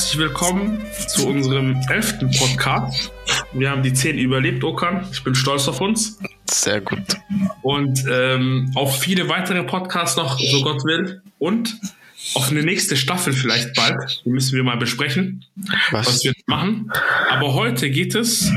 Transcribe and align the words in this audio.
herzlich 0.00 0.18
willkommen 0.18 0.82
zu 1.08 1.28
unserem 1.28 1.78
elften 1.90 2.30
Podcast. 2.30 3.12
Wir 3.52 3.70
haben 3.70 3.82
die 3.82 3.92
zehn 3.92 4.16
überlebt, 4.16 4.64
Okan. 4.64 5.06
Ich 5.12 5.22
bin 5.22 5.34
stolz 5.34 5.68
auf 5.68 5.82
uns. 5.82 6.18
Sehr 6.50 6.80
gut. 6.80 7.02
Und 7.60 8.02
ähm, 8.10 8.72
auf 8.76 8.98
viele 8.98 9.28
weitere 9.28 9.62
Podcasts 9.62 10.16
noch, 10.16 10.38
so 10.38 10.62
Gott 10.62 10.82
will. 10.86 11.20
Und 11.38 11.78
auf 12.32 12.50
eine 12.50 12.62
nächste 12.62 12.96
Staffel 12.96 13.34
vielleicht 13.34 13.74
bald. 13.74 14.22
Die 14.24 14.30
müssen 14.30 14.56
wir 14.56 14.64
mal 14.64 14.78
besprechen, 14.78 15.44
was, 15.90 16.06
was 16.06 16.24
wir 16.24 16.32
machen. 16.46 16.90
Aber 17.28 17.52
heute 17.52 17.90
geht 17.90 18.14
es 18.14 18.50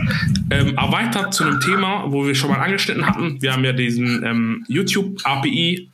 ähm, 0.50 0.78
erweitert 0.78 1.34
zu 1.34 1.44
einem 1.44 1.60
Thema, 1.60 2.06
wo 2.08 2.26
wir 2.26 2.36
schon 2.36 2.52
mal 2.52 2.60
angeschnitten 2.60 3.06
hatten. 3.06 3.42
Wir 3.42 3.52
haben 3.52 3.66
ja 3.66 3.74
diesen 3.74 4.24
ähm, 4.24 4.66
YouTube-API 4.70 5.90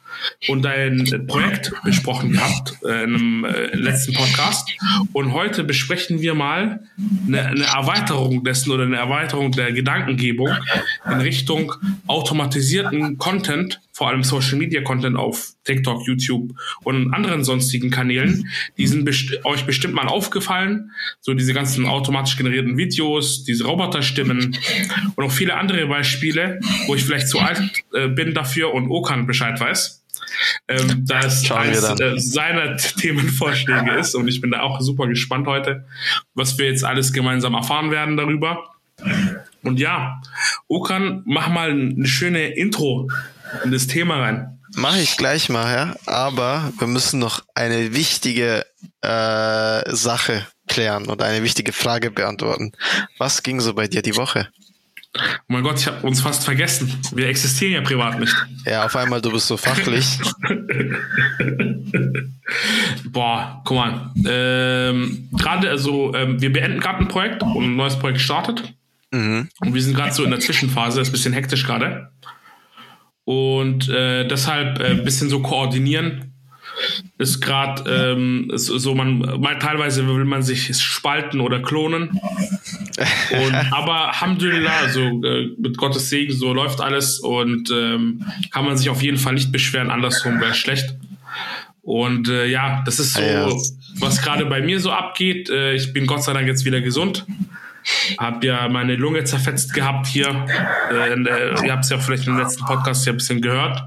und 0.47 0.63
dein 0.63 1.25
Projekt 1.27 1.71
besprochen 1.83 2.31
gehabt 2.31 2.77
äh, 2.83 3.03
einem 3.03 3.45
äh, 3.45 3.75
letzten 3.75 4.13
Podcast. 4.13 4.69
Und 5.13 5.33
heute 5.33 5.63
besprechen 5.63 6.21
wir 6.21 6.33
mal 6.33 6.81
eine, 7.27 7.45
eine 7.45 7.63
Erweiterung 7.63 8.43
dessen 8.43 8.71
oder 8.71 8.83
eine 8.83 8.97
Erweiterung 8.97 9.51
der 9.51 9.71
Gedankengebung 9.71 10.49
in 11.05 11.21
Richtung 11.21 11.73
automatisierten 12.07 13.17
Content, 13.17 13.81
vor 13.91 14.07
allem 14.07 14.23
Social 14.23 14.57
Media 14.57 14.81
Content 14.81 15.17
auf 15.17 15.53
TikTok, 15.65 16.07
YouTube 16.07 16.53
und 16.83 17.13
anderen 17.13 17.43
sonstigen 17.43 17.89
Kanälen. 17.89 18.49
Die 18.77 18.87
sind 18.87 19.05
best 19.05 19.45
euch 19.45 19.65
bestimmt 19.65 19.93
mal 19.93 20.07
aufgefallen. 20.07 20.91
So 21.19 21.33
diese 21.33 21.53
ganzen 21.53 21.85
automatisch 21.85 22.37
generierten 22.37 22.77
Videos, 22.77 23.43
diese 23.43 23.65
Roboterstimmen 23.65 24.57
und 25.15 25.23
auch 25.23 25.31
viele 25.31 25.55
andere 25.55 25.85
Beispiele, 25.87 26.59
wo 26.87 26.95
ich 26.95 27.03
vielleicht 27.03 27.27
zu 27.27 27.39
alt 27.39 27.61
äh, 27.93 28.07
bin 28.07 28.33
dafür 28.33 28.73
und 28.73 28.89
Okan 28.89 29.27
Bescheid 29.27 29.59
weiß 29.59 29.99
ähm, 30.67 31.05
da 31.05 31.19
es 31.19 31.49
eines 31.51 31.83
äh, 31.83 32.17
seiner 32.17 32.77
Themenvorschläge 32.77 33.91
ist. 33.93 34.15
Und 34.15 34.27
ich 34.27 34.41
bin 34.41 34.51
da 34.51 34.61
auch 34.61 34.81
super 34.81 35.07
gespannt 35.07 35.47
heute, 35.47 35.85
was 36.33 36.57
wir 36.57 36.67
jetzt 36.67 36.83
alles 36.83 37.13
gemeinsam 37.13 37.53
erfahren 37.53 37.91
werden 37.91 38.17
darüber. 38.17 38.69
Und 39.63 39.79
ja, 39.79 40.21
Okan, 40.67 41.23
mach 41.25 41.49
mal 41.49 41.71
eine 41.71 42.07
schöne 42.07 42.47
Intro 42.53 43.09
in 43.63 43.71
das 43.71 43.87
Thema 43.87 44.19
rein. 44.19 44.59
Mache 44.75 44.99
ich 44.99 45.17
gleich 45.17 45.49
mal, 45.49 45.73
ja. 45.73 45.95
Aber 46.05 46.71
wir 46.77 46.87
müssen 46.87 47.19
noch 47.19 47.43
eine 47.55 47.93
wichtige 47.93 48.65
äh, 49.01 49.95
Sache 49.95 50.45
klären 50.67 51.07
und 51.07 51.21
eine 51.21 51.43
wichtige 51.43 51.73
Frage 51.73 52.11
beantworten. 52.11 52.71
Was 53.17 53.43
ging 53.43 53.59
so 53.59 53.73
bei 53.73 53.87
dir 53.87 54.01
die 54.01 54.15
Woche? 54.15 54.47
Oh 55.17 55.21
mein 55.47 55.63
Gott, 55.63 55.79
ich 55.79 55.87
habe 55.87 56.05
uns 56.05 56.21
fast 56.21 56.43
vergessen. 56.43 56.93
Wir 57.13 57.27
existieren 57.27 57.73
ja 57.73 57.81
privat 57.81 58.19
nicht. 58.19 58.35
Ja, 58.65 58.85
auf 58.85 58.95
einmal 58.95 59.21
du 59.21 59.31
bist 59.31 59.47
so 59.47 59.57
fachlich. 59.57 60.19
Boah, 63.05 63.61
guck 63.65 63.77
mal. 63.77 64.11
Ähm, 64.27 65.29
gerade, 65.31 65.69
also, 65.69 66.13
ähm, 66.13 66.39
wir 66.39 66.53
beenden 66.53 66.79
gerade 66.79 66.99
ein 66.99 67.07
Projekt 67.07 67.41
und 67.41 67.63
ein 67.63 67.75
neues 67.75 67.97
Projekt 67.97 68.21
startet. 68.21 68.73
Mhm. 69.11 69.49
Und 69.59 69.73
wir 69.73 69.81
sind 69.81 69.95
gerade 69.95 70.13
so 70.13 70.23
in 70.23 70.29
der 70.29 70.39
Zwischenphase, 70.39 71.01
ist 71.01 71.09
ein 71.09 71.11
bisschen 71.11 71.33
hektisch 71.33 71.65
gerade. 71.65 72.11
Und 73.25 73.89
äh, 73.89 74.27
deshalb 74.27 74.79
ein 74.79 74.99
äh, 74.99 75.01
bisschen 75.01 75.29
so 75.29 75.41
koordinieren, 75.41 76.28
ist 77.17 77.41
gerade 77.41 77.83
ähm, 77.89 78.51
so, 78.55 78.95
man, 78.95 79.19
man, 79.19 79.59
teilweise 79.59 80.07
will 80.07 80.25
man 80.25 80.41
sich 80.41 80.75
spalten 80.77 81.41
oder 81.41 81.61
klonen. 81.61 82.09
Und, 82.09 83.55
aber 83.71 84.09
Alhamdulillah, 84.09 84.77
also 84.81 85.01
äh, 85.01 85.49
mit 85.57 85.77
Gottes 85.77 86.09
Segen, 86.09 86.33
so 86.33 86.53
läuft 86.53 86.81
alles 86.81 87.19
und 87.19 87.71
ähm, 87.71 88.25
kann 88.51 88.65
man 88.65 88.77
sich 88.77 88.89
auf 88.89 89.01
jeden 89.01 89.17
Fall 89.17 89.33
nicht 89.33 89.51
beschweren, 89.51 89.91
andersrum 89.91 90.39
wäre 90.39 90.53
schlecht. 90.53 90.95
Und 91.81 92.29
äh, 92.29 92.45
ja, 92.45 92.83
das 92.85 92.99
ist 92.99 93.13
so, 93.13 93.21
ja. 93.21 93.49
was 93.99 94.21
gerade 94.21 94.45
bei 94.45 94.61
mir 94.61 94.79
so 94.79 94.91
abgeht. 94.91 95.49
Äh, 95.49 95.73
ich 95.73 95.91
bin 95.91 96.05
Gott 96.05 96.23
sei 96.23 96.33
Dank 96.33 96.47
jetzt 96.47 96.65
wieder 96.65 96.81
gesund. 96.81 97.25
Hab 98.17 98.43
ja 98.43 98.67
meine 98.69 98.95
Lunge 98.95 99.23
zerfetzt 99.23 99.73
gehabt 99.73 100.05
hier. 100.05 100.45
Äh, 100.91 101.23
der, 101.23 101.63
ihr 101.63 101.71
habt 101.71 101.85
es 101.85 101.89
ja 101.89 101.97
vielleicht 101.97 102.27
im 102.27 102.37
letzten 102.37 102.65
Podcast 102.65 103.05
ja 103.05 103.13
ein 103.13 103.17
bisschen 103.17 103.41
gehört. 103.41 103.81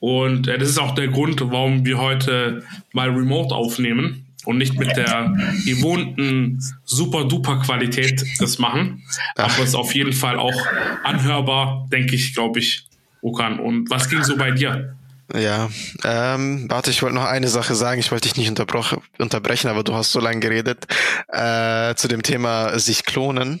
Und 0.00 0.48
äh, 0.48 0.58
das 0.58 0.68
ist 0.68 0.78
auch 0.78 0.94
der 0.94 1.08
Grund, 1.08 1.40
warum 1.40 1.84
wir 1.84 1.98
heute 1.98 2.64
mal 2.92 3.10
remote 3.10 3.54
aufnehmen 3.54 4.26
und 4.44 4.58
nicht 4.58 4.78
mit 4.78 4.96
der 4.96 5.32
gewohnten 5.64 6.62
super-duper 6.84 7.60
Qualität 7.60 8.24
das 8.38 8.58
machen. 8.58 9.02
Aber 9.36 9.62
es 9.62 9.70
ist 9.70 9.74
auf 9.74 9.94
jeden 9.94 10.12
Fall 10.12 10.38
auch 10.38 10.66
anhörbar, 11.04 11.86
denke 11.92 12.14
ich, 12.14 12.34
glaube 12.34 12.58
ich, 12.58 12.86
Okan. 13.20 13.60
Und 13.60 13.88
was 13.90 14.08
ging 14.08 14.22
so 14.24 14.36
bei 14.36 14.50
dir? 14.50 14.96
Ja, 15.34 15.70
ähm, 16.04 16.66
warte, 16.68 16.90
ich 16.90 17.02
wollte 17.02 17.14
noch 17.14 17.24
eine 17.24 17.48
Sache 17.48 17.74
sagen. 17.74 18.00
Ich 18.00 18.10
wollte 18.10 18.28
dich 18.28 18.36
nicht 18.36 18.50
unterbrechen, 18.50 19.68
aber 19.70 19.84
du 19.84 19.94
hast 19.94 20.12
so 20.12 20.20
lange 20.20 20.40
geredet 20.40 20.86
äh, 21.28 21.94
zu 21.94 22.08
dem 22.08 22.22
Thema 22.22 22.78
sich 22.78 23.04
klonen. 23.04 23.60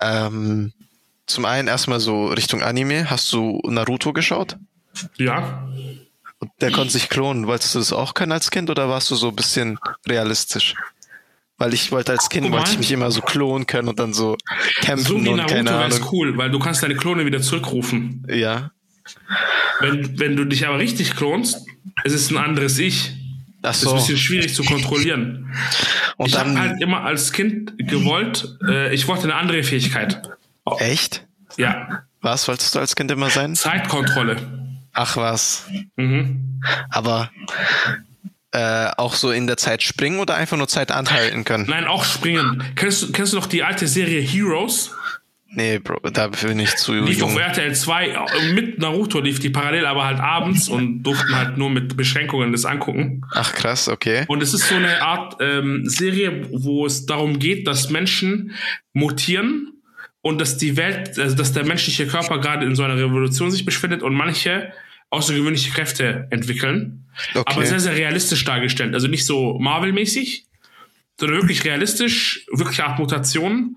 Ähm, 0.00 0.72
zum 1.26 1.44
einen 1.44 1.68
erstmal 1.68 2.00
so 2.00 2.26
Richtung 2.26 2.62
Anime. 2.62 3.10
Hast 3.10 3.32
du 3.32 3.60
Naruto 3.64 4.12
geschaut? 4.12 4.56
Ja. 5.16 5.66
Und 6.38 6.50
der 6.60 6.70
konnte 6.70 6.92
sich 6.92 7.08
klonen. 7.08 7.46
Wolltest 7.46 7.74
du 7.74 7.78
das 7.78 7.92
auch 7.92 8.14
können 8.14 8.32
als 8.32 8.50
Kind 8.50 8.70
oder 8.70 8.88
warst 8.88 9.10
du 9.10 9.14
so 9.14 9.28
ein 9.28 9.36
bisschen 9.36 9.78
realistisch? 10.06 10.74
Weil 11.56 11.72
ich 11.72 11.92
wollte 11.92 12.12
als 12.12 12.28
Kind, 12.28 12.50
wollte 12.50 12.72
ich 12.72 12.78
mich 12.78 12.92
immer 12.92 13.10
so 13.10 13.20
klonen 13.22 13.66
können 13.66 13.88
und 13.88 13.98
dann 13.98 14.12
so 14.12 14.36
kämpfen 14.80 15.06
so 15.06 15.24
wie 15.24 15.28
und 15.28 15.36
Naruto 15.36 15.54
keine 15.54 15.70
Ahnung. 15.70 16.08
cool, 16.12 16.36
weil 16.36 16.50
du 16.50 16.58
kannst 16.58 16.82
deine 16.82 16.96
Klone 16.96 17.24
wieder 17.24 17.40
zurückrufen. 17.40 18.26
Ja. 18.28 18.72
Wenn, 19.80 20.18
wenn 20.18 20.36
du 20.36 20.44
dich 20.44 20.66
aber 20.66 20.78
richtig 20.78 21.14
klonst, 21.14 21.66
es 22.04 22.12
ist 22.12 22.30
ein 22.30 22.38
anderes 22.38 22.78
Ich. 22.78 23.12
Ach 23.62 23.72
so. 23.72 23.84
Das 23.84 23.84
ist 23.84 23.88
ein 23.88 23.96
bisschen 23.96 24.18
schwierig 24.18 24.54
zu 24.54 24.64
kontrollieren. 24.64 25.54
Und 26.16 26.28
ich 26.28 26.38
habe 26.38 26.58
halt 26.58 26.82
immer 26.82 27.02
als 27.02 27.32
Kind 27.32 27.72
gewollt, 27.78 28.58
äh, 28.66 28.94
ich 28.94 29.08
wollte 29.08 29.24
eine 29.24 29.36
andere 29.36 29.62
Fähigkeit. 29.62 30.20
Echt? 30.78 31.26
Ja. 31.56 32.04
Was 32.20 32.48
wolltest 32.48 32.74
du 32.74 32.78
als 32.78 32.96
Kind 32.96 33.10
immer 33.10 33.30
sein? 33.30 33.54
Zeitkontrolle. 33.54 34.36
Ach 34.92 35.16
was. 35.16 35.66
Mhm. 35.96 36.60
Aber 36.88 37.30
äh, 38.52 38.90
auch 38.96 39.14
so 39.14 39.30
in 39.30 39.46
der 39.46 39.56
Zeit 39.56 39.82
springen 39.82 40.20
oder 40.20 40.36
einfach 40.36 40.56
nur 40.56 40.68
Zeit 40.68 40.92
anhalten 40.92 41.44
können? 41.44 41.66
Nein, 41.68 41.86
auch 41.86 42.04
springen. 42.04 42.62
Kennst 42.76 43.02
du, 43.02 43.12
kennst 43.12 43.32
du 43.32 43.36
noch 43.36 43.46
die 43.46 43.62
alte 43.62 43.86
Serie 43.88 44.20
Heroes? 44.20 44.92
Nee, 45.56 45.78
Bro, 45.78 46.00
da 46.12 46.28
bin 46.28 46.58
ich 46.58 46.74
zu 46.76 46.94
lief 46.94 47.18
jung. 47.18 47.30
auf 47.30 47.38
RTL 47.38 47.74
2 47.74 48.52
mit 48.54 48.78
Naruto 48.78 49.20
lief 49.20 49.38
die 49.38 49.50
parallel, 49.50 49.86
aber 49.86 50.04
halt 50.04 50.18
abends 50.18 50.68
und 50.68 51.04
durften 51.04 51.34
halt 51.36 51.56
nur 51.58 51.70
mit 51.70 51.96
Beschränkungen 51.96 52.50
das 52.50 52.64
angucken. 52.64 53.22
Ach 53.32 53.52
krass, 53.52 53.88
okay. 53.88 54.24
Und 54.26 54.42
es 54.42 54.52
ist 54.52 54.68
so 54.68 54.74
eine 54.74 55.02
Art 55.02 55.36
ähm, 55.40 55.82
Serie, 55.84 56.48
wo 56.50 56.86
es 56.86 57.06
darum 57.06 57.38
geht, 57.38 57.68
dass 57.68 57.90
Menschen 57.90 58.52
mutieren 58.94 59.73
und 60.24 60.40
dass 60.40 60.56
die 60.56 60.78
Welt, 60.78 61.18
also 61.18 61.36
dass 61.36 61.52
der 61.52 61.66
menschliche 61.66 62.06
Körper 62.06 62.40
gerade 62.40 62.64
in 62.64 62.74
so 62.74 62.82
einer 62.82 62.96
Revolution 62.96 63.50
sich 63.50 63.66
befindet 63.66 64.02
und 64.02 64.14
manche 64.14 64.72
außergewöhnliche 65.10 65.70
Kräfte 65.70 66.26
entwickeln. 66.30 67.04
Okay. 67.34 67.42
Aber 67.44 67.66
sehr, 67.66 67.78
sehr 67.78 67.94
realistisch 67.94 68.42
dargestellt. 68.42 68.94
Also 68.94 69.06
nicht 69.06 69.26
so 69.26 69.58
Marvel-mäßig, 69.58 70.46
sondern 71.20 71.42
wirklich 71.42 71.62
realistisch, 71.66 72.46
wirklich 72.50 72.82
Art 72.82 72.98
Mutationen. 72.98 73.76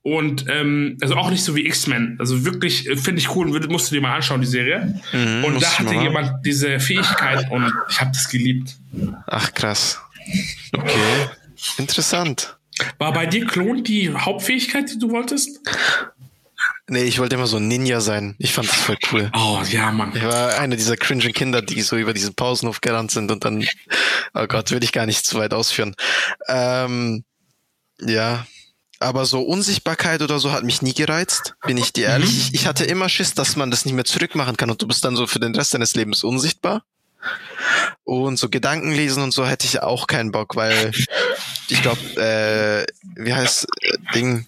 Und 0.00 0.46
ähm, 0.48 0.96
also 1.02 1.14
auch 1.14 1.30
nicht 1.30 1.44
so 1.44 1.54
wie 1.54 1.66
X-Men. 1.66 2.16
Also 2.18 2.46
wirklich, 2.46 2.88
äh, 2.88 2.96
finde 2.96 3.20
ich 3.20 3.36
cool, 3.36 3.46
musst 3.68 3.90
du 3.90 3.94
dir 3.94 4.00
mal 4.00 4.16
anschauen, 4.16 4.40
die 4.40 4.46
Serie. 4.46 4.98
Mhm, 5.12 5.44
und 5.44 5.62
da 5.62 5.78
hatte 5.78 5.94
jemand 5.94 6.46
diese 6.46 6.80
Fähigkeit 6.80 7.50
und 7.50 7.70
ich 7.90 8.00
habe 8.00 8.12
das 8.12 8.30
geliebt. 8.30 8.76
Ach 9.26 9.52
krass. 9.52 10.00
Okay. 10.72 11.28
Interessant. 11.76 12.56
War 12.98 13.12
bei 13.12 13.26
dir 13.26 13.46
Klon 13.46 13.84
die 13.84 14.12
Hauptfähigkeit, 14.14 14.90
die 14.90 14.98
du 14.98 15.10
wolltest? 15.10 15.60
Nee, 16.88 17.04
ich 17.04 17.18
wollte 17.18 17.36
immer 17.36 17.46
so 17.46 17.56
ein 17.56 17.68
Ninja 17.68 18.00
sein. 18.00 18.34
Ich 18.38 18.52
fand 18.52 18.68
das 18.68 18.76
voll 18.76 18.98
cool. 19.12 19.30
Oh, 19.34 19.60
ja, 19.70 19.90
Mann. 19.90 20.12
Ich 20.14 20.22
war 20.22 20.58
einer 20.58 20.76
dieser 20.76 20.96
cringen 20.96 21.32
Kinder, 21.32 21.62
die 21.62 21.80
so 21.80 21.96
über 21.96 22.12
diesen 22.12 22.34
Pausenhof 22.34 22.80
gerannt 22.80 23.10
sind 23.10 23.30
und 23.30 23.44
dann, 23.44 23.66
oh 24.34 24.46
Gott, 24.46 24.70
will 24.70 24.82
ich 24.82 24.92
gar 24.92 25.06
nicht 25.06 25.24
zu 25.24 25.38
weit 25.38 25.54
ausführen. 25.54 25.94
Ähm, 26.48 27.24
ja, 28.00 28.46
aber 29.02 29.26
so 29.26 29.42
Unsichtbarkeit 29.42 30.22
oder 30.22 30.38
so 30.38 30.52
hat 30.52 30.64
mich 30.64 30.82
nie 30.82 30.94
gereizt, 30.94 31.54
bin 31.66 31.76
ich 31.76 31.92
dir 31.92 32.06
ehrlich. 32.06 32.50
Mhm. 32.50 32.54
Ich 32.54 32.66
hatte 32.66 32.84
immer 32.84 33.08
Schiss, 33.08 33.34
dass 33.34 33.56
man 33.56 33.70
das 33.70 33.84
nicht 33.84 33.94
mehr 33.94 34.04
zurückmachen 34.04 34.56
kann 34.56 34.70
und 34.70 34.80
du 34.80 34.86
bist 34.86 35.04
dann 35.04 35.16
so 35.16 35.26
für 35.26 35.40
den 35.40 35.54
Rest 35.54 35.74
deines 35.74 35.94
Lebens 35.94 36.24
unsichtbar. 36.24 36.84
Und 38.04 38.38
so 38.38 38.48
Gedanken 38.48 38.92
lesen 38.92 39.22
und 39.22 39.32
so 39.32 39.46
hätte 39.46 39.66
ich 39.66 39.82
auch 39.82 40.06
keinen 40.06 40.32
Bock, 40.32 40.56
weil 40.56 40.92
ich 41.68 41.82
glaube, 41.82 42.00
äh, 42.16 42.86
wie 43.16 43.34
heißt 43.34 43.66
äh, 43.82 43.96
Ding? 44.14 44.46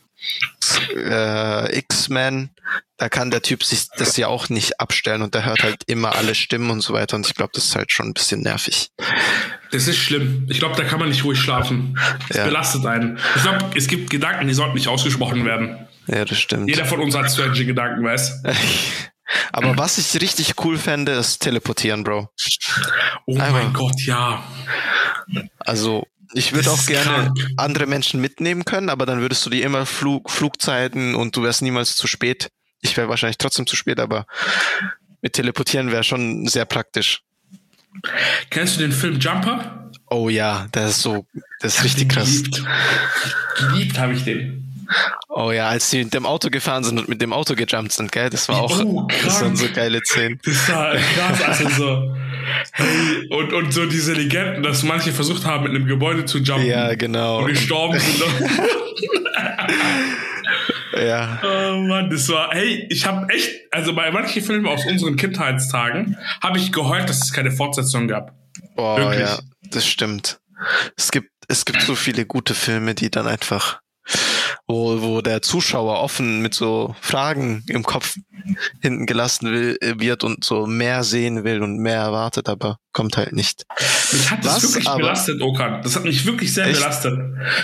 Äh, 0.96 1.78
X-Men, 1.78 2.50
da 2.96 3.08
kann 3.08 3.30
der 3.30 3.42
Typ 3.42 3.62
sich 3.62 3.88
das 3.98 4.16
ja 4.16 4.28
auch 4.28 4.48
nicht 4.48 4.80
abstellen 4.80 5.20
und 5.20 5.34
der 5.34 5.44
hört 5.44 5.62
halt 5.62 5.82
immer 5.86 6.14
alle 6.14 6.34
Stimmen 6.34 6.70
und 6.70 6.80
so 6.80 6.94
weiter 6.94 7.16
und 7.16 7.26
ich 7.26 7.34
glaube, 7.34 7.52
das 7.54 7.66
ist 7.66 7.76
halt 7.76 7.92
schon 7.92 8.06
ein 8.06 8.14
bisschen 8.14 8.40
nervig. 8.40 8.90
Das 9.72 9.88
ist 9.88 9.98
schlimm. 9.98 10.46
Ich 10.48 10.60
glaube, 10.60 10.76
da 10.76 10.84
kann 10.84 11.00
man 11.00 11.08
nicht 11.08 11.24
ruhig 11.24 11.38
schlafen. 11.38 11.98
Das 12.28 12.38
ja. 12.38 12.44
belastet 12.44 12.86
einen. 12.86 13.18
Ich 13.36 13.42
glaube, 13.42 13.70
es 13.76 13.88
gibt 13.88 14.08
Gedanken, 14.08 14.46
die 14.46 14.54
sollten 14.54 14.74
nicht 14.74 14.88
ausgesprochen 14.88 15.44
werden. 15.44 15.86
Ja, 16.06 16.24
das 16.24 16.38
stimmt. 16.38 16.68
Jeder 16.68 16.84
von 16.84 17.00
uns 17.00 17.14
hat 17.14 17.30
strange 17.30 17.64
Gedanken, 17.64 18.04
weißt 18.04 18.46
Aber 19.52 19.76
was 19.78 19.98
ich 19.98 20.20
richtig 20.20 20.54
cool 20.64 20.78
fände, 20.78 21.12
ist 21.12 21.38
teleportieren, 21.40 22.04
Bro. 22.04 22.28
Oh 23.26 23.32
Einmal. 23.38 23.64
mein 23.64 23.72
Gott, 23.72 24.00
ja. 24.06 24.42
Also, 25.58 26.06
Ich 26.34 26.52
würde 26.52 26.70
auch 26.70 26.86
gerne 26.86 27.04
krank. 27.32 27.38
andere 27.56 27.86
Menschen 27.86 28.20
mitnehmen 28.20 28.64
können, 28.64 28.88
aber 28.90 29.06
dann 29.06 29.20
würdest 29.20 29.44
du 29.46 29.50
dir 29.50 29.64
immer 29.64 29.86
Flug, 29.86 30.30
Flugzeiten 30.30 31.14
und 31.14 31.36
du 31.36 31.42
wärst 31.42 31.62
niemals 31.62 31.96
zu 31.96 32.06
spät. 32.06 32.48
Ich 32.82 32.96
wäre 32.96 33.08
wahrscheinlich 33.08 33.38
trotzdem 33.38 33.66
zu 33.66 33.76
spät, 33.76 33.98
aber 34.00 34.26
mit 35.22 35.32
Teleportieren 35.32 35.90
wäre 35.90 36.04
schon 36.04 36.46
sehr 36.46 36.64
praktisch. 36.66 37.22
Kennst 38.50 38.76
du 38.76 38.80
den 38.80 38.92
Film 38.92 39.18
Jumper? 39.20 39.90
Oh 40.10 40.28
ja, 40.28 40.66
das 40.72 40.90
ist 40.96 41.02
so, 41.02 41.26
das 41.60 41.76
ist 41.78 41.84
richtig 41.84 42.08
krass. 42.10 42.42
Geliebt, 42.42 42.62
geliebt 43.58 43.98
habe 43.98 44.12
ich 44.12 44.24
den. 44.24 44.73
Oh 45.28 45.50
ja, 45.50 45.68
als 45.68 45.90
sie 45.90 46.04
mit 46.04 46.14
dem 46.14 46.26
Auto 46.26 46.50
gefahren 46.50 46.84
sind 46.84 46.98
und 46.98 47.08
mit 47.08 47.20
dem 47.20 47.32
Auto 47.32 47.54
gejumpt 47.54 47.92
sind, 47.92 48.12
gell? 48.12 48.30
Das 48.30 48.48
war 48.48 48.62
auch 48.62 48.84
oh, 48.84 49.06
das 49.24 49.40
waren 49.40 49.56
so 49.56 49.66
geile 49.72 50.00
Szenen. 50.04 50.40
Das 50.44 50.68
war 50.68 50.94
krass, 50.94 51.42
also 51.42 51.68
so. 51.68 52.14
Und, 53.30 53.52
und 53.52 53.72
so 53.72 53.86
diese 53.86 54.12
Legenden, 54.12 54.62
dass 54.62 54.82
manche 54.82 55.12
versucht 55.12 55.44
haben, 55.44 55.64
mit 55.64 55.74
einem 55.74 55.86
Gebäude 55.86 56.24
zu 56.24 56.38
jumpen. 56.38 56.66
Ja, 56.66 56.94
genau. 56.94 57.38
Und 57.40 57.48
gestorben 57.48 57.98
sind. 57.98 58.22
ja. 61.06 61.40
Oh 61.42 61.76
Mann, 61.82 62.10
das 62.10 62.28
war, 62.28 62.50
hey, 62.52 62.86
ich 62.90 63.06
habe 63.06 63.32
echt, 63.32 63.50
also 63.70 63.94
bei 63.94 64.10
manchen 64.10 64.42
Filmen 64.42 64.66
aus 64.66 64.84
unseren 64.86 65.16
Kindheitstagen 65.16 66.16
habe 66.42 66.58
ich 66.58 66.72
geheult, 66.72 67.08
dass 67.08 67.22
es 67.22 67.32
keine 67.32 67.50
Fortsetzung 67.50 68.08
gab. 68.08 68.34
Boah, 68.76 68.98
Wirklich. 68.98 69.20
ja, 69.20 69.38
das 69.70 69.86
stimmt. 69.86 70.38
Es 70.96 71.10
gibt, 71.10 71.30
es 71.48 71.64
gibt 71.64 71.82
so 71.82 71.94
viele 71.94 72.26
gute 72.26 72.54
Filme, 72.54 72.94
die 72.94 73.10
dann 73.10 73.26
einfach 73.26 73.80
wo, 74.66 75.02
wo 75.02 75.20
der 75.20 75.42
Zuschauer 75.42 76.00
offen 76.00 76.40
mit 76.40 76.54
so 76.54 76.94
Fragen 77.00 77.64
im 77.68 77.82
Kopf 77.82 78.16
hinten 78.80 79.06
gelassen 79.06 79.50
will, 79.50 79.78
wird 79.80 80.24
und 80.24 80.44
so 80.44 80.66
mehr 80.66 81.04
sehen 81.04 81.44
will 81.44 81.62
und 81.62 81.78
mehr 81.78 82.00
erwartet, 82.00 82.48
aber 82.48 82.78
kommt 82.94 83.18
halt 83.18 83.32
nicht. 83.32 83.66
Mich 84.12 84.30
hat 84.30 84.44
das 84.44 84.56
Was, 84.56 84.62
wirklich 84.62 84.88
aber, 84.88 84.98
belastet, 85.00 85.42
Okan. 85.42 85.82
Das 85.82 85.96
hat 85.96 86.04
mich 86.04 86.24
wirklich 86.24 86.54
sehr 86.54 86.66
echt? 86.66 86.78
belastet. 86.78 87.18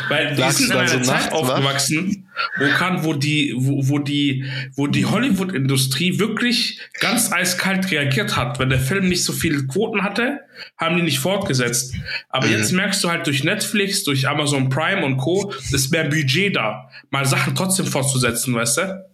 Weil 0.09 0.37
wir 0.37 0.53
sind 0.53 0.71
in 0.71 0.77
einer 0.77 0.89
so 0.89 1.01
Zeit 1.01 1.33
aufgewachsen, 1.33 2.29
Okan, 2.61 3.05
wo 3.05 3.15
die, 3.15 3.55
wo, 3.57 3.89
wo 3.89 3.99
die, 3.99 4.45
wo 4.75 4.89
die 4.89 5.07
Hollywood-Industrie 5.07 6.19
wirklich 6.19 6.81
ganz 6.99 7.33
eiskalt 7.33 7.91
reagiert 7.91 8.37
hat. 8.37 8.59
Wenn 8.59 8.69
der 8.69 8.81
Film 8.81 9.09
nicht 9.09 9.25
so 9.25 9.33
viele 9.33 9.67
Quoten 9.67 10.03
hatte, 10.03 10.41
haben 10.77 10.97
die 10.97 11.03
nicht 11.03 11.21
fortgesetzt. 11.21 11.95
Aber 12.29 12.47
mhm. 12.47 12.53
jetzt 12.53 12.73
merkst 12.73 13.03
du 13.03 13.11
halt 13.11 13.27
durch 13.27 13.45
Netflix, 13.45 14.03
durch 14.05 14.29
Amazon 14.29 14.69
Prime 14.69 15.05
und 15.07 15.17
Co. 15.17 15.55
ist 15.71 15.93
mehr 15.93 16.05
Budget 16.05 16.57
da, 16.57 16.91
mal 17.11 17.25
Sachen 17.25 17.55
trotzdem 17.55 17.87
fortzusetzen, 17.87 18.53
weißt 18.55 18.79
du? 18.79 19.05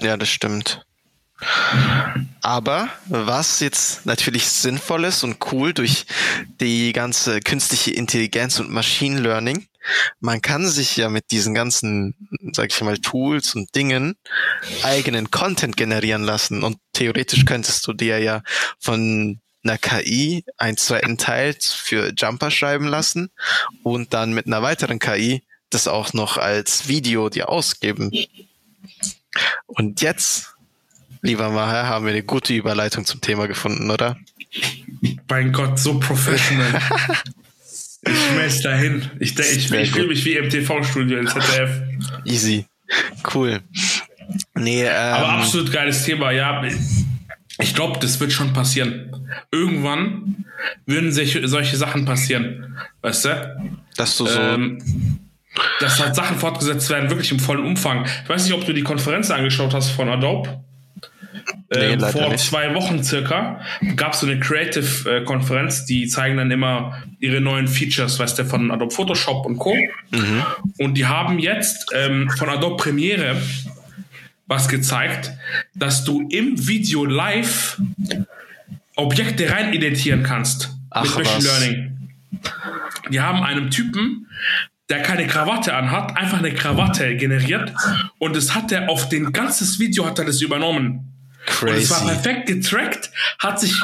Ja, 0.00 0.16
das 0.16 0.28
stimmt. 0.28 0.84
Aber 2.40 2.88
was 3.06 3.60
jetzt 3.60 4.04
natürlich 4.06 4.48
sinnvoll 4.48 5.04
ist 5.04 5.22
und 5.22 5.38
cool 5.52 5.72
durch 5.72 6.06
die 6.60 6.92
ganze 6.92 7.40
künstliche 7.40 7.92
Intelligenz 7.92 8.58
und 8.58 8.70
Machine 8.70 9.20
Learning, 9.20 9.66
man 10.20 10.42
kann 10.42 10.66
sich 10.68 10.96
ja 10.96 11.08
mit 11.08 11.30
diesen 11.30 11.54
ganzen, 11.54 12.14
sag 12.52 12.72
ich 12.72 12.80
mal, 12.82 12.98
Tools 12.98 13.54
und 13.54 13.74
Dingen 13.74 14.16
eigenen 14.82 15.30
Content 15.30 15.76
generieren 15.76 16.22
lassen. 16.22 16.62
Und 16.62 16.78
theoretisch 16.92 17.44
könntest 17.44 17.86
du 17.86 17.92
dir 17.92 18.18
ja 18.18 18.42
von 18.78 19.40
einer 19.64 19.78
KI 19.78 20.44
ein 20.56 20.76
zweiten 20.76 21.18
Teil 21.18 21.54
für 21.60 22.12
Jumper 22.16 22.50
schreiben 22.50 22.86
lassen 22.86 23.30
und 23.82 24.12
dann 24.12 24.32
mit 24.32 24.46
einer 24.46 24.62
weiteren 24.62 24.98
KI 24.98 25.42
das 25.70 25.88
auch 25.88 26.12
noch 26.12 26.36
als 26.36 26.88
Video 26.88 27.28
dir 27.28 27.48
ausgeben. 27.48 28.12
Und 29.66 30.02
jetzt 30.02 30.51
Lieber 31.22 31.50
Maher, 31.50 31.86
haben 31.86 32.04
wir 32.04 32.12
eine 32.12 32.24
gute 32.24 32.52
Überleitung 32.52 33.04
zum 33.04 33.20
Thema 33.20 33.46
gefunden, 33.46 33.90
oder? 33.90 34.16
Mein 35.28 35.52
Gott, 35.52 35.78
so 35.78 36.00
professional. 36.00 36.80
ich 38.02 38.18
schmeiß 38.32 38.62
dahin. 38.62 39.08
Ich, 39.20 39.38
ich, 39.38 39.72
ich 39.72 39.90
fühle 39.92 40.08
mich 40.08 40.24
wie 40.24 40.34
im 40.34 40.50
TV-Studio 40.50 41.18
in 41.20 41.28
ZDF. 41.28 41.82
Easy. 42.24 42.66
Cool. 43.32 43.60
Nee, 44.54 44.82
ähm, 44.82 44.90
Aber 44.90 45.28
absolut 45.28 45.72
geiles 45.72 46.04
Thema, 46.04 46.32
ja. 46.32 46.60
Ich 47.60 47.74
glaube, 47.74 48.00
das 48.00 48.18
wird 48.18 48.32
schon 48.32 48.52
passieren. 48.52 49.28
Irgendwann 49.52 50.44
würden 50.86 51.12
sich 51.12 51.38
solche 51.44 51.76
Sachen 51.76 52.04
passieren. 52.04 52.76
Weißt 53.00 53.26
du? 53.26 53.78
Dass 53.96 54.16
du 54.16 54.26
so. 54.26 54.40
Ähm, 54.40 55.20
dass 55.78 56.00
halt 56.00 56.16
Sachen 56.16 56.38
fortgesetzt 56.38 56.90
werden, 56.90 57.10
wirklich 57.10 57.30
im 57.30 57.38
vollen 57.38 57.64
Umfang. 57.64 58.06
Ich 58.24 58.28
weiß 58.28 58.44
nicht, 58.44 58.54
ob 58.54 58.64
du 58.64 58.72
die 58.72 58.82
Konferenz 58.82 59.30
angeschaut 59.30 59.72
hast 59.74 59.90
von 59.90 60.08
Adobe. 60.08 60.64
Nee, 61.70 61.80
äh, 61.80 61.98
vor 61.98 62.28
nicht. 62.28 62.40
zwei 62.40 62.74
Wochen 62.74 63.02
circa 63.02 63.60
gab 63.96 64.12
es 64.12 64.20
so 64.20 64.26
eine 64.26 64.38
Creative-Konferenz, 64.40 65.84
die 65.86 66.06
zeigen 66.06 66.36
dann 66.36 66.50
immer 66.50 67.02
ihre 67.18 67.40
neuen 67.40 67.68
Features, 67.68 68.18
weißt 68.18 68.38
du, 68.38 68.44
von 68.44 68.70
Adobe 68.70 68.94
Photoshop 68.94 69.46
und 69.46 69.58
Co. 69.58 69.74
Mhm. 70.10 70.42
Und 70.78 70.94
die 70.94 71.06
haben 71.06 71.38
jetzt 71.38 71.90
ähm, 71.94 72.30
von 72.30 72.48
Adobe 72.48 72.76
Premiere 72.76 73.36
was 74.46 74.68
gezeigt, 74.68 75.32
dass 75.74 76.04
du 76.04 76.28
im 76.28 76.66
Video 76.66 77.04
live 77.04 77.80
Objekte 78.96 79.50
rein 79.50 79.72
identifizieren 79.72 80.22
kannst 80.22 80.76
Ach, 80.90 81.04
mit 81.04 81.24
Machine 81.24 81.44
was? 81.44 81.60
Learning. 81.60 81.98
Die 83.10 83.20
haben 83.20 83.42
einem 83.42 83.70
Typen 83.70 84.26
der 84.92 85.00
keine 85.00 85.26
Krawatte 85.26 85.74
anhat, 85.74 86.18
einfach 86.18 86.38
eine 86.38 86.52
Krawatte 86.52 87.16
generiert 87.16 87.72
und 88.18 88.36
das 88.36 88.54
hat 88.54 88.72
er 88.72 88.90
auf 88.90 89.08
den 89.08 89.32
ganzes 89.32 89.78
Video 89.78 90.04
hat 90.04 90.18
er 90.18 90.26
das 90.26 90.42
übernommen. 90.42 91.11
Crazy. 91.46 91.74
Und 91.74 91.82
es 91.82 91.90
war 91.90 92.06
perfekt 92.06 92.46
getrackt, 92.46 93.10
hat 93.38 93.58
sich 93.60 93.74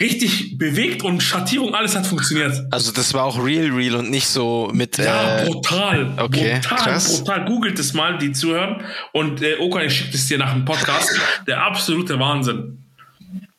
richtig 0.00 0.58
bewegt 0.58 1.04
und 1.04 1.22
Schattierung, 1.22 1.74
alles 1.74 1.94
hat 1.94 2.06
funktioniert. 2.06 2.66
Also 2.72 2.90
das 2.90 3.14
war 3.14 3.24
auch 3.24 3.42
real, 3.42 3.70
real 3.70 3.96
und 3.96 4.10
nicht 4.10 4.26
so 4.26 4.70
mit. 4.72 4.98
Ja, 4.98 5.38
äh, 5.38 5.46
brutal. 5.46 6.14
Okay, 6.18 6.54
brutal, 6.54 6.78
krass. 6.78 7.18
brutal. 7.18 7.44
Googelt 7.44 7.78
es 7.78 7.94
mal, 7.94 8.18
die 8.18 8.32
zuhören. 8.32 8.82
Und 9.12 9.42
äh, 9.42 9.58
Okan, 9.58 9.82
ich 9.86 9.96
schicke 9.96 10.16
es 10.16 10.26
dir 10.26 10.38
nach 10.38 10.52
dem 10.52 10.64
Podcast. 10.64 11.10
Der 11.46 11.62
absolute 11.62 12.18
Wahnsinn. 12.18 12.84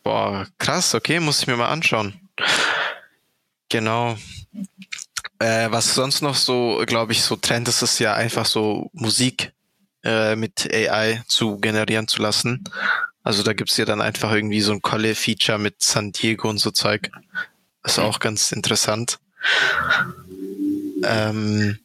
Boah, 0.03 0.45
krass, 0.57 0.93
okay, 0.93 1.19
muss 1.19 1.41
ich 1.41 1.47
mir 1.47 1.55
mal 1.55 1.69
anschauen. 1.69 2.19
Genau. 3.69 4.17
Äh, 5.39 5.71
was 5.71 5.95
sonst 5.95 6.21
noch 6.21 6.35
so, 6.35 6.83
glaube 6.85 7.13
ich, 7.13 7.21
so 7.21 7.37
Trend 7.37 7.69
ist, 7.69 7.81
ist 7.81 7.99
ja 7.99 8.13
einfach 8.13 8.45
so 8.45 8.89
Musik 8.91 9.53
äh, 10.03 10.35
mit 10.35 10.69
AI 10.73 11.21
zu 11.27 11.57
generieren 11.57 12.07
zu 12.07 12.21
lassen. 12.21 12.63
Also 13.29 13.43
da 13.43 13.53
gibt's 13.53 13.77
ja 13.77 13.85
dann 13.85 14.01
einfach 14.01 14.31
irgendwie 14.31 14.59
so 14.59 14.71
ein 14.71 14.81
Colle-Feature 14.81 15.59
mit 15.59 15.83
San 15.83 16.11
Diego 16.11 16.49
und 16.49 16.57
so 16.57 16.71
Zeug. 16.71 17.11
ist 17.83 17.99
auch 17.99 18.19
ganz 18.19 18.51
interessant. 18.51 19.19
Ähm, 21.03 21.77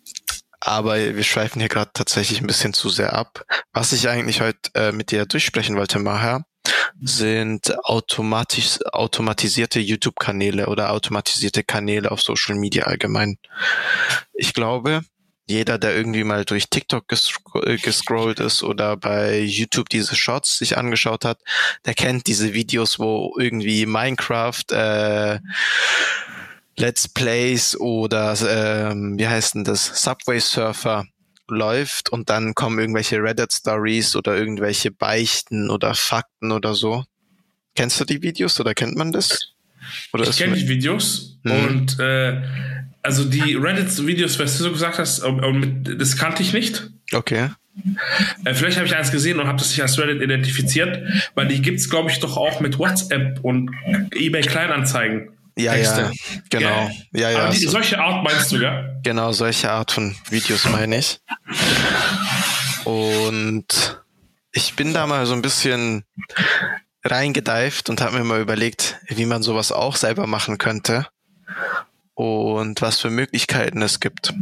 aber 0.58 0.96
wir 0.96 1.22
schweifen 1.22 1.60
hier 1.60 1.68
gerade 1.68 1.90
tatsächlich 1.92 2.40
ein 2.40 2.46
bisschen 2.46 2.72
zu 2.72 2.88
sehr 2.88 3.12
ab. 3.12 3.44
Was 3.74 3.92
ich 3.92 4.08
eigentlich 4.08 4.40
heute 4.40 4.70
äh, 4.72 4.92
mit 4.92 5.10
dir 5.10 5.26
durchsprechen 5.26 5.76
wollte, 5.76 5.98
Maher, 5.98 6.46
sind 7.02 7.78
automatisch, 7.84 8.78
automatisierte 8.90 9.80
YouTube-Kanäle 9.80 10.68
oder 10.68 10.92
automatisierte 10.92 11.62
Kanäle 11.62 12.10
auf 12.10 12.22
Social 12.22 12.54
Media 12.54 12.84
allgemein. 12.84 13.36
Ich 14.32 14.54
glaube, 14.54 15.02
jeder, 15.46 15.78
der 15.78 15.94
irgendwie 15.94 16.24
mal 16.24 16.44
durch 16.44 16.68
TikTok 16.70 17.04
äh, 17.62 17.76
gescrollt 17.76 18.40
ist 18.40 18.62
oder 18.62 18.96
bei 18.96 19.40
YouTube 19.40 19.88
diese 19.88 20.16
Shots 20.16 20.58
sich 20.58 20.78
angeschaut 20.78 21.24
hat, 21.24 21.40
der 21.84 21.94
kennt 21.94 22.26
diese 22.26 22.54
Videos, 22.54 22.98
wo 22.98 23.34
irgendwie 23.38 23.86
Minecraft 23.86 24.64
äh, 24.70 25.38
Let's 26.76 27.08
Plays 27.08 27.78
oder 27.78 28.34
ähm, 28.48 29.18
wie 29.18 29.28
heißt 29.28 29.54
denn 29.54 29.64
das 29.64 30.02
Subway 30.02 30.40
Surfer 30.40 31.06
läuft 31.46 32.10
und 32.10 32.30
dann 32.30 32.54
kommen 32.54 32.78
irgendwelche 32.78 33.22
Reddit 33.22 33.52
Stories 33.52 34.16
oder 34.16 34.36
irgendwelche 34.36 34.90
Beichten 34.90 35.70
oder 35.70 35.94
Fakten 35.94 36.52
oder 36.52 36.74
so. 36.74 37.04
Kennst 37.76 38.00
du 38.00 38.04
die 38.04 38.22
Videos 38.22 38.58
oder 38.60 38.74
kennt 38.74 38.96
man 38.96 39.12
das? 39.12 39.52
Oder 40.12 40.26
ich 40.26 40.36
kenne 40.36 40.56
die 40.56 40.68
Videos 40.68 41.38
hm. 41.44 41.66
und 41.66 42.00
äh, 42.00 42.42
also 43.04 43.24
die 43.24 43.54
Reddit-Videos, 43.54 44.38
was 44.38 44.56
du 44.56 44.64
so 44.64 44.72
gesagt 44.72 44.98
hast, 44.98 45.22
das 45.22 46.16
kannte 46.16 46.42
ich 46.42 46.52
nicht. 46.52 46.90
Okay. 47.12 47.50
Äh, 48.44 48.54
vielleicht 48.54 48.78
habe 48.78 48.86
ich 48.86 48.96
eins 48.96 49.10
gesehen 49.10 49.38
und 49.38 49.46
habe 49.46 49.58
das 49.58 49.68
nicht 49.70 49.82
als 49.82 49.98
Reddit 49.98 50.22
identifiziert, 50.22 51.00
weil 51.34 51.48
die 51.48 51.60
gibt's 51.60 51.90
glaube 51.90 52.10
ich 52.10 52.18
doch 52.20 52.36
auch 52.36 52.60
mit 52.60 52.78
WhatsApp 52.78 53.40
und 53.42 53.70
eBay 54.14 54.42
Kleinanzeigen. 54.42 55.30
Ja, 55.56 55.74
Texte. 55.74 56.00
ja, 56.00 56.40
genau. 56.50 56.90
Ja, 57.12 57.30
ja. 57.30 57.50
Die, 57.50 57.58
so, 57.58 57.70
solche 57.70 58.00
Art 58.00 58.24
meinst 58.24 58.50
du, 58.50 58.56
ja? 58.56 58.96
Genau, 59.04 59.32
solche 59.32 59.70
Art 59.70 59.92
von 59.92 60.16
Videos 60.30 60.64
meine 60.64 60.98
ich. 60.98 61.20
Und 62.84 64.02
ich 64.52 64.74
bin 64.74 64.92
da 64.94 65.06
mal 65.06 65.26
so 65.26 65.34
ein 65.34 65.42
bisschen 65.42 66.04
reingedeift 67.04 67.90
und 67.90 68.00
habe 68.00 68.18
mir 68.18 68.24
mal 68.24 68.40
überlegt, 68.40 68.98
wie 69.08 69.26
man 69.26 69.42
sowas 69.42 69.72
auch 69.72 69.96
selber 69.96 70.26
machen 70.26 70.58
könnte 70.58 71.06
und 72.14 72.80
was 72.82 73.00
für 73.00 73.10
Möglichkeiten 73.10 73.82
es 73.82 74.00
gibt. 74.00 74.34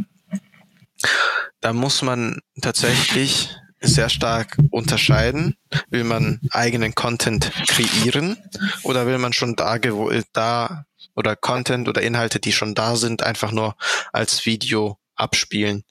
Da 1.61 1.73
muss 1.73 2.01
man 2.01 2.39
tatsächlich 2.61 3.49
sehr 3.81 4.09
stark 4.09 4.57
unterscheiden. 4.71 5.55
Will 5.89 6.03
man 6.03 6.39
eigenen 6.51 6.95
Content 6.95 7.51
kreieren 7.67 8.37
oder 8.83 9.05
will 9.05 9.17
man 9.17 9.33
schon 9.33 9.55
da, 9.55 9.77
da 9.77 10.85
oder 11.15 11.35
Content 11.35 11.87
oder 11.87 12.01
Inhalte, 12.01 12.39
die 12.39 12.53
schon 12.53 12.75
da 12.75 12.95
sind, 12.95 13.23
einfach 13.23 13.51
nur 13.51 13.75
als 14.11 14.45
Video 14.45 14.97
abspielen. 15.15 15.83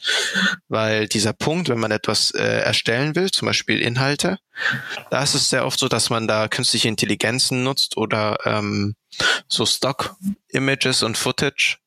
Weil 0.69 1.09
dieser 1.09 1.33
Punkt, 1.33 1.69
wenn 1.69 1.79
man 1.79 1.91
etwas 1.91 2.31
äh, 2.33 2.43
erstellen 2.43 3.15
will, 3.15 3.31
zum 3.31 3.47
Beispiel 3.47 3.81
Inhalte, 3.81 4.39
da 5.11 5.23
ist 5.23 5.35
es 5.35 5.51
sehr 5.51 5.67
oft 5.67 5.79
so, 5.79 5.89
dass 5.89 6.11
man 6.11 6.27
da 6.27 6.49
künstliche 6.49 6.89
Intelligenzen 6.89 7.63
nutzt 7.63 7.97
oder 7.97 8.39
ähm, 8.45 8.95
so 9.49 9.67
Stock-Images 9.67 11.03
und 11.03 11.19
Footage 11.19 11.79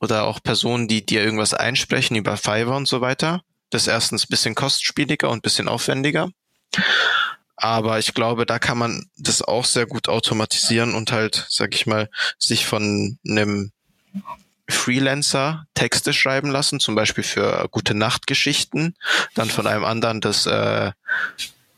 oder 0.00 0.24
auch 0.24 0.42
Personen, 0.42 0.88
die 0.88 1.04
dir 1.04 1.22
irgendwas 1.22 1.54
einsprechen 1.54 2.16
über 2.16 2.36
Fiverr 2.36 2.76
und 2.76 2.88
so 2.88 3.00
weiter. 3.00 3.42
Das 3.70 3.82
ist 3.82 3.88
erstens 3.88 4.26
bisschen 4.26 4.54
kostspieliger 4.54 5.28
und 5.28 5.42
bisschen 5.42 5.68
aufwendiger. 5.68 6.30
Aber 7.56 7.98
ich 7.98 8.14
glaube, 8.14 8.46
da 8.46 8.58
kann 8.58 8.78
man 8.78 9.10
das 9.16 9.42
auch 9.42 9.64
sehr 9.64 9.86
gut 9.86 10.08
automatisieren 10.08 10.94
und 10.94 11.10
halt, 11.10 11.46
sag 11.48 11.74
ich 11.74 11.86
mal, 11.86 12.08
sich 12.38 12.66
von 12.66 13.18
einem 13.26 13.72
Freelancer 14.68 15.64
Texte 15.74 16.12
schreiben 16.12 16.50
lassen, 16.50 16.80
zum 16.80 16.94
Beispiel 16.94 17.24
für 17.24 17.68
gute 17.70 17.94
Nachtgeschichten, 17.94 18.94
dann 19.34 19.48
von 19.48 19.66
einem 19.66 19.84
anderen 19.84 20.20
das 20.20 20.46
äh, 20.46 20.92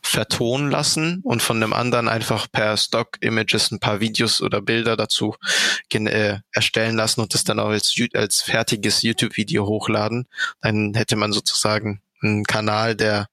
vertonen 0.03 0.71
lassen 0.71 1.21
und 1.23 1.41
von 1.41 1.63
einem 1.63 1.73
anderen 1.73 2.09
einfach 2.09 2.51
per 2.51 2.77
Stock 2.77 3.17
Images 3.21 3.71
ein 3.71 3.79
paar 3.79 4.01
Videos 4.01 4.43
oder 4.43 4.61
Bilder 4.61 4.97
dazu 4.97 5.37
äh, 5.93 6.39
erstellen 6.53 6.97
lassen 6.97 7.21
und 7.21 7.33
das 7.33 7.45
dann 7.45 7.61
auch 7.61 7.69
als, 7.69 7.95
als 8.15 8.41
fertiges 8.43 9.03
YouTube-Video 9.03 9.67
hochladen. 9.67 10.27
Dann 10.63 10.95
hätte 10.95 11.15
man 11.15 11.33
sozusagen 11.33 12.03
einen 12.23 12.45
Kanal, 12.45 12.97
der 12.97 13.29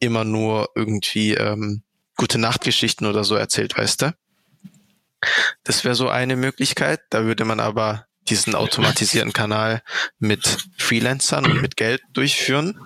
immer 0.00 0.24
nur 0.24 0.70
irgendwie 0.74 1.34
ähm, 1.34 1.82
gute 2.16 2.38
Nachtgeschichten 2.38 3.06
oder 3.06 3.22
so 3.22 3.36
erzählt, 3.36 3.78
weißt 3.78 4.02
du? 4.02 4.14
Das 5.62 5.84
wäre 5.84 5.94
so 5.94 6.08
eine 6.08 6.34
Möglichkeit. 6.34 7.00
Da 7.10 7.24
würde 7.24 7.44
man 7.44 7.60
aber 7.60 8.06
diesen 8.28 8.54
automatisierten 8.54 9.32
Kanal 9.32 9.82
mit 10.18 10.58
Freelancern 10.78 11.46
und 11.46 11.62
mit 11.62 11.76
Geld 11.76 12.02
durchführen. 12.12 12.80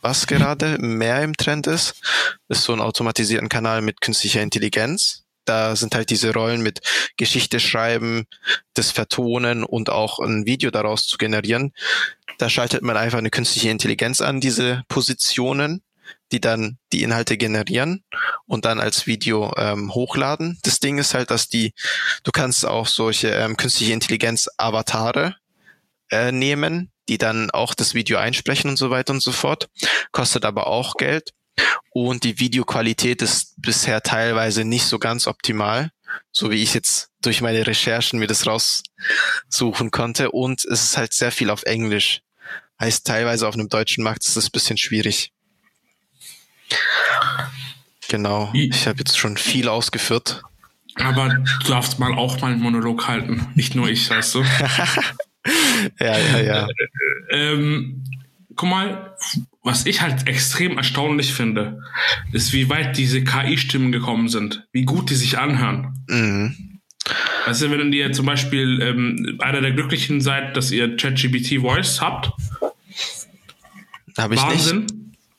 Was 0.00 0.26
gerade 0.26 0.78
mehr 0.78 1.22
im 1.22 1.36
Trend 1.36 1.66
ist, 1.66 2.00
ist 2.48 2.64
so 2.64 2.72
ein 2.72 2.80
automatisierten 2.80 3.48
Kanal 3.48 3.82
mit 3.82 4.00
künstlicher 4.00 4.42
Intelligenz. 4.42 5.24
Da 5.44 5.74
sind 5.74 5.94
halt 5.94 6.10
diese 6.10 6.32
Rollen 6.32 6.62
mit 6.62 6.80
Geschichte 7.16 7.60
schreiben, 7.60 8.26
das 8.74 8.90
Vertonen 8.90 9.64
und 9.64 9.90
auch 9.90 10.18
ein 10.18 10.46
Video 10.46 10.70
daraus 10.70 11.06
zu 11.06 11.16
generieren. 11.16 11.72
Da 12.38 12.48
schaltet 12.48 12.82
man 12.82 12.96
einfach 12.96 13.18
eine 13.18 13.30
künstliche 13.30 13.70
Intelligenz 13.70 14.20
an, 14.20 14.40
diese 14.40 14.82
Positionen 14.88 15.82
die 16.32 16.40
dann 16.40 16.78
die 16.92 17.02
Inhalte 17.02 17.36
generieren 17.36 18.04
und 18.46 18.64
dann 18.64 18.80
als 18.80 19.06
Video 19.06 19.52
ähm, 19.56 19.94
hochladen. 19.94 20.58
Das 20.62 20.80
Ding 20.80 20.98
ist 20.98 21.14
halt, 21.14 21.30
dass 21.30 21.48
die, 21.48 21.74
du 22.22 22.30
kannst 22.30 22.64
auch 22.64 22.86
solche 22.86 23.28
ähm, 23.28 23.56
künstliche 23.56 23.92
Intelligenz 23.92 24.48
Avatare 24.56 25.36
äh, 26.10 26.32
nehmen, 26.32 26.90
die 27.08 27.18
dann 27.18 27.50
auch 27.50 27.74
das 27.74 27.94
Video 27.94 28.18
einsprechen 28.18 28.70
und 28.70 28.76
so 28.76 28.90
weiter 28.90 29.12
und 29.12 29.22
so 29.22 29.32
fort. 29.32 29.68
Kostet 30.12 30.44
aber 30.44 30.66
auch 30.66 30.96
Geld. 30.96 31.32
Und 31.92 32.22
die 32.24 32.38
Videoqualität 32.38 33.20
ist 33.20 33.54
bisher 33.60 34.02
teilweise 34.02 34.64
nicht 34.64 34.84
so 34.84 34.98
ganz 34.98 35.26
optimal, 35.26 35.90
so 36.30 36.50
wie 36.50 36.62
ich 36.62 36.72
jetzt 36.72 37.10
durch 37.20 37.40
meine 37.40 37.66
Recherchen 37.66 38.18
mir 38.18 38.28
das 38.28 38.46
raussuchen 38.46 39.90
konnte. 39.90 40.30
Und 40.30 40.64
es 40.64 40.84
ist 40.84 40.96
halt 40.96 41.12
sehr 41.12 41.32
viel 41.32 41.50
auf 41.50 41.64
Englisch. 41.64 42.22
Heißt 42.80 43.06
teilweise 43.06 43.46
auf 43.46 43.54
einem 43.54 43.68
deutschen 43.68 44.04
Markt 44.04 44.26
ist 44.26 44.36
ein 44.36 44.50
bisschen 44.52 44.78
schwierig. 44.78 45.32
Genau. 48.10 48.50
Ich 48.54 48.88
habe 48.88 48.98
jetzt 48.98 49.16
schon 49.16 49.36
viel 49.36 49.68
ausgeführt. 49.68 50.42
Aber 50.96 51.28
du 51.28 51.68
darfst 51.68 52.00
mal 52.00 52.12
auch 52.12 52.40
mal 52.40 52.50
einen 52.50 52.60
Monolog 52.60 53.06
halten. 53.06 53.46
Nicht 53.54 53.76
nur 53.76 53.88
ich, 53.88 54.10
weißt 54.10 54.34
du. 54.34 54.42
ja, 56.00 56.18
ja, 56.18 56.40
ja. 56.40 56.68
ähm, 57.30 58.02
guck 58.56 58.68
mal, 58.68 59.14
was 59.62 59.86
ich 59.86 60.00
halt 60.00 60.26
extrem 60.26 60.76
erstaunlich 60.76 61.32
finde, 61.32 61.82
ist, 62.32 62.52
wie 62.52 62.68
weit 62.68 62.96
diese 62.96 63.22
KI-Stimmen 63.22 63.92
gekommen 63.92 64.28
sind. 64.28 64.66
Wie 64.72 64.84
gut 64.84 65.08
die 65.10 65.14
sich 65.14 65.38
anhören. 65.38 66.04
Mhm. 66.08 66.80
Weißt 67.46 67.62
du, 67.62 67.70
wenn 67.70 67.92
ihr 67.92 68.10
zum 68.10 68.26
Beispiel 68.26 68.82
ähm, 68.82 69.38
einer 69.38 69.60
der 69.60 69.70
Glücklichen 69.70 70.20
seid, 70.20 70.56
dass 70.56 70.72
ihr 70.72 70.96
ChatGPT 70.96 71.60
Voice 71.60 72.00
habt. 72.00 72.32
Hab 74.18 74.32
ich 74.32 74.42
Wahnsinn. 74.42 74.86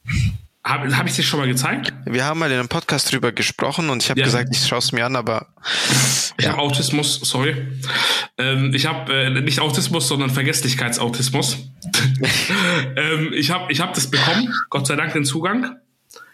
Nicht. 0.06 0.41
Habe 0.64 0.96
hab 0.96 1.08
ich 1.08 1.16
dir 1.16 1.24
schon 1.24 1.40
mal 1.40 1.48
gezeigt? 1.48 1.92
Wir 2.06 2.26
haben 2.26 2.40
mal 2.40 2.52
in 2.52 2.60
einem 2.60 2.70
Podcast 2.70 3.12
drüber 3.12 3.32
gesprochen 3.32 3.90
und 3.90 4.04
ich 4.04 4.12
habe 4.12 4.20
ja. 4.20 4.26
gesagt, 4.28 4.50
ich 4.52 4.68
schaue 4.68 4.78
es 4.78 4.92
mir 4.92 5.06
an, 5.06 5.16
aber. 5.16 5.48
Ich 6.38 6.46
ja. 6.46 6.52
habe 6.52 6.62
Autismus, 6.62 7.20
sorry. 7.24 7.56
Ähm, 8.38 8.72
ich 8.74 8.86
habe 8.86 9.12
äh, 9.12 9.42
nicht 9.42 9.60
Autismus, 9.60 10.08
sondern 10.08 10.30
Vergesslichkeitsautismus. 10.30 11.58
ähm, 12.96 13.34
ich 13.34 13.50
habe 13.50 13.72
ich 13.72 13.82
hab 13.82 13.96
das 13.96 14.12
bekommen, 14.12 14.54
Gott 14.70 14.86
sei 14.86 14.96
Dank 14.96 15.14
den 15.14 15.26
Zugang. 15.26 15.78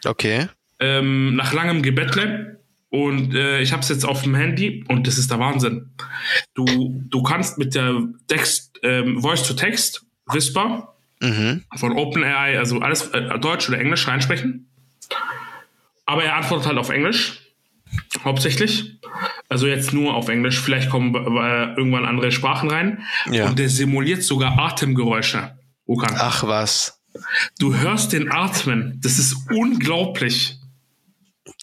Okay. 0.06 0.48
Ähm, 0.80 1.36
nach 1.36 1.54
langem 1.54 1.82
Gebettle. 1.82 2.60
Und 2.90 3.34
äh, 3.34 3.62
ich 3.62 3.72
habe 3.72 3.82
es 3.82 3.90
jetzt 3.90 4.06
auf 4.06 4.24
dem 4.24 4.36
Handy 4.36 4.84
und 4.88 5.08
das 5.08 5.18
ist 5.18 5.32
der 5.32 5.40
Wahnsinn. 5.40 5.92
Du, 6.54 6.66
du 7.10 7.22
kannst 7.22 7.58
mit 7.58 7.76
der 7.76 8.02
Text, 8.28 8.80
ähm, 8.84 9.22
Voice-to-Text, 9.22 10.06
Whisper, 10.28 10.97
mhm. 11.22 11.64
von 11.76 11.94
OpenAI, 11.94 12.58
also 12.58 12.80
alles 12.80 13.08
äh, 13.10 13.40
Deutsch 13.40 13.70
oder 13.70 13.80
Englisch 13.80 14.08
reinsprechen. 14.08 14.70
Aber 16.06 16.24
er 16.24 16.36
antwortet 16.36 16.68
halt 16.68 16.78
auf 16.78 16.90
Englisch, 16.90 17.42
hauptsächlich. 18.24 19.00
Also 19.50 19.68
jetzt 19.68 19.94
nur 19.94 20.14
auf 20.16 20.30
Englisch. 20.30 20.60
Vielleicht 20.60 20.90
kommen 20.90 21.14
äh, 21.16 21.74
irgendwann 21.76 22.06
andere 22.06 22.32
Sprachen 22.32 22.70
rein. 22.70 23.04
Ja. 23.30 23.48
Und 23.48 23.60
der 23.60 23.70
simuliert 23.70 24.24
sogar 24.24 24.58
Atemgeräusche. 24.58 25.58
Okan. 25.86 26.16
Ach 26.18 26.44
was. 26.44 27.02
Du 27.60 27.76
hörst 27.76 28.14
den 28.14 28.32
Atmen. 28.32 29.00
Das 29.02 29.20
ist 29.20 29.36
unglaublich. 29.50 30.58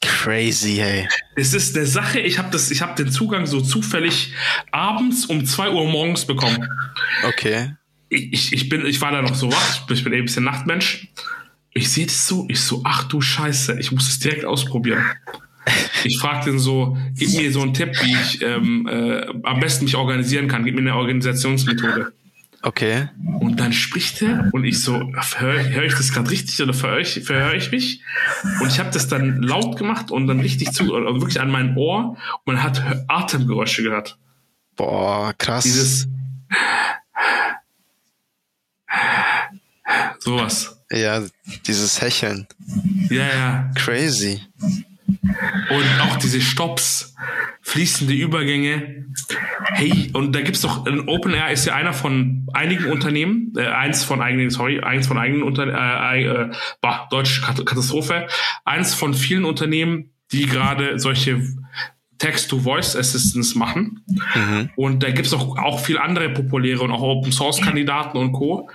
Crazy, 0.00 0.76
hey. 0.76 1.08
Es 1.36 1.54
ist 1.54 1.76
eine 1.76 1.86
Sache, 1.86 2.20
ich 2.20 2.38
habe 2.38 2.50
das, 2.50 2.68
den 2.68 3.10
Zugang 3.10 3.46
so 3.46 3.60
zufällig 3.60 4.34
abends 4.72 5.26
um 5.26 5.44
2 5.44 5.70
Uhr 5.70 5.86
morgens 5.86 6.26
bekommen. 6.26 6.68
Okay 7.28 7.74
ich, 8.14 8.52
ich, 8.52 8.68
bin, 8.68 8.86
ich 8.86 9.00
war 9.00 9.12
da 9.12 9.22
noch 9.22 9.34
so 9.34 9.50
wach, 9.50 9.90
ich 9.90 10.04
bin 10.04 10.12
eben 10.12 10.22
ein 10.22 10.26
bisschen 10.26 10.44
Nachtmensch. 10.44 11.08
Ich 11.72 11.90
sehe 11.90 12.06
das 12.06 12.26
so, 12.26 12.46
ich 12.48 12.60
so, 12.60 12.82
ach 12.84 13.04
du 13.04 13.20
Scheiße, 13.20 13.78
ich 13.80 13.90
muss 13.90 14.08
es 14.08 14.20
direkt 14.20 14.44
ausprobieren. 14.44 15.04
Ich 16.04 16.18
frage 16.18 16.50
den 16.50 16.58
so, 16.58 16.96
gib 17.16 17.30
mir 17.30 17.50
so 17.50 17.62
einen 17.62 17.74
Tipp, 17.74 17.90
wie 18.02 18.12
ich 18.12 18.42
ähm, 18.42 18.86
äh, 18.86 19.26
am 19.42 19.60
besten 19.60 19.84
mich 19.84 19.96
organisieren 19.96 20.46
kann. 20.46 20.64
Gib 20.64 20.74
mir 20.74 20.82
eine 20.82 20.94
Organisationsmethode. 20.94 22.12
Okay. 22.62 23.08
Und 23.40 23.60
dann 23.60 23.72
spricht 23.74 24.22
er 24.22 24.48
und 24.52 24.64
ich 24.64 24.80
so, 24.80 25.12
höre 25.36 25.64
hör 25.68 25.82
ich 25.82 25.94
das 25.94 26.12
gerade 26.12 26.30
richtig 26.30 26.62
oder 26.62 26.72
verhöre 26.72 27.02
ich, 27.02 27.20
verhör 27.22 27.54
ich 27.54 27.70
mich? 27.70 28.00
Und 28.60 28.68
ich 28.68 28.78
habe 28.78 28.90
das 28.90 29.06
dann 29.06 29.42
laut 29.42 29.76
gemacht 29.76 30.10
und 30.10 30.26
dann 30.26 30.40
richtig 30.40 30.72
zu, 30.72 30.94
also 30.94 31.20
wirklich 31.20 31.40
an 31.42 31.50
mein 31.50 31.76
Ohr 31.76 32.16
und 32.44 32.54
man 32.54 32.62
hat 32.62 32.82
Atemgeräusche 33.06 33.82
gehört. 33.82 34.18
Boah, 34.76 35.34
krass. 35.36 35.64
Dieses 35.64 36.08
Sowas. 40.18 40.84
Ja, 40.90 41.22
dieses 41.66 42.00
Hecheln. 42.00 42.46
Ja, 43.10 43.26
ja. 43.26 43.70
Crazy. 43.74 44.40
Und 45.70 46.00
auch 46.00 46.16
diese 46.16 46.40
Stops, 46.40 47.14
fließende 47.62 48.12
Übergänge. 48.12 49.06
Hey, 49.72 50.10
und 50.12 50.34
da 50.34 50.42
gibt's 50.42 50.60
doch, 50.60 50.86
OpenAir 51.06 51.50
ist 51.50 51.66
ja 51.66 51.74
einer 51.74 51.92
von 51.92 52.46
einigen 52.52 52.90
Unternehmen, 52.90 53.52
äh, 53.56 53.66
eins 53.66 54.04
von 54.04 54.20
eigenen, 54.20 54.50
sorry, 54.50 54.80
eins 54.80 55.06
von 55.06 55.18
eigenen 55.18 55.42
Unternehmen, 55.42 55.76
äh, 55.76 56.24
äh, 56.24 56.50
bah, 56.80 57.08
deutsche 57.10 57.42
Katastrophe, 57.42 58.26
eins 58.64 58.94
von 58.94 59.14
vielen 59.14 59.44
Unternehmen, 59.44 60.10
die 60.32 60.46
gerade 60.46 60.98
solche 60.98 61.42
Text-to-Voice-Assistants 62.18 63.54
machen. 63.54 64.04
Mhm. 64.34 64.70
Und 64.76 65.02
da 65.02 65.10
gibt 65.10 65.26
es 65.26 65.32
auch, 65.32 65.56
auch 65.58 65.80
viele 65.80 66.00
andere 66.00 66.28
populäre 66.30 66.82
und 66.82 66.90
auch 66.90 67.02
Open-Source-Kandidaten 67.02 68.18
und 68.18 68.32
Co. 68.32 68.70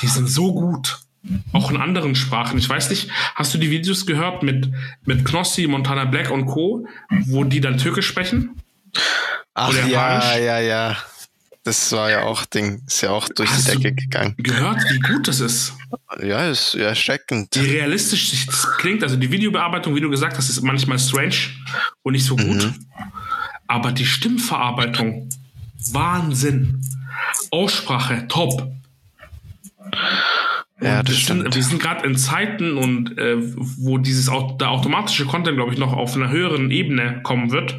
Die 0.00 0.06
sind 0.06 0.28
so 0.28 0.52
gut. 0.52 1.00
Auch 1.52 1.70
in 1.70 1.76
anderen 1.76 2.14
Sprachen. 2.14 2.58
Ich 2.58 2.68
weiß 2.68 2.90
nicht, 2.90 3.10
hast 3.34 3.52
du 3.52 3.58
die 3.58 3.70
Videos 3.70 4.06
gehört 4.06 4.44
mit, 4.44 4.72
mit 5.04 5.24
Knossi, 5.24 5.66
Montana 5.66 6.04
Black 6.04 6.30
und 6.30 6.46
Co., 6.46 6.86
wo 7.26 7.42
die 7.42 7.60
dann 7.60 7.78
Türkisch 7.78 8.06
sprechen? 8.06 8.62
Ach 9.54 9.72
ja, 9.88 10.36
ja, 10.36 10.60
ja. 10.60 10.96
Das 11.66 11.90
war 11.90 12.08
ja 12.12 12.22
auch 12.22 12.44
Ding, 12.44 12.80
ist 12.86 13.00
ja 13.00 13.10
auch 13.10 13.28
durch 13.28 13.50
Hast 13.50 13.66
die 13.66 13.78
Decke 13.78 13.92
gegangen. 13.92 14.36
Gehört, 14.38 14.80
wie 14.88 15.00
gut 15.00 15.26
das 15.26 15.40
ist. 15.40 15.72
Ja, 16.22 16.48
ist 16.48 16.74
ja 16.74 16.84
erschreckend. 16.84 17.56
Wie 17.56 17.70
realistisch 17.70 18.46
das 18.46 18.68
klingt, 18.78 19.02
also 19.02 19.16
die 19.16 19.32
Videobearbeitung, 19.32 19.92
wie 19.96 20.00
du 20.00 20.08
gesagt 20.08 20.36
hast, 20.36 20.48
ist 20.48 20.62
manchmal 20.62 21.00
strange 21.00 21.34
und 22.04 22.12
nicht 22.12 22.24
so 22.24 22.36
gut. 22.36 22.66
Mhm. 22.66 22.86
Aber 23.66 23.90
die 23.90 24.06
Stimmverarbeitung, 24.06 25.28
Wahnsinn. 25.90 26.80
Aussprache, 27.50 28.28
top. 28.28 28.70
Ja, 30.80 31.02
das 31.02 31.16
stimmt. 31.16 31.42
Sind, 31.42 31.54
wir 31.56 31.62
sind 31.64 31.82
gerade 31.82 32.06
in 32.06 32.16
Zeiten 32.16 32.78
und 32.78 33.18
äh, 33.18 33.38
wo 33.38 33.98
dieses 33.98 34.26
der 34.26 34.70
automatische 34.70 35.24
Content, 35.24 35.56
glaube 35.56 35.72
ich, 35.72 35.80
noch 35.80 35.94
auf 35.94 36.14
einer 36.14 36.30
höheren 36.30 36.70
Ebene 36.70 37.22
kommen 37.24 37.50
wird, 37.50 37.76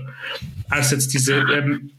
als 0.67 0.91
jetzt 0.91 1.13
diese 1.13 1.35
ähm, 1.35 1.91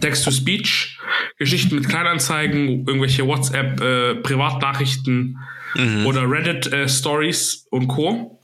Text-to-Speech, 0.00 0.98
Geschichten 1.38 1.74
mit 1.74 1.88
Kleinanzeigen, 1.88 2.86
irgendwelche 2.86 3.26
WhatsApp, 3.26 3.80
äh, 3.80 4.14
Privatnachrichten 4.16 5.38
mhm. 5.74 6.06
oder 6.06 6.30
Reddit-Stories 6.30 7.66
äh, 7.66 7.74
und 7.76 7.88
Co. 7.88 8.38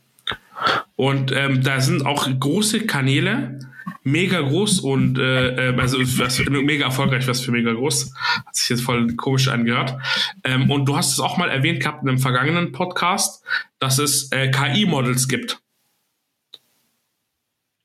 Und 0.97 1.31
ähm, 1.31 1.63
da 1.63 1.81
sind 1.81 2.05
auch 2.05 2.29
große 2.41 2.87
Kanäle, 2.87 3.61
mega 4.03 4.41
groß 4.41 4.81
und 4.81 5.19
äh, 5.19 5.71
äh 5.71 5.81
also 5.81 5.99
was, 6.01 6.41
mega 6.49 6.87
erfolgreich, 6.87 7.29
was 7.29 7.41
für 7.41 7.53
mega 7.53 7.73
groß. 7.73 8.13
Hat 8.45 8.57
sich 8.57 8.69
jetzt 8.71 8.83
voll 8.83 9.15
komisch 9.15 9.47
angehört. 9.47 9.95
Ähm, 10.43 10.71
und 10.71 10.87
du 10.87 10.97
hast 10.97 11.13
es 11.13 11.21
auch 11.21 11.37
mal 11.37 11.51
erwähnt 11.51 11.81
gehabt 11.81 12.03
in 12.03 12.09
einem 12.09 12.19
vergangenen 12.19 12.73
Podcast, 12.73 13.45
dass 13.79 13.99
es 13.99 14.33
äh, 14.33 14.51
KI-Models 14.51 15.29
gibt 15.29 15.61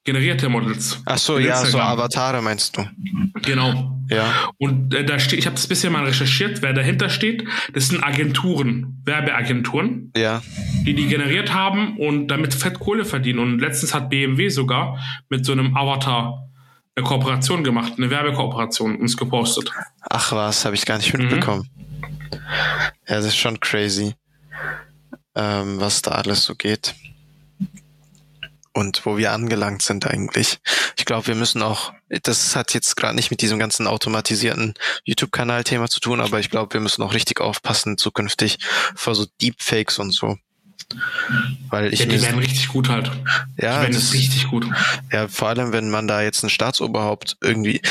generierte 0.04 0.50
Models. 0.50 1.02
Ach 1.06 1.18
so, 1.18 1.40
ja, 1.40 1.64
so 1.66 1.80
Avatare 1.80 2.42
meinst 2.42 2.78
du. 2.78 2.86
Genau. 3.44 3.98
Ja. 4.10 4.50
Und 4.58 4.94
äh, 4.94 5.06
da 5.06 5.18
steht, 5.18 5.40
ich 5.40 5.46
habe 5.46 5.56
das 5.56 5.68
bisschen 5.68 5.94
mal 5.94 6.04
recherchiert, 6.04 6.62
wer 6.62 6.74
dahinter 6.74 7.10
steht. 7.10 7.46
Das 7.74 7.88
sind 7.88 8.04
Agenturen, 8.04 9.02
Werbeagenturen, 9.06 10.12
ja. 10.16 10.42
die 10.86 10.94
die 10.94 11.08
generiert 11.08 11.54
haben 11.54 11.98
und 11.98 12.28
damit 12.28 12.54
fett 12.54 12.80
Kohle 12.80 13.06
verdienen. 13.06 13.40
Und 13.40 13.60
letztens 13.60 13.94
hat 13.94 14.10
BMW 14.10 14.50
sogar 14.50 15.00
mit 15.30 15.46
so 15.46 15.54
einem 15.54 15.76
Avatar 15.76 16.50
eine 16.96 17.06
Kooperation 17.06 17.64
gemacht, 17.64 17.94
eine 17.98 18.10
Werbekooperation 18.10 18.98
uns 18.98 19.18
gepostet. 19.18 19.72
Ach 20.02 20.32
was, 20.34 20.66
habe 20.66 20.76
ich 20.76 20.86
gar 20.86 20.98
nicht 20.98 21.18
mitbekommen. 21.18 21.70
Mhm. 21.76 22.38
Ja, 23.08 23.16
das 23.16 23.26
ist 23.26 23.38
schon 23.38 23.60
crazy, 23.60 24.16
ähm, 25.36 25.80
was 25.80 26.02
da 26.02 26.12
alles 26.12 26.44
so 26.44 26.56
geht 26.56 26.94
und 28.74 29.06
wo 29.06 29.18
wir 29.18 29.32
angelangt 29.32 29.82
sind 29.82 30.06
eigentlich. 30.08 30.60
Ich 30.98 31.06
glaube, 31.06 31.28
wir 31.28 31.36
müssen 31.36 31.62
auch, 31.62 31.94
das 32.10 32.56
hat 32.56 32.74
jetzt 32.74 32.96
gerade 32.96 33.16
nicht 33.16 33.32
mit 33.32 33.42
diesem 33.42 33.60
ganzen 33.60 33.88
automatisierten 33.88 34.74
YouTube-Kanal-Thema 35.06 35.88
zu 35.90 36.00
tun, 36.00 36.20
aber 36.20 36.40
ich 36.40 36.50
glaube, 36.50 36.74
wir 36.74 36.82
müssen 36.82 37.04
auch 37.04 37.14
richtig 37.14 37.40
aufpassen 37.40 37.98
zukünftig 37.98 38.58
vor 38.96 39.16
so 39.16 39.26
Deepfakes 39.42 40.00
und 40.00 40.12
so. 40.12 40.38
Weil 41.70 41.94
ich 41.94 42.02
ja, 42.02 42.06
die 42.06 42.22
werden 42.22 42.40
richtig 42.40 42.68
gut 42.68 42.90
halt. 42.90 43.08
Ja, 43.58 43.78
die 43.78 43.82
werden 43.84 43.94
das, 43.94 44.14
richtig 44.14 44.48
gut. 44.50 44.68
Ja, 45.12 45.28
vor 45.28 45.50
allem, 45.50 45.72
wenn 45.72 45.90
man 45.90 46.08
da 46.08 46.22
jetzt 46.22 46.44
ein 46.44 46.50
Staatsoberhaupt 46.50 47.38
irgendwie 47.42 47.82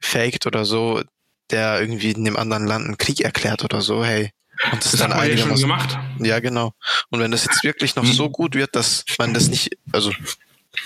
faked 0.00 0.46
oder 0.46 0.64
so, 0.64 1.02
der 1.50 1.80
irgendwie 1.80 2.10
in 2.10 2.24
dem 2.24 2.36
anderen 2.36 2.66
Land 2.66 2.86
einen 2.86 2.98
Krieg 2.98 3.20
erklärt 3.20 3.64
oder 3.64 3.80
so, 3.80 4.04
hey, 4.04 4.30
und 4.72 4.84
das, 4.84 4.92
das 4.92 5.00
dann 5.00 5.10
hat 5.10 5.18
man 5.18 5.30
ja 5.30 5.36
schon 5.36 5.54
gemacht. 5.54 5.98
Ja, 6.20 6.40
genau. 6.40 6.74
Und 7.10 7.20
wenn 7.20 7.30
das 7.30 7.44
jetzt 7.44 7.62
wirklich 7.64 7.96
noch 7.96 8.04
so 8.04 8.30
gut 8.30 8.54
wird, 8.54 8.74
dass 8.74 9.04
man 9.18 9.34
das 9.34 9.48
nicht, 9.48 9.76
also 9.92 10.12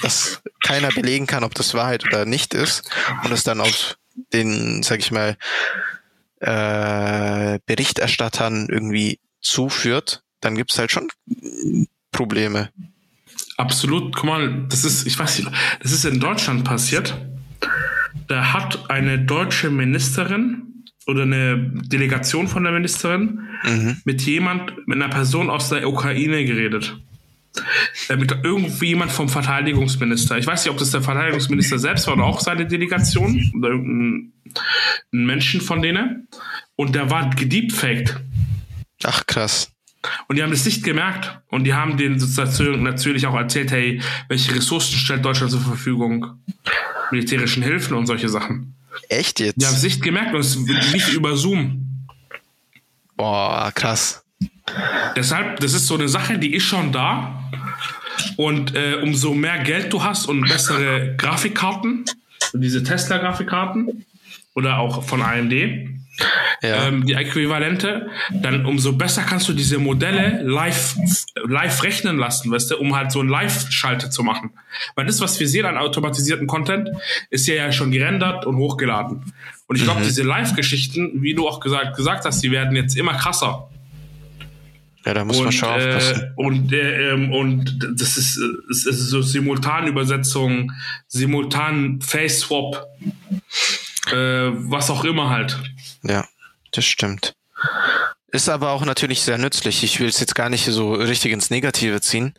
dass 0.00 0.42
keiner 0.64 0.90
belegen 0.90 1.26
kann, 1.26 1.44
ob 1.44 1.54
das 1.54 1.74
Wahrheit 1.74 2.04
oder 2.04 2.24
nicht 2.24 2.54
ist, 2.54 2.90
und 3.24 3.32
es 3.32 3.44
dann 3.44 3.60
auf 3.60 3.96
den, 4.32 4.82
sag 4.82 5.00
ich 5.00 5.10
mal, 5.10 5.36
äh, 6.40 7.58
Berichterstattern 7.66 8.68
irgendwie 8.68 9.20
zuführt, 9.40 10.22
dann 10.40 10.54
gibt's 10.56 10.78
halt 10.78 10.90
schon 10.90 11.08
Probleme. 12.10 12.70
Absolut. 13.56 14.14
Guck 14.14 14.24
mal, 14.24 14.66
das 14.68 14.84
ist, 14.84 15.06
ich 15.06 15.18
weiß 15.18 15.38
nicht, 15.38 15.50
das 15.80 15.92
ist 15.92 16.04
in 16.04 16.20
Deutschland 16.20 16.64
passiert. 16.64 17.16
Da 18.28 18.52
hat 18.52 18.90
eine 18.90 19.18
deutsche 19.18 19.70
Ministerin 19.70 20.71
oder 21.06 21.22
eine 21.22 21.72
Delegation 21.86 22.48
von 22.48 22.62
der 22.62 22.72
Ministerin 22.72 23.40
mhm. 23.64 23.96
mit 24.04 24.22
jemand, 24.22 24.86
mit 24.86 24.96
einer 24.96 25.08
Person 25.08 25.50
aus 25.50 25.68
der 25.68 25.88
Ukraine 25.88 26.44
geredet. 26.44 26.96
Äh, 28.08 28.16
mit 28.16 28.34
irgendwie 28.42 28.88
jemand 28.88 29.12
vom 29.12 29.28
Verteidigungsminister. 29.28 30.38
Ich 30.38 30.46
weiß 30.46 30.64
nicht, 30.64 30.72
ob 30.72 30.78
das 30.78 30.90
der 30.90 31.02
Verteidigungsminister 31.02 31.78
selbst 31.78 32.06
war 32.06 32.14
oder 32.14 32.24
auch 32.24 32.40
seine 32.40 32.66
Delegation 32.66 33.52
oder 33.56 33.70
irgendein 33.70 34.32
Menschen 35.10 35.60
von 35.60 35.82
denen. 35.82 36.28
Und 36.76 36.94
der 36.94 37.10
war 37.10 37.30
gediebfaked. 37.30 38.18
Ach, 39.04 39.26
krass. 39.26 39.70
Und 40.28 40.36
die 40.36 40.42
haben 40.42 40.50
das 40.50 40.64
nicht 40.64 40.82
gemerkt. 40.82 41.40
Und 41.48 41.64
die 41.64 41.74
haben 41.74 41.96
denen 41.96 42.18
sozusagen 42.18 42.82
natürlich 42.82 43.26
auch 43.26 43.34
erzählt, 43.34 43.70
hey, 43.70 44.00
welche 44.28 44.54
Ressourcen 44.54 44.96
stellt 44.96 45.24
Deutschland 45.24 45.52
zur 45.52 45.60
Verfügung? 45.60 46.42
Militärischen 47.10 47.62
Hilfen 47.62 47.96
und 47.96 48.06
solche 48.06 48.28
Sachen. 48.28 48.74
Echt 49.08 49.40
jetzt? 49.40 49.62
Es 49.62 49.82
nicht 49.82 50.02
gemerkt 50.02 50.34
und 50.34 50.40
es 50.40 50.56
lief 50.56 51.12
über 51.12 51.36
Zoom. 51.36 52.06
Boah, 53.16 53.70
krass. 53.74 54.24
Deshalb, 55.16 55.60
das 55.60 55.74
ist 55.74 55.86
so 55.86 55.94
eine 55.94 56.08
Sache, 56.08 56.38
die 56.38 56.54
ist 56.54 56.64
schon 56.64 56.92
da. 56.92 57.50
Und 58.36 58.74
äh, 58.74 58.96
umso 59.02 59.34
mehr 59.34 59.58
Geld 59.58 59.92
du 59.92 60.02
hast 60.02 60.26
und 60.26 60.42
bessere 60.42 61.16
Grafikkarten, 61.16 62.04
diese 62.52 62.82
Tesla-Grafikkarten 62.82 64.04
oder 64.54 64.78
auch 64.78 65.02
von 65.02 65.22
AMD, 65.22 65.52
ja. 66.62 66.86
ähm, 66.86 67.06
die 67.06 67.14
Äquivalente, 67.14 68.08
dann 68.30 68.66
umso 68.66 68.92
besser 68.92 69.22
kannst 69.22 69.48
du 69.48 69.52
diese 69.52 69.78
Modelle 69.78 70.42
live, 70.42 70.96
live 71.46 71.82
rechnen 71.82 72.18
lassen, 72.18 72.50
weißt 72.50 72.72
du, 72.72 72.76
um 72.78 72.94
halt 72.94 73.12
so 73.12 73.20
ein 73.20 73.28
Live-Schalte 73.28 74.10
zu 74.10 74.22
machen. 74.22 74.50
Weil 74.94 75.06
das, 75.06 75.20
was 75.20 75.40
wir 75.40 75.48
sehen 75.48 75.66
an 75.66 75.76
automatisierten 75.76 76.46
Content, 76.46 76.90
ist 77.30 77.46
ja, 77.46 77.54
ja 77.54 77.72
schon 77.72 77.90
gerendert 77.90 78.46
und 78.46 78.56
hochgeladen. 78.56 79.32
Und 79.66 79.76
ich 79.76 79.84
glaube, 79.84 80.00
mhm. 80.00 80.04
diese 80.04 80.22
Live-Geschichten, 80.22 81.22
wie 81.22 81.34
du 81.34 81.48
auch 81.48 81.60
gesagt, 81.60 81.96
gesagt 81.96 82.24
hast, 82.24 82.42
die 82.42 82.50
werden 82.50 82.76
jetzt 82.76 82.96
immer 82.96 83.14
krasser. 83.14 83.68
Ja, 85.04 85.14
da 85.14 85.24
muss 85.24 85.38
und, 85.38 85.44
man 85.44 85.52
schon 85.52 85.68
aufpassen. 85.68 86.22
Äh, 86.22 86.26
und, 86.36 86.72
äh, 86.72 87.12
ähm, 87.12 87.32
und 87.32 87.88
das 87.96 88.16
ist, 88.16 88.38
es 88.70 88.86
ist 88.86 89.08
so 89.08 89.20
Simultanübersetzung, 89.20 90.72
simultan 91.08 92.00
Face-Swap, 92.00 92.86
äh, 94.12 94.14
was 94.14 94.90
auch 94.90 95.04
immer 95.04 95.30
halt. 95.30 95.58
Ja, 96.02 96.26
das 96.72 96.84
stimmt. 96.84 97.34
Ist 98.28 98.48
aber 98.48 98.70
auch 98.70 98.84
natürlich 98.84 99.22
sehr 99.22 99.38
nützlich. 99.38 99.84
Ich 99.84 100.00
will 100.00 100.08
es 100.08 100.18
jetzt 100.20 100.34
gar 100.34 100.48
nicht 100.48 100.64
so 100.64 100.94
richtig 100.94 101.32
ins 101.32 101.50
Negative 101.50 102.00
ziehen. 102.00 102.34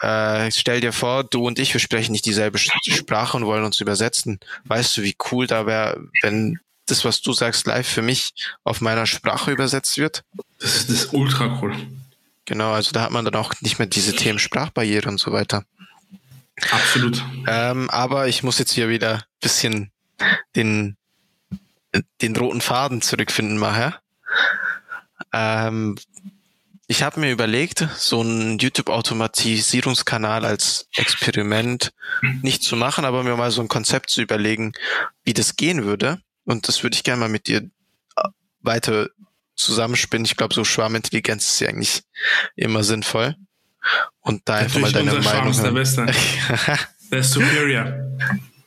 Äh, 0.00 0.50
stell 0.50 0.80
dir 0.80 0.92
vor, 0.92 1.24
du 1.24 1.46
und 1.46 1.58
ich, 1.58 1.74
wir 1.74 1.80
sprechen 1.80 2.12
nicht 2.12 2.24
dieselbe 2.24 2.58
Sprache 2.58 3.36
und 3.36 3.44
wollen 3.44 3.64
uns 3.64 3.80
übersetzen. 3.80 4.40
Weißt 4.64 4.96
du, 4.96 5.02
wie 5.02 5.16
cool 5.30 5.46
da 5.46 5.66
wäre, 5.66 6.00
wenn 6.22 6.58
das, 6.86 7.04
was 7.04 7.20
du 7.20 7.32
sagst, 7.32 7.66
live 7.66 7.86
für 7.86 8.02
mich 8.02 8.32
auf 8.64 8.80
meiner 8.80 9.06
Sprache 9.06 9.50
übersetzt 9.50 9.98
wird? 9.98 10.24
Das 10.58 10.76
ist, 10.76 10.88
das 10.88 10.96
ist 10.96 11.12
ultra 11.12 11.58
cool. 11.60 11.74
Genau, 12.46 12.72
also 12.72 12.92
da 12.92 13.02
hat 13.02 13.10
man 13.10 13.24
dann 13.24 13.34
auch 13.34 13.52
nicht 13.60 13.78
mehr 13.78 13.86
diese 13.86 14.14
Themen 14.14 14.38
Sprachbarriere 14.38 15.08
und 15.08 15.18
so 15.18 15.32
weiter. 15.32 15.64
Absolut. 16.70 17.22
Ähm, 17.46 17.90
aber 17.90 18.28
ich 18.28 18.42
muss 18.42 18.58
jetzt 18.58 18.72
hier 18.72 18.88
wieder 18.88 19.24
bisschen 19.40 19.90
den 20.56 20.96
den 22.20 22.36
roten 22.36 22.60
Faden 22.60 23.02
zurückfinden 23.02 23.58
mache. 23.58 23.94
Ähm, 25.32 25.96
ich 26.86 27.04
habe 27.04 27.20
mir 27.20 27.30
überlegt, 27.30 27.86
so 27.96 28.20
einen 28.20 28.58
YouTube-Automatisierungskanal 28.58 30.44
als 30.44 30.88
Experiment 30.96 31.92
nicht 32.42 32.64
zu 32.64 32.74
machen, 32.74 33.04
aber 33.04 33.22
mir 33.22 33.36
mal 33.36 33.52
so 33.52 33.60
ein 33.60 33.68
Konzept 33.68 34.10
zu 34.10 34.20
überlegen, 34.20 34.72
wie 35.22 35.32
das 35.32 35.54
gehen 35.54 35.84
würde. 35.84 36.20
Und 36.44 36.66
das 36.66 36.82
würde 36.82 36.94
ich 36.94 37.04
gerne 37.04 37.20
mal 37.20 37.28
mit 37.28 37.46
dir 37.46 37.58
äh, 37.58 38.28
weiter 38.60 39.08
zusammenspinnen. 39.54 40.24
Ich 40.24 40.36
glaube, 40.36 40.54
so 40.54 40.64
Schwarmintelligenz 40.64 41.52
ist 41.52 41.60
ja 41.60 41.68
eigentlich 41.68 42.02
immer 42.56 42.82
sinnvoll. 42.82 43.36
Und 44.20 44.48
da 44.48 44.56
einfach 44.56 44.80
mal 44.80 44.92
deine 44.92 45.14
unser 45.14 45.30
Meinung. 45.30 45.54
Schwarm 45.54 45.76
ist 45.76 45.96
der 45.96 46.06
Beste. 46.06 46.06
der 47.12 47.18
ist 47.20 47.30
superior. 47.30 48.18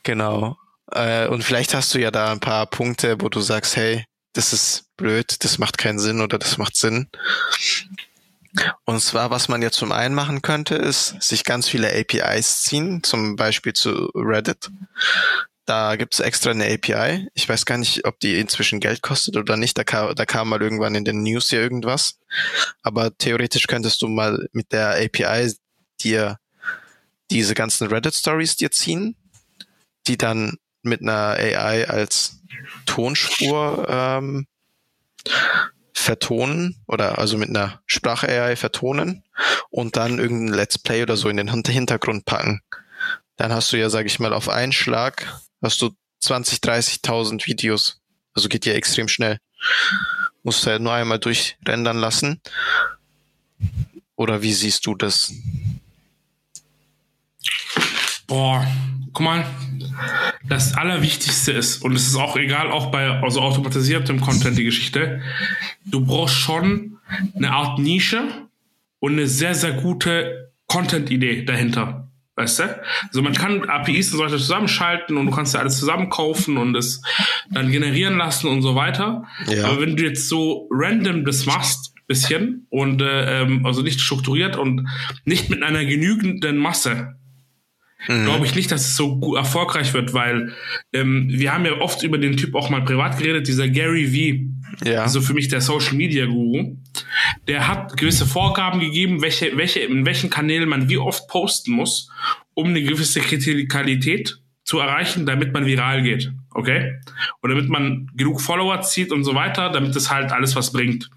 Genau. 0.02 0.56
Äh, 0.94 1.26
und 1.26 1.42
vielleicht 1.42 1.74
hast 1.74 1.92
du 1.94 1.98
ja 1.98 2.10
da 2.10 2.30
ein 2.32 2.40
paar 2.40 2.66
Punkte, 2.66 3.20
wo 3.20 3.28
du 3.28 3.40
sagst, 3.40 3.76
hey, 3.76 4.04
das 4.32 4.52
ist 4.52 4.84
blöd, 4.96 5.44
das 5.44 5.58
macht 5.58 5.78
keinen 5.78 5.98
Sinn 5.98 6.20
oder 6.20 6.38
das 6.38 6.58
macht 6.58 6.76
Sinn. 6.76 7.08
Und 8.84 9.00
zwar, 9.00 9.30
was 9.30 9.48
man 9.48 9.62
jetzt 9.62 9.76
zum 9.76 9.90
einen 9.90 10.14
machen 10.14 10.40
könnte, 10.40 10.76
ist 10.76 11.20
sich 11.20 11.44
ganz 11.44 11.68
viele 11.68 11.92
APIs 11.92 12.62
ziehen, 12.62 13.02
zum 13.02 13.34
Beispiel 13.34 13.72
zu 13.72 14.10
Reddit. 14.14 14.70
Da 15.66 15.96
gibt's 15.96 16.20
extra 16.20 16.50
eine 16.50 16.72
API. 16.72 17.26
Ich 17.34 17.48
weiß 17.48 17.64
gar 17.64 17.78
nicht, 17.78 18.04
ob 18.06 18.20
die 18.20 18.38
inzwischen 18.38 18.80
Geld 18.80 19.02
kostet 19.02 19.36
oder 19.36 19.56
nicht. 19.56 19.76
Da 19.78 19.82
kam, 19.82 20.14
da 20.14 20.26
kam 20.26 20.50
mal 20.50 20.62
irgendwann 20.62 20.94
in 20.94 21.04
den 21.04 21.22
News 21.22 21.48
hier 21.48 21.60
irgendwas. 21.60 22.18
Aber 22.82 23.16
theoretisch 23.16 23.66
könntest 23.66 24.02
du 24.02 24.08
mal 24.08 24.46
mit 24.52 24.72
der 24.72 25.02
API 25.02 25.52
dir 26.00 26.38
diese 27.30 27.54
ganzen 27.54 27.88
Reddit-Stories 27.88 28.56
dir 28.56 28.70
ziehen, 28.70 29.16
die 30.06 30.18
dann 30.18 30.58
mit 30.84 31.02
einer 31.02 31.36
AI 31.38 31.88
als 31.88 32.40
Tonspur 32.86 33.86
ähm, 33.88 34.46
vertonen 35.92 36.76
oder 36.86 37.18
also 37.18 37.38
mit 37.38 37.48
einer 37.48 37.80
Sprache-AI 37.86 38.56
vertonen 38.56 39.24
und 39.70 39.96
dann 39.96 40.18
irgendein 40.18 40.54
Let's 40.54 40.78
Play 40.78 41.02
oder 41.02 41.16
so 41.16 41.28
in 41.28 41.36
den 41.36 41.48
Hintergrund 41.48 42.24
packen. 42.24 42.60
Dann 43.36 43.52
hast 43.52 43.72
du 43.72 43.78
ja, 43.78 43.90
sag 43.90 44.06
ich 44.06 44.20
mal, 44.20 44.32
auf 44.32 44.48
einen 44.48 44.72
Schlag 44.72 45.26
hast 45.62 45.80
du 45.82 45.90
20, 46.20 46.58
30.000 46.58 47.46
Videos. 47.46 48.00
Also 48.34 48.48
geht 48.48 48.66
ja 48.66 48.74
extrem 48.74 49.08
schnell. 49.08 49.38
Musst 50.42 50.66
du 50.66 50.70
ja 50.70 50.78
nur 50.78 50.92
einmal 50.92 51.18
durchrendern 51.18 51.98
lassen. 51.98 52.40
Oder 54.16 54.42
wie 54.42 54.52
siehst 54.52 54.86
du 54.86 54.94
das? 54.94 55.32
Boah, 58.26 58.66
guck 59.12 59.24
mal, 59.24 59.44
das 60.48 60.74
Allerwichtigste 60.74 61.52
ist, 61.52 61.82
und 61.82 61.94
es 61.94 62.06
ist 62.06 62.16
auch 62.16 62.36
egal, 62.36 62.70
auch 62.70 62.90
bei 62.90 63.08
also 63.08 63.40
automatisiertem 63.40 64.20
Content 64.20 64.58
die 64.58 64.64
Geschichte, 64.64 65.20
du 65.84 66.04
brauchst 66.04 66.36
schon 66.36 66.98
eine 67.34 67.52
Art 67.52 67.78
Nische 67.78 68.24
und 68.98 69.12
eine 69.12 69.26
sehr, 69.26 69.54
sehr 69.54 69.72
gute 69.72 70.52
Content-Idee 70.66 71.44
dahinter. 71.44 72.08
Weißt 72.36 72.58
du? 72.58 72.82
Also 73.06 73.22
man 73.22 73.32
kann 73.32 73.68
APIs 73.68 74.10
und 74.10 74.18
so 74.18 74.24
weiter 74.24 74.38
zusammenschalten 74.38 75.16
und 75.16 75.26
du 75.26 75.32
kannst 75.32 75.54
ja 75.54 75.60
alles 75.60 75.78
zusammenkaufen 75.78 76.56
und 76.56 76.74
es 76.74 77.00
dann 77.50 77.70
generieren 77.70 78.16
lassen 78.16 78.48
und 78.48 78.62
so 78.62 78.74
weiter. 78.74 79.24
Ja. 79.46 79.66
Aber 79.66 79.80
wenn 79.80 79.96
du 79.96 80.02
jetzt 80.02 80.28
so 80.28 80.68
random 80.72 81.24
das 81.24 81.46
machst, 81.46 81.94
bisschen 82.06 82.66
und 82.70 83.00
äh, 83.00 83.42
ähm, 83.42 83.64
also 83.64 83.82
nicht 83.82 84.00
strukturiert 84.00 84.56
und 84.56 84.86
nicht 85.24 85.48
mit 85.48 85.62
einer 85.62 85.84
genügenden 85.84 86.58
Masse, 86.58 87.16
mhm. 88.08 88.24
glaube 88.24 88.46
ich 88.46 88.54
nicht, 88.54 88.70
dass 88.70 88.86
es 88.88 88.96
so 88.96 89.34
erfolgreich 89.36 89.92
wird, 89.94 90.14
weil 90.14 90.52
ähm, 90.92 91.26
wir 91.28 91.52
haben 91.52 91.64
ja 91.64 91.72
oft 91.80 92.02
über 92.02 92.18
den 92.18 92.36
Typ 92.36 92.54
auch 92.54 92.70
mal 92.70 92.84
privat 92.84 93.18
geredet, 93.18 93.48
dieser 93.48 93.68
Gary 93.68 94.06
V, 94.06 94.84
ja. 94.84 95.02
also 95.02 95.20
für 95.20 95.34
mich 95.34 95.48
der 95.48 95.60
Social 95.60 95.94
Media 95.94 96.26
Guru, 96.26 96.76
der 97.48 97.68
hat 97.68 97.96
gewisse 97.96 98.26
Vorgaben 98.26 98.80
gegeben, 98.80 99.22
welche, 99.22 99.56
welche, 99.56 99.80
in 99.80 100.06
welchen 100.06 100.30
Kanälen 100.30 100.68
man 100.68 100.88
wie 100.88 100.98
oft 100.98 101.28
posten 101.28 101.72
muss, 101.72 102.10
um 102.54 102.68
eine 102.68 102.82
gewisse 102.82 103.20
Kritikalität 103.20 104.38
zu 104.64 104.78
erreichen, 104.78 105.26
damit 105.26 105.52
man 105.52 105.66
viral 105.66 106.02
geht, 106.02 106.32
okay? 106.52 106.94
Und 107.42 107.50
damit 107.50 107.68
man 107.68 108.10
genug 108.14 108.40
Follower 108.40 108.80
zieht 108.80 109.12
und 109.12 109.24
so 109.24 109.34
weiter, 109.34 109.70
damit 109.70 109.94
es 109.94 110.10
halt 110.10 110.32
alles 110.32 110.56
was 110.56 110.72
bringt. 110.72 111.10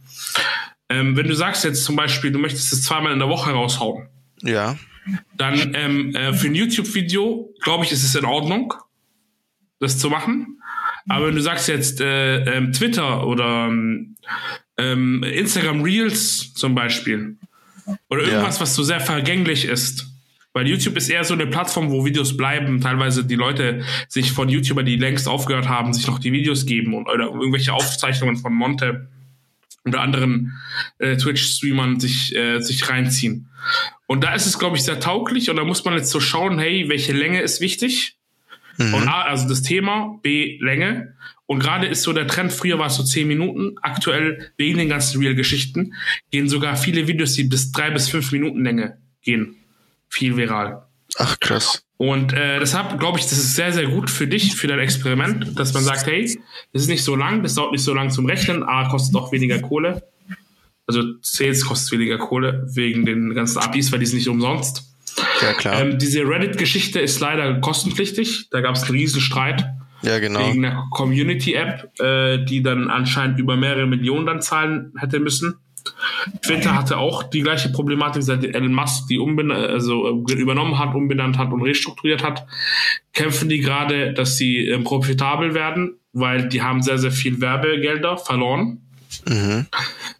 Ähm, 0.89 1.15
wenn 1.15 1.28
du 1.28 1.36
sagst 1.36 1.63
jetzt 1.63 1.84
zum 1.84 1.95
Beispiel, 1.95 2.32
du 2.32 2.39
möchtest 2.39 2.73
es 2.73 2.84
zweimal 2.84 3.13
in 3.13 3.19
der 3.19 3.30
Woche 3.30 3.52
raushauen, 3.52 4.08
ja 4.41 4.78
dann 5.38 5.74
ähm, 5.76 6.15
äh, 6.15 6.34
für 6.34 6.48
ein 6.48 6.56
YouTube-Video, 6.56 7.54
glaube 7.62 7.86
ich, 7.86 7.91
ist 7.91 8.04
es 8.04 8.15
in 8.15 8.26
Ordnung, 8.26 8.74
das 9.80 9.98
zu 10.00 10.10
machen. 10.10 10.60
Aber 11.08 11.28
wenn 11.28 11.36
du 11.36 11.41
sagst 11.41 11.67
jetzt 11.67 12.02
äh, 12.02 12.43
ähm, 12.43 12.74
Twitter 12.74 13.26
oder 13.26 13.70
ähm, 14.78 15.24
Instagram 15.24 15.82
Reels 15.82 16.54
zum 16.54 16.76
Beispiel 16.76 17.38
oder 18.10 18.24
irgendwas, 18.24 18.56
ja. 18.56 18.62
was 18.62 18.76
so 18.76 18.84
sehr 18.84 19.00
vergänglich 19.00 19.65
ist, 19.65 20.06
weil 20.54 20.67
YouTube 20.67 20.98
ist 20.98 21.10
eher 21.10 21.24
so 21.24 21.36
eine 21.36 21.48
Plattform, 21.48 21.91
wo 21.91 22.04
Videos 22.04 22.36
bleiben, 22.36 22.82
teilweise 22.82 23.24
die 23.24 23.36
Leute 23.36 23.84
sich 24.10 24.32
von 24.32 24.50
YouTuber, 24.50 24.84
die 24.84 24.96
längst 24.96 25.28
aufgehört 25.28 25.70
haben, 25.70 25.93
sich 25.93 26.08
noch 26.08 26.20
die 26.20 26.32
Videos 26.32 26.65
geben 26.65 26.96
und, 26.96 27.08
oder 27.08 27.26
irgendwelche 27.26 27.74
Aufzeichnungen 27.74 28.38
von 28.38 28.54
Monte 28.54 29.08
oder 29.88 30.02
anderen 30.02 30.54
äh, 31.00 31.17
Twitch-Streamern 31.17 32.00
sich, 32.00 32.36
äh, 32.36 32.60
sich 32.60 32.89
reinziehen. 32.89 33.50
Und 34.08 34.23
da 34.23 34.34
ist 34.34 34.45
es, 34.45 34.60
glaube 34.60 34.78
ich, 34.78 34.84
sehr 34.84 35.00
tauglich 35.00 35.50
und 35.50 35.58
da 35.58 35.63
muss 35.63 35.84
man 35.84 35.95
jetzt 35.95 36.10
so 36.10 36.19
schauen, 36.19 36.60
hey, 36.60 36.88
welche 36.89 37.13
Länge 37.13 37.41
ist 37.41 37.62
wichtig? 37.62 38.17
Mhm. 38.78 38.93
Und 38.93 39.08
A, 39.08 39.23
also 39.23 39.47
das 39.47 39.62
Thema, 39.62 40.19
B, 40.21 40.58
Länge. 40.62 41.15
Und 41.45 41.60
gerade 41.60 41.88
ist 41.88 42.04
so 42.04 42.13
der 42.13 42.28
Trend, 42.28 42.52
früher 42.52 42.78
war 42.78 42.88
es 42.88 42.95
so 42.95 43.04
zehn 43.04 43.28
Minuten, 43.28 43.78
aktuell 43.82 44.52
wegen 44.58 44.78
den 44.78 44.89
ganzen 44.89 45.21
Real-Geschichten 45.21 45.93
gehen 46.32 46.50
sogar 46.50 46.76
viele 46.76 47.08
Videos, 47.08 47.34
die 47.34 47.43
bis 47.43 47.71
drei 47.71 47.89
bis 47.89 48.10
fünf 48.10 48.32
Minuten 48.32 48.63
Länge 48.63 48.97
gehen. 49.21 49.56
Viel 50.10 50.36
viral. 50.36 50.86
Ach 51.17 51.39
krass. 51.39 51.87
Und 51.97 52.33
äh, 52.33 52.60
deshalb 52.60 52.99
glaube 52.99 53.17
ich, 53.17 53.25
das 53.25 53.33
ist 53.33 53.55
sehr, 53.55 53.73
sehr 53.73 53.88
gut 53.88 54.10
für 54.10 54.27
dich, 54.27 54.55
für 54.55 54.67
dein 54.67 54.79
Experiment, 54.79 55.60
dass 55.60 55.73
man 55.73 55.83
sagt, 55.83 56.05
hey, 56.05 56.23
das 56.71 56.83
ist 56.83 56.89
nicht 56.89 57.03
so 57.03 57.15
lang, 57.15 57.41
das 57.41 57.55
dauert 57.55 57.71
nicht 57.71 57.83
so 57.83 57.93
lang 57.93 58.12
zum 58.12 58.27
Rechnen, 58.27 58.63
A, 58.63 58.88
kostet 58.88 59.15
auch 59.15 59.31
weniger 59.31 59.60
Kohle 59.60 60.03
also 60.88 61.03
Sales 61.21 61.65
kostet 61.65 61.99
weniger 61.99 62.17
Kohle 62.17 62.65
wegen 62.73 63.05
den 63.05 63.33
ganzen 63.36 63.60
APIs, 63.60 63.91
weil 63.91 63.99
die 63.99 64.05
sind 64.05 64.17
nicht 64.17 64.29
umsonst. 64.29 64.83
Ja, 65.41 65.53
klar. 65.53 65.81
Ähm, 65.81 65.97
diese 65.99 66.21
Reddit-Geschichte 66.21 66.99
ist 66.99 67.19
leider 67.19 67.60
kostenpflichtig. 67.60 68.49
Da 68.51 68.62
gab 68.62 68.75
es 68.75 68.83
einen 68.83 68.91
riesen 68.91 69.19
Streit. 69.19 69.65
Ja, 70.03 70.19
genau. 70.19 70.47
Wegen 70.47 70.63
einer 70.63 70.88
Community-App, 70.91 71.99
äh, 71.99 72.45
die 72.45 72.62
dann 72.63 72.89
anscheinend 72.89 73.39
über 73.39 73.57
mehrere 73.57 73.88
Millionen 73.88 74.25
dann 74.25 74.41
zahlen 74.41 74.93
hätte 74.97 75.19
müssen. 75.19 75.55
Twitter 76.41 76.76
hatte 76.76 76.97
auch 76.97 77.23
die 77.23 77.41
gleiche 77.41 77.69
Problematik, 77.69 78.23
seit 78.23 78.43
Elon 78.43 78.73
Musk 78.73 79.08
die 79.08 79.19
also 79.19 80.26
äh, 80.28 80.34
übernommen 80.34 80.78
hat, 80.80 80.95
umbenannt 80.95 81.38
hat 81.38 81.52
und 81.52 81.62
restrukturiert 81.62 82.23
hat, 82.23 82.45
kämpfen 83.13 83.50
die 83.50 83.60
gerade, 83.60 84.13
dass 84.13 84.38
sie 84.38 84.67
äh, 84.67 84.80
profitabel 84.80 85.54
werden, 85.54 85.95
weil 86.13 86.50
die 86.50 86.62
haben 86.62 86.82
sehr, 86.82 86.97
sehr 86.97 87.12
viel 87.12 87.41
Werbegelder 87.41 88.17
verloren. 88.17 88.82
Mhm 89.28 89.67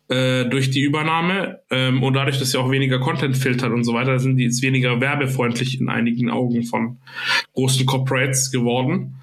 äh, 0.10 0.46
durch 0.46 0.70
die 0.72 0.82
Übernahme 0.82 1.60
ähm, 1.70 2.04
und 2.04 2.14
dadurch, 2.14 2.40
dass 2.40 2.52
sie 2.52 2.58
auch 2.58 2.72
weniger 2.72 3.00
Content 3.00 3.36
filtern 3.36 3.74
und 3.74 3.84
so 3.84 3.94
weiter, 3.94 4.20
sind 4.20 4.38
die 4.38 4.46
jetzt 4.46 4.62
weniger 4.62 5.02
werbefreundlich 5.02 5.80
in 5.80 5.90
einigen 5.90 6.30
Augen 6.30 6.64
von 6.64 6.98
großen 7.54 7.86
Corporates 7.86 8.52
geworden. 8.52 9.16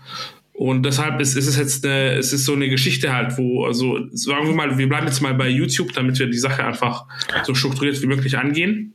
Und 0.54 0.84
deshalb 0.84 1.20
ist, 1.20 1.36
ist 1.36 1.48
es 1.48 1.56
jetzt 1.56 1.84
eine, 1.84 2.12
es 2.12 2.32
ist 2.32 2.44
so 2.44 2.52
eine 2.52 2.68
Geschichte 2.68 3.12
halt, 3.12 3.36
wo, 3.36 3.64
also 3.64 3.98
sagen 4.12 4.46
wir 4.46 4.54
mal, 4.54 4.78
wir 4.78 4.88
bleiben 4.88 5.06
jetzt 5.06 5.20
mal 5.20 5.34
bei 5.34 5.48
YouTube, 5.48 5.92
damit 5.94 6.16
wir 6.20 6.28
die 6.28 6.38
Sache 6.38 6.64
einfach 6.64 7.06
so 7.42 7.56
strukturiert 7.56 8.00
wie 8.00 8.06
möglich 8.06 8.38
angehen. 8.38 8.94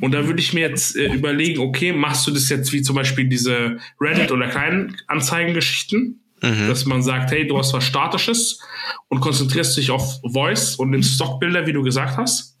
Und 0.00 0.12
da 0.12 0.26
würde 0.26 0.40
ich 0.40 0.54
mir 0.54 0.60
jetzt 0.60 0.96
äh, 0.96 1.12
überlegen, 1.12 1.60
okay, 1.60 1.92
machst 1.92 2.26
du 2.26 2.30
das 2.30 2.48
jetzt 2.48 2.72
wie 2.72 2.80
zum 2.80 2.96
Beispiel 2.96 3.28
diese 3.28 3.76
Reddit 4.00 4.32
oder 4.32 4.48
kleinen 4.48 4.96
Anzeigengeschichten? 5.06 6.22
Mhm. 6.42 6.68
Dass 6.68 6.86
man 6.86 7.02
sagt, 7.02 7.30
hey, 7.30 7.46
du 7.46 7.58
hast 7.58 7.74
was 7.74 7.84
Statisches 7.84 8.62
und 9.08 9.20
konzentrierst 9.20 9.76
dich 9.76 9.90
auf 9.90 10.20
Voice 10.22 10.76
und 10.76 10.88
nimmst 10.88 11.14
Stockbilder, 11.14 11.66
wie 11.66 11.74
du 11.74 11.82
gesagt 11.82 12.16
hast. 12.16 12.56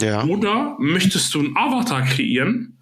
Ja. 0.00 0.24
Oder 0.26 0.76
möchtest 0.78 1.34
du 1.34 1.40
einen 1.40 1.56
Avatar 1.56 2.02
kreieren 2.02 2.78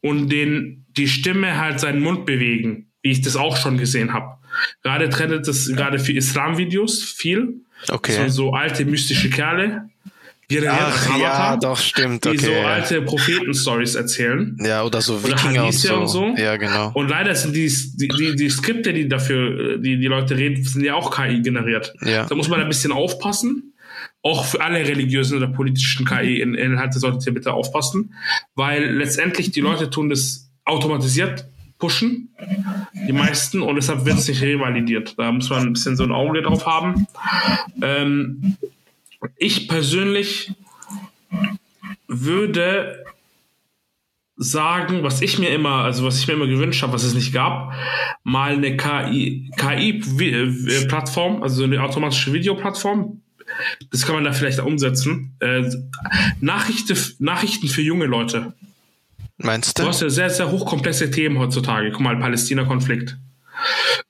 und 0.00 0.28
den, 0.28 0.84
die 0.96 1.08
Stimme 1.08 1.58
halt 1.58 1.80
seinen 1.80 2.00
Mund 2.00 2.26
bewegen, 2.26 2.92
wie 3.04 3.10
ich 3.10 3.20
das 3.20 3.36
auch 3.36 3.56
schon 3.56 3.78
gesehen 3.78 4.12
habe. 4.12 4.38
Gerade 4.82 5.08
trendet 5.10 5.46
das 5.46 5.68
gerade 5.68 5.98
für 5.98 6.12
Islam-Videos 6.12 7.04
viel. 7.04 7.60
Okay. 7.88 8.28
So, 8.28 8.28
so 8.28 8.52
alte 8.52 8.84
mystische 8.84 9.30
Kerle, 9.30 9.88
Ach, 10.68 11.18
ja, 11.18 11.56
doch, 11.56 11.78
stimmt. 11.78 12.26
Die 12.26 12.28
okay, 12.28 12.38
so 12.38 12.52
alte 12.52 13.02
Propheten-Stories 13.02 13.94
erzählen. 13.94 14.56
Ja, 14.60 14.84
oder 14.84 15.00
so 15.00 15.22
Wikinger 15.24 15.52
oder 15.52 15.64
und, 15.66 15.72
so. 15.72 15.94
und 15.96 16.08
so. 16.08 16.34
Ja, 16.36 16.56
genau. 16.58 16.92
Und 16.92 17.08
leider 17.08 17.34
sind 17.34 17.56
die, 17.56 17.72
die, 17.94 18.08
die, 18.08 18.36
die 18.36 18.50
Skripte, 18.50 18.92
die 18.92 19.08
dafür, 19.08 19.78
die 19.78 19.98
die 19.98 20.06
Leute 20.06 20.36
reden, 20.36 20.62
sind 20.62 20.84
ja 20.84 20.94
auch 20.94 21.10
KI 21.10 21.40
generiert. 21.40 21.94
Ja. 22.02 22.26
Da 22.26 22.34
muss 22.34 22.48
man 22.48 22.60
ein 22.60 22.68
bisschen 22.68 22.92
aufpassen. 22.92 23.74
Auch 24.22 24.44
für 24.44 24.60
alle 24.60 24.80
religiösen 24.80 25.38
oder 25.38 25.48
politischen 25.48 26.04
KI-Inhalte 26.04 26.98
solltet 26.98 27.26
ihr 27.26 27.34
bitte 27.34 27.52
aufpassen, 27.52 28.14
weil 28.54 28.84
letztendlich 28.96 29.50
die 29.50 29.60
Leute 29.60 29.88
tun 29.88 30.10
das 30.10 30.50
automatisiert 30.66 31.46
pushen, 31.78 32.30
die 33.06 33.12
meisten, 33.12 33.60
und 33.62 33.76
deshalb 33.76 34.04
wird 34.04 34.18
es 34.18 34.28
nicht 34.28 34.42
revalidiert. 34.42 35.18
Da 35.18 35.30
muss 35.32 35.50
man 35.50 35.66
ein 35.66 35.72
bisschen 35.72 35.96
so 35.96 36.04
ein 36.04 36.12
Auge 36.12 36.42
drauf 36.42 36.66
haben. 36.66 37.06
Ähm, 37.82 38.56
ich 39.36 39.68
persönlich 39.68 40.52
würde 42.06 43.04
sagen, 44.36 45.02
was 45.02 45.22
ich 45.22 45.38
mir 45.38 45.50
immer, 45.50 45.84
also 45.84 46.04
was 46.04 46.18
ich 46.18 46.26
mir 46.26 46.34
immer 46.34 46.46
gewünscht 46.46 46.82
habe, 46.82 46.92
was 46.92 47.04
es 47.04 47.14
nicht 47.14 47.32
gab, 47.32 47.72
mal 48.24 48.52
eine 48.52 48.76
KI, 48.76 49.50
KI-Plattform, 49.56 51.42
also 51.42 51.64
eine 51.64 51.82
automatische 51.82 52.32
Videoplattform. 52.32 53.20
Das 53.92 54.04
kann 54.06 54.16
man 54.16 54.24
da 54.24 54.32
vielleicht 54.32 54.58
umsetzen. 54.58 55.36
Äh, 55.38 55.70
Nachrichten, 56.40 56.96
Nachrichten 57.18 57.68
für 57.68 57.82
junge 57.82 58.06
Leute. 58.06 58.54
Meinst 59.38 59.78
du? 59.78 59.82
Du 59.82 59.88
hast 59.88 60.00
ja 60.00 60.10
sehr, 60.10 60.30
sehr 60.30 60.50
hochkomplexe 60.50 61.10
Themen 61.10 61.38
heutzutage. 61.38 61.90
Guck 61.90 62.00
mal, 62.00 62.18
Palästina-Konflikt. 62.18 63.18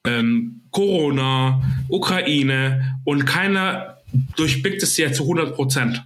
Ähm, 0.06 0.62
Corona, 0.70 1.62
Ukraine 1.88 2.98
und 3.04 3.24
keiner 3.24 3.98
durchblickt 4.36 4.82
es 4.82 4.96
ja 4.96 5.12
zu 5.12 5.22
100 5.22 5.54
Prozent. 5.54 6.04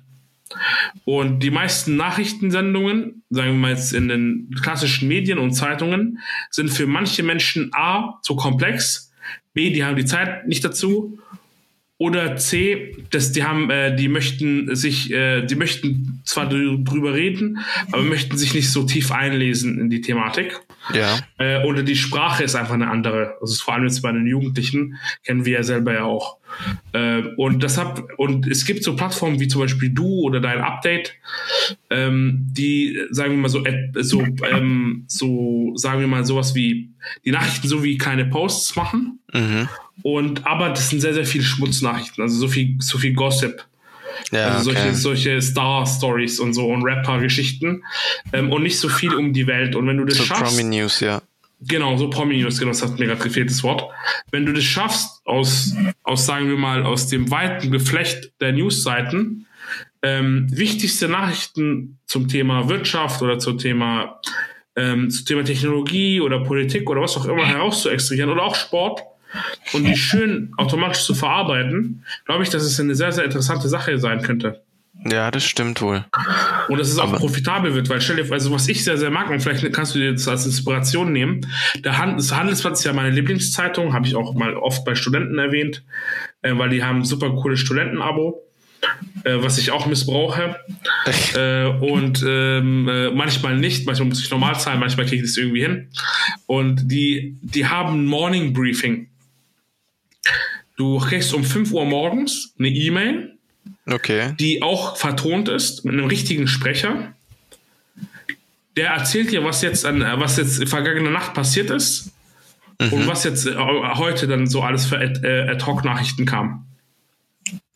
Und 1.04 1.40
die 1.40 1.50
meisten 1.50 1.96
Nachrichtensendungen, 1.96 3.22
sagen 3.31 3.48
wir 3.48 3.54
mal 3.54 3.70
jetzt 3.72 3.92
in 3.92 4.09
den 4.09 4.50
klassischen 4.62 5.09
Medien 5.09 5.38
und 5.38 5.52
Zeitungen, 5.52 6.18
sind 6.50 6.70
für 6.70 6.87
manche 6.87 7.22
Menschen 7.22 7.70
A 7.74 8.18
zu 8.22 8.37
komplex, 8.37 9.12
B, 9.52 9.70
die 9.70 9.85
haben 9.85 9.96
die 9.96 10.04
Zeit 10.04 10.46
nicht 10.46 10.64
dazu 10.64 11.18
oder 11.98 12.37
C, 12.37 12.96
dass 13.11 13.32
die 13.32 13.42
haben, 13.42 13.70
äh, 13.70 13.94
die 13.94 14.08
möchten 14.08 14.74
sich, 14.76 15.11
äh, 15.12 15.44
die 15.44 15.56
möchten 15.56 16.20
zwar 16.24 16.48
drüber 16.48 17.12
reden, 17.12 17.58
aber 17.90 18.02
möchten 18.02 18.38
sich 18.38 18.54
nicht 18.54 18.70
so 18.70 18.84
tief 18.84 19.11
einlesen 19.11 19.80
in 19.80 19.90
die 19.90 20.00
Thematik. 20.00 20.61
Ja. 20.94 21.18
Äh, 21.38 21.64
oder 21.64 21.83
die 21.83 21.96
Sprache 21.96 22.44
ist 22.44 22.55
einfach 22.55 22.74
eine 22.74 22.90
andere. 22.90 23.37
Also 23.40 23.62
vor 23.62 23.74
allem 23.74 23.85
jetzt 23.85 24.03
bei 24.03 24.12
den 24.12 24.27
Jugendlichen 24.27 24.96
kennen 25.24 25.44
wir 25.44 25.55
ja 25.55 25.62
selber 25.62 25.92
ja 25.94 26.05
auch. 26.05 26.38
Äh, 26.92 27.22
und 27.37 27.62
deshalb, 27.62 28.09
und 28.16 28.46
es 28.46 28.64
gibt 28.64 28.83
so 28.83 28.96
Plattformen 28.96 29.38
wie 29.40 29.48
zum 29.48 29.61
Beispiel 29.61 29.90
du 29.90 30.22
oder 30.22 30.40
dein 30.40 30.61
Update, 30.61 31.14
ähm, 31.90 32.46
die, 32.51 32.98
sagen 33.11 33.33
wir 33.33 33.38
mal 33.38 33.48
so, 33.48 33.64
so, 34.01 34.24
ähm, 34.51 35.05
so, 35.07 35.72
sagen 35.77 36.01
wir 36.01 36.09
mal 36.09 36.24
sowas 36.24 36.55
wie, 36.55 36.90
die 37.24 37.31
Nachrichten 37.31 37.68
so 37.68 37.85
wie 37.85 37.98
kleine 37.98 38.24
Posts 38.24 38.77
machen. 38.77 39.20
Mhm 39.33 39.68
und 40.03 40.46
aber 40.46 40.70
das 40.70 40.90
sind 40.90 41.01
sehr, 41.01 41.14
sehr 41.14 41.27
viele 41.27 41.44
Schmutznachrichten, 41.44 42.22
also 42.22 42.38
so 42.38 42.48
viel, 42.48 42.77
so 42.81 42.98
viel 42.98 43.14
Gossip. 43.14 43.64
Ja, 44.31 44.48
also 44.48 44.64
solche, 44.64 44.81
okay. 44.81 44.94
solche 44.94 45.42
Star-Stories 45.42 46.40
und 46.40 46.54
so 46.54 46.68
und 46.68 46.83
Rapper-Geschichten 46.85 47.85
ähm, 48.33 48.52
und 48.52 48.62
nicht 48.62 48.78
so 48.78 48.88
viel 48.88 49.14
um 49.14 49.33
die 49.33 49.46
Welt. 49.46 49.74
Und 49.76 49.87
wenn 49.87 49.96
du 49.96 50.04
das 50.04 50.18
so 50.18 50.24
schaffst. 50.24 50.57
Promi 50.57 50.64
News, 50.64 51.00
ja. 51.00 51.22
Genau, 51.61 51.96
so 51.96 52.09
Promi-News, 52.09 52.59
genau, 52.59 52.70
das 52.70 52.83
hat 52.83 52.98
mir 52.98 53.07
gerade 53.07 53.22
gefehlt, 53.22 53.50
das 53.50 53.62
Wort. 53.64 53.85
Wenn 54.31 54.46
du 54.46 54.52
das 54.52 54.62
schaffst, 54.62 55.22
aus, 55.24 55.74
aus, 56.04 56.24
sagen 56.24 56.48
wir 56.48 56.57
mal, 56.57 56.85
aus 56.85 57.09
dem 57.09 57.31
weiten 57.33 57.72
Geflecht 57.72 58.33
der 58.40 58.52
Newsseiten, 58.52 59.46
ähm, 60.02 60.46
wichtigste 60.50 61.09
Nachrichten 61.09 61.98
zum 62.07 62.28
Thema 62.28 62.68
Wirtschaft 62.68 63.22
oder 63.22 63.40
zum 63.40 63.59
Thema, 63.59 64.20
ähm, 64.76 65.11
zum 65.11 65.26
Thema 65.26 65.44
Technologie 65.44 66.20
oder 66.20 66.44
Politik 66.44 66.88
oder 66.88 67.00
was 67.00 67.16
auch 67.16 67.24
immer 67.24 67.46
herauszuextrahieren 67.48 68.31
oder 68.31 68.44
auch 68.44 68.54
Sport 68.54 69.02
und 69.73 69.85
die 69.85 69.97
schön 69.97 70.53
automatisch 70.57 71.05
zu 71.05 71.14
verarbeiten, 71.14 72.05
glaube 72.25 72.43
ich, 72.43 72.51
dass 72.51 72.62
es 72.62 72.79
eine 72.81 72.95
sehr, 72.95 73.12
sehr 73.12 73.25
interessante 73.25 73.69
Sache 73.69 73.99
sein 73.99 74.23
könnte. 74.23 74.62
Ja, 75.05 75.31
das 75.31 75.45
stimmt 75.45 75.81
wohl. 75.81 76.05
Und 76.69 76.79
dass 76.79 76.88
es 76.88 76.99
auch 76.99 77.09
Aber 77.09 77.19
profitabel 77.19 77.75
wird, 77.75 77.88
weil 77.88 78.01
stell 78.01 78.17
dir, 78.17 78.33
also 78.33 78.51
was 78.51 78.69
ich 78.69 78.83
sehr, 78.83 78.99
sehr 78.99 79.11
mag, 79.11 79.31
und 79.31 79.41
vielleicht 79.41 79.73
kannst 79.73 79.95
du 79.95 79.99
dir 79.99 80.12
das 80.12 80.27
als 80.27 80.45
Inspiration 80.45 81.12
nehmen, 81.12 81.47
der 81.85 81.99
Hand, 81.99 82.19
das 82.19 82.35
Handelsblatt 82.35 82.73
ist 82.75 82.85
ja 82.85 82.93
meine 82.93 83.11
Lieblingszeitung, 83.11 83.95
habe 83.95 84.07
ich 84.07 84.17
auch 84.17 84.35
mal 84.35 84.57
oft 84.57 84.85
bei 84.85 84.97
Studenten 84.97 85.38
erwähnt, 85.38 85.85
äh, 86.43 86.57
weil 86.57 86.71
die 86.71 86.83
haben 86.83 87.05
super 87.05 87.31
cooles 87.31 87.61
Studentenabo. 87.61 88.43
Äh, 89.25 89.43
was 89.43 89.59
ich 89.59 89.73
auch 89.73 89.87
missbrauche. 89.87 90.57
äh, 91.35 91.67
und 91.67 92.25
ähm, 92.27 92.88
äh, 92.88 93.11
manchmal 93.11 93.57
nicht, 93.57 93.87
manchmal 93.87 94.09
muss 94.09 94.21
ich 94.21 94.31
normal 94.31 94.59
zahlen, 94.61 94.79
manchmal 94.79 95.07
kriege 95.07 95.23
ich 95.23 95.31
das 95.31 95.37
irgendwie 95.37 95.62
hin. 95.62 95.88
Und 96.47 96.91
die, 96.91 97.37
die 97.43 97.67
haben 97.67 98.07
Morning 98.07 98.53
Briefing. 98.53 99.09
Du 100.79 100.99
kriegst 100.99 101.35
um 101.35 101.45
5 101.45 101.73
Uhr 101.73 101.85
morgens 101.85 102.55
eine 102.59 102.69
E-Mail 102.69 103.38
Okay. 103.87 104.35
Die 104.38 104.62
auch 104.62 104.97
vertont 104.97 105.49
ist 105.49 105.85
mit 105.85 105.95
einem 105.95 106.07
richtigen 106.07 106.47
Sprecher. 106.47 107.14
Der 108.77 108.91
erzählt 108.91 109.33
dir, 109.33 109.45
was 109.45 109.62
jetzt 109.62 109.85
an, 109.85 110.01
was 110.01 110.37
jetzt 110.37 110.69
vergangene 110.69 111.11
Nacht 111.11 111.35
passiert 111.35 111.71
ist 111.71 112.12
mhm. 112.81 112.93
und 112.93 113.07
was 113.07 113.25
jetzt 113.25 113.47
äh, 113.47 113.57
heute 113.57 114.29
dann 114.29 114.47
so 114.47 114.62
alles 114.62 114.87
für 114.87 114.97
äh, 115.01 115.51
Ad-Hoc-Nachrichten 115.51 116.27
kam. 116.27 116.67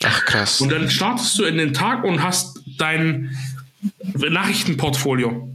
Ach 0.04 0.24
krass. 0.26 0.60
Und 0.60 0.70
dann 0.70 0.90
startest 0.90 1.38
du 1.38 1.44
in 1.44 1.56
den 1.56 1.72
Tag 1.72 2.04
und 2.04 2.22
hast 2.22 2.60
dein 2.78 3.36
Nachrichtenportfolio. 4.14 5.48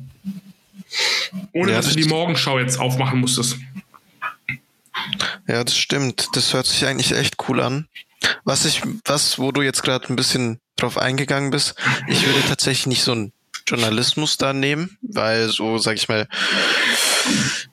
Ohne 1.53 1.71
ja, 1.71 1.77
dass 1.77 1.93
du 1.93 2.01
die 2.01 2.09
Morgenschau 2.09 2.59
jetzt 2.59 2.79
aufmachen 2.79 3.19
musstest. 3.19 3.57
Ja, 5.47 5.63
das 5.63 5.77
stimmt. 5.77 6.29
Das 6.33 6.53
hört 6.53 6.65
sich 6.65 6.85
eigentlich 6.85 7.11
echt 7.11 7.35
cool 7.47 7.61
an. 7.61 7.87
Was 8.43 8.65
ich, 8.65 8.81
was, 9.05 9.39
wo 9.39 9.51
du 9.51 9.61
jetzt 9.61 9.83
gerade 9.83 10.07
ein 10.09 10.15
bisschen 10.15 10.59
drauf 10.75 10.97
eingegangen 10.97 11.51
bist, 11.51 11.75
ich 12.07 12.25
würde 12.25 12.47
tatsächlich 12.47 12.87
nicht 12.87 13.03
so 13.03 13.11
einen 13.11 13.33
Journalismus 13.67 14.37
da 14.37 14.53
nehmen, 14.53 14.97
weil 15.01 15.49
so, 15.49 15.77
sag 15.77 15.95
ich 15.95 16.07
mal, 16.07 16.27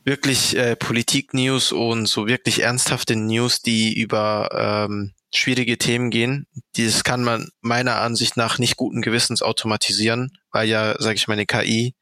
wirklich 0.05 0.57
äh, 0.57 0.77
Politik-News 0.77 1.73
und 1.73 2.07
so 2.07 2.27
wirklich 2.27 2.63
ernsthafte 2.63 3.17
News, 3.17 3.63
die 3.63 3.99
über 3.99 4.87
ähm, 4.89 5.13
schwierige 5.33 5.79
Themen 5.79 6.11
gehen, 6.11 6.47
dieses 6.77 7.05
kann 7.05 7.23
man 7.23 7.49
meiner 7.61 8.01
Ansicht 8.01 8.37
nach 8.37 8.59
nicht 8.59 8.77
guten 8.77 9.03
Gewissens 9.03 9.43
automatisieren, 9.43 10.37
weil 10.51 10.69
ja, 10.69 10.97
sag 10.99 11.17
ich 11.17 11.29
mal, 11.29 11.35
eine 11.35 11.47
KI 11.47 11.95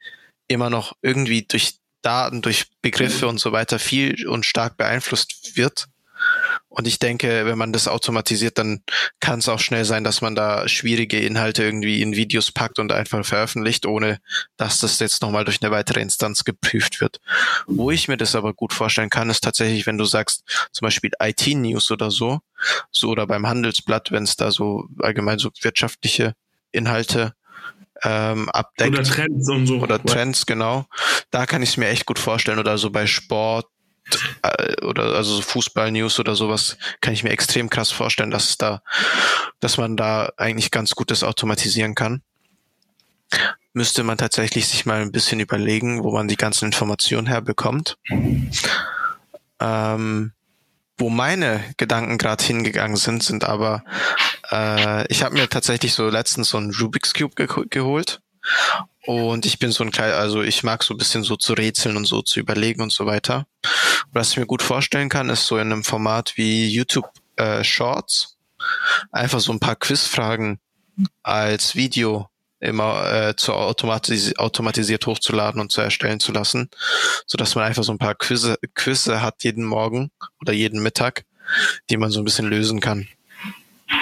immer 0.49 0.71
noch 0.71 0.95
irgendwie 1.03 1.43
durch 1.43 1.75
Daten, 2.03 2.43
durch 2.43 2.67
Begriffe 2.83 3.29
und 3.29 3.39
so 3.39 3.53
weiter 3.53 3.79
viel 3.79 4.29
und 4.29 4.45
stark 4.45 4.77
beeinflusst 4.77 5.57
wird. 5.57 5.87
Und 6.69 6.87
ich 6.87 6.99
denke, 6.99 7.45
wenn 7.45 7.59
man 7.59 7.73
das 7.73 7.87
automatisiert, 7.87 8.57
dann 8.57 8.83
kann 9.21 9.41
es 9.41 9.49
auch 9.49 9.59
schnell 9.59 9.85
sein, 9.85 10.05
dass 10.05 10.23
man 10.23 10.35
da 10.35 10.67
schwierige 10.69 11.21
Inhalte 11.21 11.63
irgendwie 11.63 12.01
in 12.01 12.17
Videos 12.17 12.51
packt 12.51 12.79
und 12.79 12.93
einfach 12.93 13.25
veröffentlicht, 13.27 13.85
ohne 13.85 14.21
dass 14.57 14.79
das 14.79 14.99
jetzt 14.99 15.21
nochmal 15.21 15.45
durch 15.45 15.61
eine 15.61 15.71
weitere 15.71 16.01
Instanz 16.01 16.45
geprüft 16.45 17.01
wird. 17.01 17.21
Wo 17.67 17.91
ich 17.91 18.09
mir 18.09 18.17
das 18.17 18.35
aber 18.35 18.55
gut 18.55 18.73
vorstellen 18.73 19.11
kann, 19.11 19.29
ist 19.29 19.45
tatsächlich, 19.45 19.87
wenn 19.87 19.99
du 19.99 20.07
sagst, 20.07 20.45
zum 20.73 20.87
Beispiel 20.87 21.11
IT-News 21.21 21.91
oder 21.91 22.11
so, 22.11 22.41
so 22.91 23.09
oder 23.11 23.27
beim 23.27 23.47
Handelsblatt, 23.47 24.11
wenn 24.11 24.25
es 24.25 24.37
da 24.37 24.51
so 24.51 24.89
allgemein 25.01 25.39
so 25.39 25.51
wirtschaftliche 25.61 26.35
Inhalte 26.71 27.35
ähm, 28.05 28.49
abdeckt. 28.51 28.91
Oder 28.91 29.03
Trends 29.05 29.49
und 29.49 29.67
so. 29.67 29.79
Oder 29.79 30.03
Trends, 30.03 30.47
genau. 30.47 30.87
Da 31.31 31.47
kann 31.47 31.63
ich 31.63 31.71
es 31.71 31.77
mir 31.77 31.89
echt 31.89 32.07
gut 32.07 32.19
vorstellen. 32.19 32.59
Oder 32.59 32.79
so 32.79 32.91
bei 32.91 33.07
Sport 33.07 33.67
äh, 34.43 34.85
oder 34.85 35.15
also 35.15 35.37
so 35.37 35.43
Fußball-News 35.43 36.19
oder 36.19 36.35
sowas 36.35 36.77
kann 37.01 37.15
ich 37.15 37.25
mir 37.25 37.31
extrem 37.31 37.71
krass 37.71 37.91
vorstellen, 37.91 38.31
dass 38.31 38.59
da, 38.59 38.83
dass 39.61 39.79
man 39.79 39.97
da 39.97 40.33
eigentlich 40.37 40.71
ganz 40.71 40.95
gut 40.95 41.11
das 41.11 41.23
automatisieren 41.23 41.95
kann. 41.95 42.23
Müsste 43.73 44.03
man 44.03 44.19
tatsächlich 44.19 44.69
sich 44.69 44.85
mal 44.85 45.01
ein 45.01 45.13
bisschen 45.13 45.41
überlegen, 45.41 46.03
wo 46.03 46.13
man 46.13 46.29
die 46.29 46.37
ganzen 46.37 46.67
Informationen 46.67 47.27
herbekommt. 47.27 47.97
Ähm, 49.61 50.33
wo 50.99 51.09
meine 51.09 51.65
Gedanken 51.79 52.19
gerade 52.19 52.45
hingegangen 52.45 52.97
sind, 52.97 53.23
sind 53.23 53.45
aber, 53.45 53.83
äh, 54.53 55.07
ich 55.09 55.23
habe 55.23 55.35
mir 55.35 55.49
tatsächlich 55.49 55.95
so 55.95 56.09
letztens 56.09 56.51
so 56.51 56.59
einen 56.59 56.75
Rubik's 56.75 57.15
Cube 57.15 57.35
ge 57.35 57.49
geholt 57.71 58.21
und 59.07 59.47
ich 59.47 59.59
bin 59.59 59.73
so 59.73 59.83
ein 59.83 59.91
kleiner, 59.91 60.17
also 60.17 60.43
ich 60.43 60.63
mag 60.63 60.83
so 60.83 60.95
ein 60.95 60.99
bisschen 60.99 61.23
so 61.23 61.37
zu 61.37 61.55
rätseln 61.55 61.97
und 61.97 62.05
so 62.05 62.23
zu 62.23 62.39
überlegen 62.39 62.83
und 62.83 62.93
so 62.93 63.07
weiter. 63.07 63.47
was 64.13 64.31
ich 64.33 64.37
mir 64.37 64.47
gut 64.47 64.63
vorstellen 64.63 65.09
kann, 65.09 65.31
ist 65.31 65.47
so 65.47 65.57
in 65.57 65.73
einem 65.73 65.85
Format 65.85 66.35
wie 66.37 66.69
YouTube 66.69 67.09
äh, 67.37 67.65
Shorts 67.65 68.37
einfach 69.11 69.41
so 69.41 69.53
ein 69.53 69.61
paar 69.61 69.77
Quizfragen 69.77 70.59
als 71.23 71.75
Video 71.75 72.29
immer 72.61 73.11
äh, 73.11 73.37
zu 73.37 73.55
automatis 73.55 74.37
automatisiert 74.37 75.07
hochzuladen 75.07 75.61
und 75.61 75.73
zu 75.73 75.81
erstellen 75.81 76.21
zu 76.21 76.31
lassen, 76.31 76.71
so 77.27 77.37
dass 77.37 77.55
man 77.55 77.65
einfach 77.65 77.83
so 77.83 77.93
ein 77.93 77.99
paar 77.99 78.15
Quizze, 78.15 78.57
Quizze 78.75 79.23
hat 79.23 79.43
jeden 79.43 79.65
Morgen 79.65 80.11
oder 80.41 80.53
jeden 80.53 80.83
Mittag, 80.83 81.25
die 81.91 81.97
man 81.97 82.11
so 82.11 82.21
ein 82.21 82.25
bisschen 82.25 82.47
lösen 82.47 82.81
kann 82.81 83.09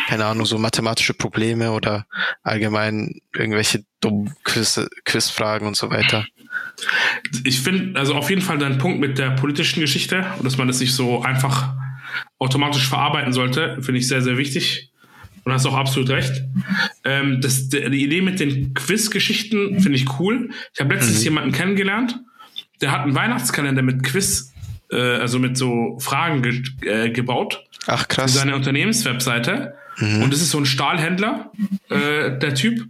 keine 0.09 0.25
Ahnung, 0.25 0.47
so 0.47 0.59
mathematische 0.59 1.15
Probleme 1.15 1.73
oder 1.73 2.07
allgemein 2.43 3.21
irgendwelche 3.35 3.85
dummen 4.01 4.35
Quiz, 4.45 4.81
Quizfragen 5.05 5.67
und 5.69 5.77
so 5.77 5.91
weiter. 5.91 6.27
Ich 7.45 7.61
finde, 7.61 7.99
also 7.99 8.15
auf 8.15 8.31
jeden 8.31 8.43
Fall 8.43 8.59
dein 8.59 8.79
Punkt 8.79 9.01
mit 9.01 9.19
der 9.19 9.31
politischen 9.31 9.81
Geschichte 9.81 10.27
und 10.39 10.45
dass 10.45 10.57
man 10.57 10.69
das 10.69 10.81
nicht 10.81 10.95
so 10.95 11.23
einfach 11.23 11.75
automatisch 12.39 12.89
verarbeiten 12.89 13.33
sollte, 13.33 13.79
finde 13.83 14.01
ich 14.01 14.09
sehr, 14.09 14.23
sehr 14.23 14.37
wichtig. 14.37 14.91
Und 15.43 15.53
hast 15.53 15.65
auch 15.65 15.77
absolut 15.77 16.11
recht. 16.11 16.45
Ähm, 17.03 17.41
das, 17.41 17.71
die 17.71 17.79
Idee 17.79 18.21
mit 18.21 18.41
den 18.41 18.75
Quiz-Geschichten 18.75 19.81
finde 19.81 19.97
ich 19.97 20.19
cool. 20.19 20.51
Ich 20.75 20.81
habe 20.81 20.95
letztens 20.95 21.21
mhm. 21.21 21.25
jemanden 21.25 21.53
kennengelernt, 21.53 22.21
der 22.83 22.93
hat 22.93 23.03
einen 23.03 23.15
Weihnachtskalender 23.15 23.81
mit 23.81 24.03
Quiz, 24.03 24.53
äh, 24.91 24.97
also 24.97 25.39
mit 25.39 25.57
so 25.57 25.99
Fragen 25.99 26.43
ge 26.43 26.63
äh, 26.83 27.11
gebaut. 27.11 27.65
Ach 27.87 28.07
krass. 28.07 28.33
Für 28.33 28.39
seine 28.39 28.55
Unternehmenswebseite. 28.55 29.75
Mhm. 30.01 30.23
Und 30.23 30.33
das 30.33 30.41
ist 30.41 30.51
so 30.51 30.59
ein 30.59 30.67
Stahlhändler, 30.67 31.53
äh, 31.89 32.39
der 32.39 32.55
Typ. 32.55 32.87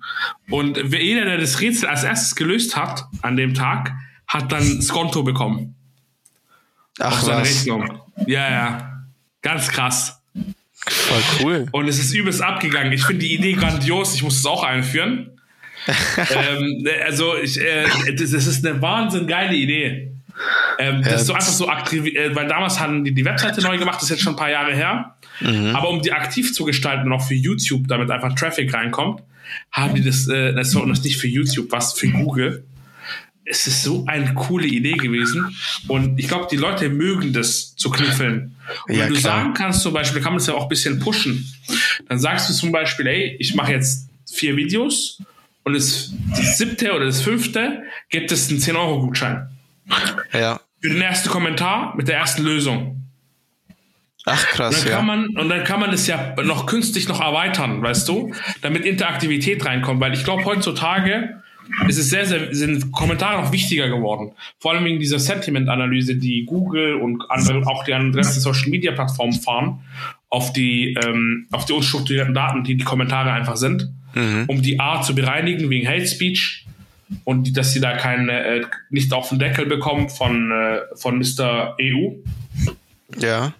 Und 0.48 0.78
jeder, 0.92 1.24
der 1.24 1.38
das 1.38 1.60
Rätsel 1.60 1.88
als 1.88 2.04
erstes 2.04 2.36
gelöst 2.36 2.76
hat 2.76 3.04
an 3.22 3.36
dem 3.36 3.54
Tag, 3.54 3.92
hat 4.26 4.52
dann 4.52 4.80
Skonto 4.80 5.22
bekommen. 5.22 5.74
Ach, 7.00 7.12
auf 7.12 7.20
seine 7.20 7.42
was? 7.42 7.48
Rechnung. 7.48 8.00
Ja, 8.26 8.50
ja. 8.50 9.04
Ganz 9.42 9.68
krass. 9.68 10.22
Voll 10.86 11.22
cool. 11.40 11.66
Und 11.72 11.88
es 11.88 11.98
ist 11.98 12.12
übelst 12.14 12.42
abgegangen. 12.42 12.92
Ich 12.92 13.04
finde 13.04 13.26
die 13.26 13.34
Idee 13.34 13.52
grandios. 13.52 14.14
Ich 14.14 14.22
muss 14.22 14.38
es 14.38 14.46
auch 14.46 14.62
einführen. 14.62 15.30
ähm, 15.86 16.86
also, 17.04 17.36
ich, 17.36 17.60
äh, 17.60 17.84
das, 18.14 18.30
das 18.30 18.46
ist 18.46 18.66
eine 18.66 18.80
wahnsinnig 18.80 19.28
geile 19.28 19.54
Idee. 19.54 20.12
Ähm, 20.78 21.02
das 21.02 21.22
ist 21.22 21.26
so 21.26 21.34
einfach 21.34 21.52
so 21.52 21.68
aktiv, 21.68 22.06
äh, 22.06 22.34
weil 22.34 22.46
damals 22.46 22.80
haben 22.80 23.04
die 23.04 23.12
die 23.12 23.24
Webseite 23.24 23.60
neu 23.62 23.78
gemacht, 23.78 23.96
das 23.96 24.04
ist 24.04 24.10
jetzt 24.10 24.22
schon 24.22 24.34
ein 24.34 24.36
paar 24.36 24.50
Jahre 24.50 24.74
her. 24.74 25.16
Mhm. 25.40 25.74
Aber 25.74 25.90
um 25.90 26.02
die 26.02 26.12
aktiv 26.12 26.52
zu 26.52 26.64
gestalten 26.64 27.06
und 27.06 27.12
auch 27.12 27.26
für 27.26 27.34
YouTube, 27.34 27.88
damit 27.88 28.10
einfach 28.10 28.34
Traffic 28.34 28.72
reinkommt, 28.72 29.22
haben 29.72 29.94
die 29.94 30.02
das, 30.02 30.28
äh, 30.28 30.52
das 30.54 30.74
war 30.74 30.86
nicht 30.86 31.16
für 31.16 31.28
YouTube, 31.28 31.70
was 31.70 31.94
für 31.94 32.08
Google. 32.08 32.64
Es 33.44 33.66
ist 33.66 33.82
so 33.82 34.04
eine 34.06 34.32
coole 34.34 34.66
Idee 34.66 34.92
gewesen. 34.92 35.56
Und 35.88 36.18
ich 36.20 36.28
glaube, 36.28 36.46
die 36.50 36.56
Leute 36.56 36.88
mögen 36.88 37.32
das 37.32 37.74
zu 37.74 37.90
kniffeln. 37.90 38.54
Und 38.86 38.94
ja, 38.94 39.04
wenn 39.04 39.14
du 39.14 39.20
klar. 39.20 39.40
sagen 39.40 39.54
kannst, 39.54 39.80
zum 39.82 39.92
Beispiel, 39.92 40.22
kann 40.22 40.32
man 40.32 40.38
das 40.38 40.46
ja 40.46 40.54
auch 40.54 40.64
ein 40.64 40.68
bisschen 40.68 41.00
pushen. 41.00 41.52
Dann 42.08 42.18
sagst 42.18 42.48
du 42.48 42.54
zum 42.54 42.70
Beispiel, 42.70 43.06
ey, 43.06 43.36
ich 43.40 43.54
mache 43.54 43.72
jetzt 43.72 44.08
vier 44.30 44.56
Videos 44.56 45.20
und 45.64 45.74
das, 45.74 46.12
das 46.30 46.58
siebte 46.58 46.92
oder 46.92 47.06
das 47.06 47.20
fünfte 47.22 47.82
gibt 48.08 48.30
es 48.30 48.48
einen 48.48 48.60
10-Euro-Gutschein. 48.60 49.48
Ja. 50.32 50.60
Für 50.80 50.88
den 50.88 51.02
ersten 51.02 51.28
Kommentar 51.28 51.94
mit 51.96 52.08
der 52.08 52.16
ersten 52.16 52.42
Lösung. 52.42 52.99
Ach 54.26 54.46
krass, 54.48 54.76
und 54.76 54.84
dann 54.84 54.90
ja. 54.90 54.96
Kann 54.98 55.06
man, 55.06 55.26
und 55.28 55.48
dann 55.48 55.64
kann 55.64 55.80
man 55.80 55.92
es 55.92 56.06
ja 56.06 56.34
noch 56.44 56.66
künstlich 56.66 57.08
noch 57.08 57.20
erweitern, 57.20 57.82
weißt 57.82 58.08
du, 58.08 58.34
damit 58.60 58.84
Interaktivität 58.84 59.64
reinkommt, 59.64 60.00
weil 60.00 60.12
ich 60.12 60.24
glaube 60.24 60.44
heutzutage 60.44 61.40
ist 61.88 61.98
es 61.98 62.10
sehr, 62.10 62.26
sehr, 62.26 62.54
sind 62.54 62.90
Kommentare 62.92 63.42
noch 63.42 63.52
wichtiger 63.52 63.88
geworden. 63.88 64.32
Vor 64.58 64.72
allem 64.72 64.84
wegen 64.84 64.98
dieser 64.98 65.18
Sentiment-Analyse, 65.18 66.16
die 66.16 66.44
Google 66.44 66.94
und 66.94 67.22
andere, 67.30 67.66
auch 67.66 67.84
die 67.84 67.94
anderen 67.94 68.24
Social-Media-Plattformen 68.24 69.34
fahren, 69.34 69.80
auf 70.28 70.52
die, 70.52 70.96
ähm, 71.04 71.46
auf 71.52 71.66
die 71.66 71.72
unstrukturierten 71.72 72.34
Daten, 72.34 72.64
die 72.64 72.76
die 72.76 72.84
Kommentare 72.84 73.32
einfach 73.32 73.56
sind, 73.56 73.88
mhm. 74.14 74.44
um 74.48 74.62
die 74.62 74.80
A 74.80 75.02
zu 75.02 75.14
bereinigen 75.14 75.70
wegen 75.70 75.86
Hate 75.88 76.06
Speech 76.06 76.66
und 77.24 77.44
die, 77.44 77.52
dass 77.52 77.72
sie 77.72 77.80
da 77.80 77.96
keine, 77.96 78.44
äh, 78.44 78.62
nicht 78.90 79.12
auf 79.12 79.28
den 79.28 79.38
Deckel 79.38 79.66
bekommen 79.66 80.08
von, 80.08 80.50
äh, 80.50 80.80
von 80.96 81.18
Mr. 81.18 81.76
EU. 81.80 82.14
Ja. 83.18 83.52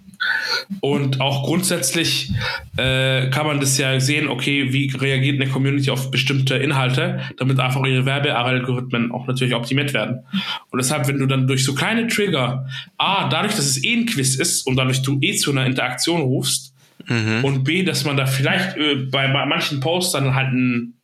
Und 0.80 1.20
auch 1.20 1.44
grundsätzlich 1.44 2.30
äh, 2.76 3.28
kann 3.30 3.46
man 3.46 3.60
das 3.60 3.78
ja 3.78 3.98
sehen, 4.00 4.28
okay, 4.28 4.72
wie 4.72 4.90
reagiert 4.94 5.40
eine 5.40 5.50
Community 5.50 5.90
auf 5.90 6.10
bestimmte 6.10 6.56
Inhalte, 6.56 7.20
damit 7.38 7.58
einfach 7.58 7.84
ihre 7.84 8.04
Werbealgorithmen 8.04 9.12
auch 9.12 9.26
natürlich 9.26 9.54
optimiert 9.54 9.94
werden. 9.94 10.24
Und 10.70 10.78
deshalb, 10.80 11.08
wenn 11.08 11.18
du 11.18 11.26
dann 11.26 11.46
durch 11.46 11.64
so 11.64 11.74
kleine 11.74 12.06
Trigger, 12.06 12.66
A, 12.98 13.28
dadurch, 13.28 13.54
dass 13.54 13.66
es 13.66 13.82
eh 13.82 13.94
ein 13.94 14.06
Quiz 14.06 14.36
ist 14.36 14.66
und 14.66 14.76
dadurch 14.76 15.02
du 15.02 15.18
eh 15.20 15.34
zu 15.36 15.50
einer 15.50 15.66
Interaktion 15.66 16.20
rufst, 16.20 16.74
mhm. 17.06 17.44
und 17.44 17.64
B, 17.64 17.82
dass 17.82 18.04
man 18.04 18.16
da 18.16 18.26
vielleicht 18.26 18.76
äh, 18.76 18.94
bei, 19.10 19.28
bei 19.28 19.46
manchen 19.46 19.80
Posts 19.80 20.12
dann 20.12 20.34
halt 20.34 20.52
ein, 20.52 20.94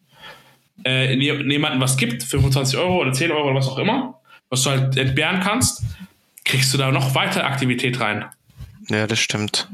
äh, 0.85 1.15
jemanden 1.15 1.81
was 1.81 1.97
gibt, 1.97 2.23
25 2.23 2.79
Euro 2.79 3.01
oder 3.01 3.13
10 3.13 3.33
Euro 3.33 3.47
oder 3.47 3.57
was 3.57 3.69
auch 3.69 3.79
immer, 3.79 4.21
was 4.51 4.63
du 4.63 4.71
halt 4.71 4.97
entbehren 4.97 5.41
kannst, 5.41 5.83
kriegst 6.45 6.73
du 6.73 6.79
da 6.79 6.91
noch 6.91 7.15
weiter 7.15 7.45
Aktivität 7.45 8.01
rein. 8.01 8.25
Ja, 8.89 9.07
das 9.07 9.19
stimmt. 9.19 9.69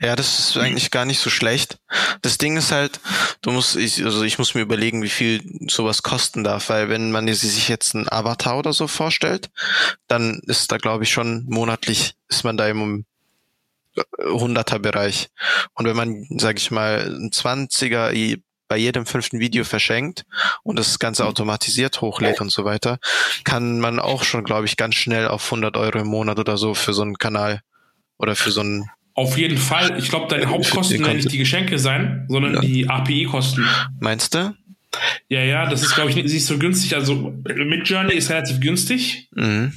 Ja, 0.00 0.16
das 0.16 0.38
ist 0.38 0.56
eigentlich 0.56 0.90
gar 0.90 1.04
nicht 1.04 1.20
so 1.20 1.28
schlecht. 1.28 1.78
Das 2.22 2.38
Ding 2.38 2.56
ist 2.56 2.72
halt, 2.72 3.00
du 3.42 3.50
musst, 3.50 3.76
ich, 3.76 4.02
also 4.04 4.22
ich 4.22 4.38
muss 4.38 4.54
mir 4.54 4.62
überlegen, 4.62 5.02
wie 5.02 5.10
viel 5.10 5.42
sowas 5.68 6.02
kosten 6.02 6.44
darf, 6.44 6.70
weil 6.70 6.88
wenn 6.88 7.10
man 7.10 7.32
sich 7.32 7.68
jetzt 7.68 7.94
einen 7.94 8.08
Avatar 8.10 8.58
oder 8.58 8.72
so 8.72 8.86
vorstellt, 8.86 9.50
dann 10.08 10.40
ist 10.46 10.72
da 10.72 10.78
glaube 10.78 11.04
ich 11.04 11.12
schon 11.12 11.44
monatlich 11.48 12.14
ist 12.28 12.44
man 12.44 12.56
da 12.56 12.68
im 12.68 13.04
hunderter 14.18 14.78
Bereich. 14.78 15.28
Und 15.74 15.86
wenn 15.86 15.96
man, 15.96 16.26
sag 16.38 16.58
ich 16.58 16.70
mal, 16.70 17.14
ein 17.20 17.32
Zwanziger 17.32 18.12
bei 18.68 18.76
jedem 18.76 19.04
fünften 19.04 19.40
Video 19.40 19.64
verschenkt 19.64 20.24
und 20.62 20.78
das 20.78 21.00
Ganze 21.00 21.26
automatisiert 21.26 22.00
hochlädt 22.00 22.40
und 22.40 22.52
so 22.52 22.64
weiter, 22.64 22.98
kann 23.42 23.80
man 23.80 23.98
auch 23.98 24.22
schon, 24.22 24.44
glaube 24.44 24.66
ich, 24.66 24.76
ganz 24.76 24.94
schnell 24.94 25.26
auf 25.26 25.44
100 25.46 25.76
Euro 25.76 25.98
im 25.98 26.06
Monat 26.06 26.38
oder 26.38 26.56
so 26.56 26.74
für 26.74 26.94
so 26.94 27.02
einen 27.02 27.18
Kanal 27.18 27.62
oder 28.20 28.36
für 28.36 28.50
so 28.50 28.62
ein 28.62 28.90
auf 29.14 29.36
jeden 29.36 29.58
Fall. 29.58 29.98
Ich 29.98 30.08
glaube, 30.08 30.28
deine 30.28 30.46
Hauptkosten 30.46 31.04
werden 31.04 31.16
nicht 31.16 31.32
die 31.32 31.38
Geschenke 31.38 31.78
sein, 31.78 32.24
sondern 32.28 32.54
ja. 32.54 32.60
die 32.60 32.88
API-Kosten. 32.88 33.66
Meinst 33.98 34.34
du? 34.34 34.54
Ja, 35.28 35.40
ja, 35.40 35.68
das 35.68 35.82
ist, 35.82 35.94
glaube 35.94 36.10
ich, 36.10 36.16
nicht 36.16 36.44
so 36.44 36.58
günstig. 36.58 36.94
Also 36.94 37.34
Midjourney 37.44 38.14
ist 38.14 38.30
relativ 38.30 38.60
günstig. 38.60 39.28
Mhm. 39.34 39.74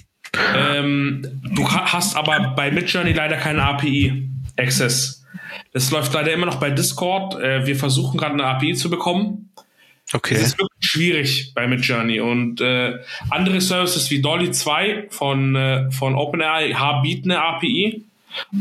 Ähm, 0.56 1.42
du 1.44 1.70
hast 1.70 2.16
aber 2.16 2.54
bei 2.56 2.72
Midjourney 2.72 3.12
leider 3.14 3.38
keinen 3.38 3.60
API-Access. 3.60 5.26
Das 5.74 5.92
läuft 5.92 6.14
leider 6.14 6.32
immer 6.32 6.46
noch 6.46 6.60
bei 6.60 6.70
Discord. 6.70 7.36
Äh, 7.42 7.66
wir 7.66 7.76
versuchen 7.76 8.18
gerade 8.18 8.34
eine 8.34 8.46
API 8.46 8.76
zu 8.76 8.90
bekommen. 8.90 9.52
Okay. 10.12 10.36
Das 10.36 10.44
ist 10.44 10.60
wirklich 10.60 10.90
schwierig 10.90 11.52
bei 11.54 11.68
Midjourney. 11.68 12.20
Und 12.20 12.62
äh, 12.62 13.00
andere 13.30 13.62
Services 13.62 14.10
wie 14.10 14.22
Dolly 14.22 14.52
2 14.52 15.08
von, 15.10 15.56
äh, 15.56 15.92
von 15.92 16.16
OpenAI 16.16 17.02
bieten 17.02 17.32
eine 17.32 17.42
API 17.42 18.06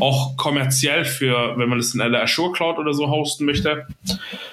auch 0.01 0.37
kommerziell 0.37 1.05
für, 1.05 1.57
wenn 1.57 1.69
man 1.69 1.79
das 1.79 1.95
in 1.95 2.01
der 2.01 2.23
Azure 2.23 2.53
Cloud 2.53 2.79
oder 2.79 2.93
so 2.95 3.09
hosten 3.09 3.45
möchte. 3.45 3.87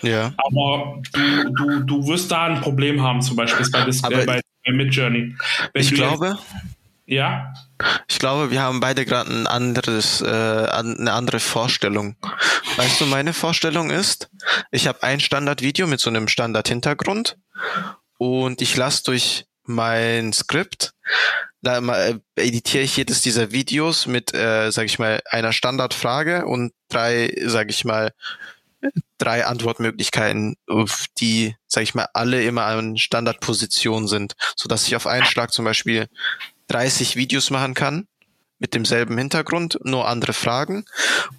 Ja. 0.02 0.34
Aber 0.38 1.02
du, 1.14 1.54
du, 1.54 1.80
du 1.82 2.08
wirst 2.08 2.32
da 2.32 2.46
ein 2.46 2.62
Problem 2.62 3.02
haben, 3.02 3.22
zum 3.22 3.36
Beispiel 3.36 3.70
bei, 3.72 3.86
das, 3.86 4.04
äh, 4.04 4.26
bei, 4.26 4.42
bei 4.66 4.72
Midjourney. 4.72 5.36
Wenn 5.74 5.82
ich 5.82 5.94
glaube. 5.94 6.38
ja. 7.06 7.54
Ich 8.08 8.20
glaube, 8.20 8.52
wir 8.52 8.62
haben 8.62 8.82
beide 8.82 9.06
gerade 9.06 9.32
ein 9.32 9.48
anderes, 9.48 10.22
äh, 10.22 10.26
eine 10.28 11.14
andere 11.14 11.40
Vorstellung. 11.40 12.18
Weißt 12.76 13.00
du, 13.00 13.06
meine 13.06 13.34
Vorstellung 13.34 13.90
ist, 13.90 14.30
ich 14.72 14.88
habe 14.88 15.04
ein 15.04 15.22
Standardvideo 15.22 15.88
mit 15.88 16.02
so 16.02 16.10
einem 16.10 16.28
Standard-Hintergrund 16.28 17.38
und 18.18 18.62
ich 18.62 18.76
lasse 18.76 19.04
durch 19.06 19.46
mein 19.64 20.34
Skript 20.34 20.94
da 21.62 21.80
äh, 21.80 22.20
editiere 22.36 22.84
ich 22.84 22.98
jedes 22.98 23.22
dieser 23.22 23.52
Videos 23.52 24.08
mit, 24.08 24.34
äh, 24.34 24.72
sage 24.72 24.86
ich 24.86 25.00
mal, 25.00 25.22
einer 25.30 25.54
Standardfrage 25.54 26.46
und 26.46 26.74
drei, 26.90 27.34
sage 27.46 27.72
ich 27.72 27.86
mal, 27.86 28.14
drei 29.18 29.46
Antwortmöglichkeiten, 29.46 30.56
die, 31.18 31.56
sage 31.68 31.84
ich 31.84 31.96
mal, 31.96 32.08
alle 32.14 32.44
immer 32.44 32.66
an 32.66 32.98
Standardposition 32.98 34.08
sind, 34.08 34.36
so 34.56 34.70
dass 34.70 34.88
ich 34.88 34.96
auf 34.96 35.06
einen 35.06 35.26
Schlag 35.26 35.52
zum 35.52 35.66
Beispiel 35.66 36.08
30 36.68 37.16
Videos 37.18 37.50
machen 37.50 37.74
kann 37.74 38.08
mit 38.60 38.74
demselben 38.74 39.18
Hintergrund, 39.18 39.80
nur 39.84 40.08
andere 40.08 40.34
Fragen 40.34 40.86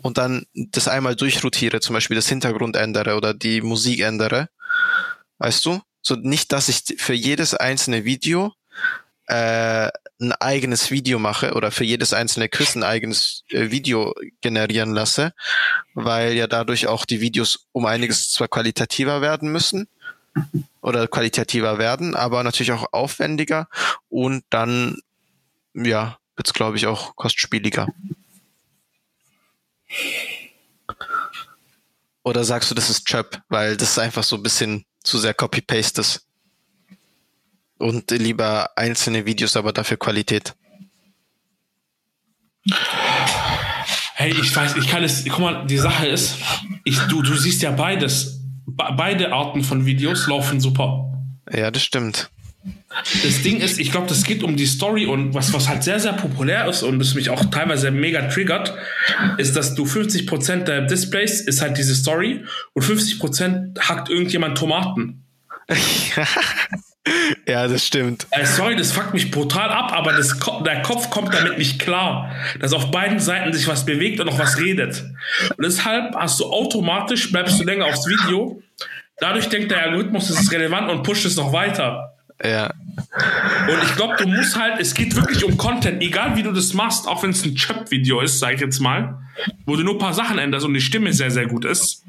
und 0.02 0.18
dann 0.18 0.44
das 0.54 0.88
einmal 0.88 1.16
durchrotiere, 1.16 1.80
zum 1.80 1.94
Beispiel 1.94 2.16
das 2.16 2.28
Hintergrund 2.28 2.76
ändere 2.76 3.16
oder 3.16 3.34
die 3.34 3.60
Musik 3.60 4.00
ändere. 4.00 4.48
Weißt 5.38 5.64
du? 5.64 5.80
So 6.02 6.16
nicht, 6.16 6.52
dass 6.52 6.68
ich 6.68 6.96
für 6.96 7.12
jedes 7.12 7.54
einzelne 7.54 8.04
Video 8.04 8.54
äh, 9.30 9.90
ein 10.20 10.32
eigenes 10.32 10.90
Video 10.90 11.20
mache 11.20 11.54
oder 11.54 11.70
für 11.70 11.84
jedes 11.84 12.12
einzelne 12.12 12.48
Quiz 12.48 12.74
ein 12.74 12.82
eigenes 12.82 13.44
äh, 13.50 13.70
Video 13.70 14.12
generieren 14.40 14.92
lasse, 14.92 15.32
weil 15.94 16.32
ja 16.32 16.48
dadurch 16.48 16.88
auch 16.88 17.04
die 17.04 17.20
Videos 17.20 17.68
um 17.70 17.86
einiges 17.86 18.32
zwar 18.32 18.48
qualitativer 18.48 19.22
werden 19.22 19.52
müssen 19.52 19.86
oder 20.80 21.06
qualitativer 21.06 21.78
werden, 21.78 22.16
aber 22.16 22.42
natürlich 22.42 22.72
auch 22.72 22.92
aufwendiger 22.92 23.68
und 24.08 24.44
dann 24.50 24.98
ja 25.74 26.18
wird's 26.34 26.52
glaube 26.52 26.76
ich 26.76 26.86
auch 26.86 27.14
kostspieliger. 27.14 27.86
Oder 32.24 32.44
sagst 32.44 32.70
du, 32.70 32.74
das 32.74 32.90
ist 32.90 33.06
Chöp, 33.06 33.40
weil 33.48 33.76
das 33.76 33.98
einfach 33.98 34.24
so 34.24 34.36
ein 34.36 34.42
bisschen 34.42 34.84
zu 35.02 35.18
sehr 35.18 35.34
Copy-Paste 35.34 36.00
ist? 36.00 36.26
Und 37.80 38.10
lieber 38.10 38.70
einzelne 38.76 39.26
Videos, 39.26 39.56
aber 39.56 39.72
dafür 39.72 39.96
Qualität. 39.96 40.54
Hey, 44.14 44.32
ich 44.32 44.54
weiß, 44.54 44.76
ich 44.76 44.88
kann 44.88 45.02
es, 45.02 45.24
guck 45.24 45.38
mal, 45.38 45.66
die 45.66 45.78
Sache 45.78 46.06
ist, 46.06 46.36
ich, 46.84 46.98
du, 47.08 47.22
du 47.22 47.34
siehst 47.34 47.62
ja 47.62 47.70
beides. 47.70 48.42
beide 48.66 49.32
Arten 49.32 49.64
von 49.64 49.86
Videos 49.86 50.26
laufen 50.26 50.60
super. 50.60 51.10
Ja, 51.50 51.70
das 51.70 51.82
stimmt. 51.82 52.30
Das 53.22 53.42
Ding 53.42 53.60
ist, 53.60 53.78
ich 53.78 53.90
glaube, 53.90 54.08
das 54.08 54.24
geht 54.24 54.42
um 54.42 54.56
die 54.56 54.66
Story 54.66 55.06
und 55.06 55.32
was, 55.32 55.54
was 55.54 55.68
halt 55.68 55.82
sehr, 55.82 55.98
sehr 55.98 56.12
populär 56.12 56.68
ist 56.68 56.82
und 56.82 56.98
das 56.98 57.14
mich 57.14 57.30
auch 57.30 57.46
teilweise 57.46 57.90
mega 57.90 58.28
triggert, 58.28 58.74
ist, 59.38 59.56
dass 59.56 59.74
du 59.74 59.84
50% 59.84 60.64
der 60.64 60.82
Displays 60.82 61.40
ist 61.40 61.62
halt 61.62 61.78
diese 61.78 61.94
Story 61.94 62.44
und 62.74 62.84
50% 62.84 63.80
hackt 63.80 64.10
irgendjemand 64.10 64.58
Tomaten. 64.58 65.24
Ja, 67.46 67.66
das 67.66 67.86
stimmt. 67.86 68.26
Äh, 68.30 68.44
sorry, 68.44 68.76
das 68.76 68.92
fuckt 68.92 69.14
mich 69.14 69.30
brutal 69.30 69.70
ab, 69.70 69.92
aber 69.92 70.12
das, 70.12 70.38
der 70.64 70.82
Kopf 70.82 71.10
kommt 71.10 71.32
damit 71.34 71.58
nicht 71.58 71.80
klar, 71.80 72.30
dass 72.60 72.72
auf 72.72 72.90
beiden 72.90 73.18
Seiten 73.18 73.52
sich 73.52 73.66
was 73.66 73.86
bewegt 73.86 74.20
und 74.20 74.26
noch 74.26 74.38
was 74.38 74.58
redet. 74.58 75.04
Und 75.56 75.64
deshalb 75.64 76.14
hast 76.14 76.38
du 76.40 76.46
automatisch, 76.46 77.32
bleibst 77.32 77.58
du 77.58 77.64
länger 77.64 77.86
aufs 77.86 78.06
Video. 78.06 78.62
Dadurch 79.18 79.48
denkt 79.48 79.70
der 79.70 79.82
Algorithmus, 79.82 80.28
das 80.28 80.40
ist 80.40 80.52
relevant 80.52 80.90
und 80.90 81.02
pusht 81.02 81.24
es 81.24 81.36
noch 81.36 81.52
weiter. 81.52 82.14
Ja. 82.44 82.66
Und 82.66 83.82
ich 83.82 83.96
glaube, 83.96 84.16
du 84.18 84.28
musst 84.28 84.56
halt, 84.56 84.80
es 84.80 84.94
geht 84.94 85.16
wirklich 85.16 85.44
um 85.44 85.56
Content, 85.56 86.02
egal 86.02 86.36
wie 86.36 86.42
du 86.42 86.52
das 86.52 86.74
machst, 86.74 87.08
auch 87.08 87.22
wenn 87.22 87.30
es 87.30 87.44
ein 87.44 87.54
Chöp-Video 87.54 88.20
ist, 88.20 88.38
sag 88.38 88.54
ich 88.54 88.60
jetzt 88.60 88.78
mal, 88.78 89.18
wo 89.66 89.76
du 89.76 89.82
nur 89.82 89.94
ein 89.94 89.98
paar 89.98 90.14
Sachen 90.14 90.38
änderst 90.38 90.66
und 90.66 90.74
die 90.74 90.80
Stimme 90.80 91.12
sehr, 91.12 91.30
sehr 91.30 91.46
gut 91.46 91.64
ist. 91.64 92.04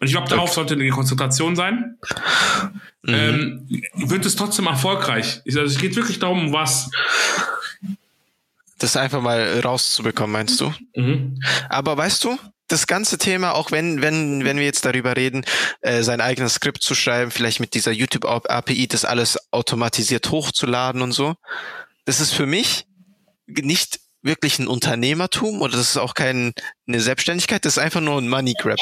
Und 0.00 0.06
ich 0.06 0.12
glaube, 0.12 0.28
darauf 0.28 0.52
sollte 0.52 0.74
eine 0.74 0.88
Konzentration 0.88 1.56
sein. 1.56 1.98
Mhm. 3.02 3.14
Ähm, 3.14 3.82
wird 3.94 4.26
es 4.26 4.36
trotzdem 4.36 4.66
erfolgreich? 4.66 5.40
Also 5.46 5.60
es 5.60 5.78
geht 5.78 5.96
wirklich 5.96 6.18
darum, 6.18 6.52
was. 6.52 6.90
Das 8.78 8.96
einfach 8.96 9.20
mal 9.20 9.60
rauszubekommen, 9.60 10.32
meinst 10.32 10.60
du? 10.60 10.72
Mhm. 10.94 11.40
Aber 11.68 11.96
weißt 11.96 12.24
du, 12.24 12.38
das 12.68 12.86
ganze 12.86 13.18
Thema, 13.18 13.52
auch 13.52 13.72
wenn, 13.72 14.00
wenn, 14.00 14.44
wenn 14.44 14.56
wir 14.56 14.64
jetzt 14.64 14.84
darüber 14.84 15.16
reden, 15.16 15.44
äh, 15.80 16.02
sein 16.02 16.20
eigenes 16.20 16.54
Skript 16.54 16.82
zu 16.82 16.94
schreiben, 16.94 17.30
vielleicht 17.30 17.60
mit 17.60 17.74
dieser 17.74 17.92
YouTube-API 17.92 18.86
das 18.86 19.04
alles 19.04 19.38
automatisiert 19.50 20.30
hochzuladen 20.30 21.02
und 21.02 21.12
so, 21.12 21.34
das 22.04 22.20
ist 22.20 22.32
für 22.32 22.46
mich 22.46 22.86
nicht 23.46 24.00
wirklich 24.22 24.58
ein 24.58 24.66
Unternehmertum 24.66 25.62
oder 25.62 25.76
das 25.76 25.90
ist 25.90 25.96
auch 25.96 26.14
keine 26.14 26.52
Selbstständigkeit, 26.86 27.64
das 27.64 27.76
ist 27.76 27.82
einfach 27.82 28.00
nur 28.00 28.18
ein 28.18 28.28
Money 28.28 28.54
Grab. 28.54 28.78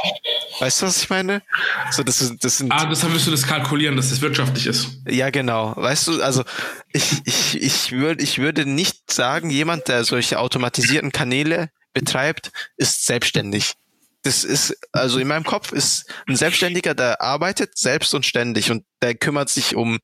Weißt 0.58 0.82
du, 0.82 0.86
was 0.86 1.02
ich 1.02 1.10
meine? 1.10 1.42
So, 1.90 2.02
das, 2.02 2.20
ist, 2.20 2.44
das 2.44 2.58
sind. 2.58 2.72
Ah, 2.72 2.86
deshalb 2.86 3.14
wirst 3.14 3.26
du 3.26 3.30
das 3.30 3.46
kalkulieren, 3.46 3.96
dass 3.96 4.10
das 4.10 4.20
wirtschaftlich 4.20 4.66
ist. 4.66 4.88
Ja, 5.08 5.30
genau. 5.30 5.74
Weißt 5.76 6.08
du, 6.08 6.22
also 6.22 6.44
ich, 6.92 7.22
ich, 7.24 7.62
ich 7.62 7.92
würde, 7.92 8.22
ich 8.22 8.38
würde 8.38 8.66
nicht 8.66 9.12
sagen, 9.12 9.50
jemand, 9.50 9.88
der 9.88 10.04
solche 10.04 10.38
automatisierten 10.38 11.12
Kanäle 11.12 11.70
betreibt, 11.92 12.50
ist 12.76 13.06
selbstständig 13.06 13.74
das 14.22 14.44
ist, 14.44 14.76
also 14.92 15.18
in 15.18 15.28
meinem 15.28 15.44
Kopf 15.44 15.72
ist 15.72 16.12
ein 16.26 16.36
Selbstständiger, 16.36 16.94
der 16.94 17.20
arbeitet 17.22 17.78
selbst 17.78 18.14
und 18.14 18.26
ständig 18.26 18.70
und 18.70 18.84
der 19.00 19.14
kümmert 19.14 19.48
sich 19.48 19.76
um 19.76 19.98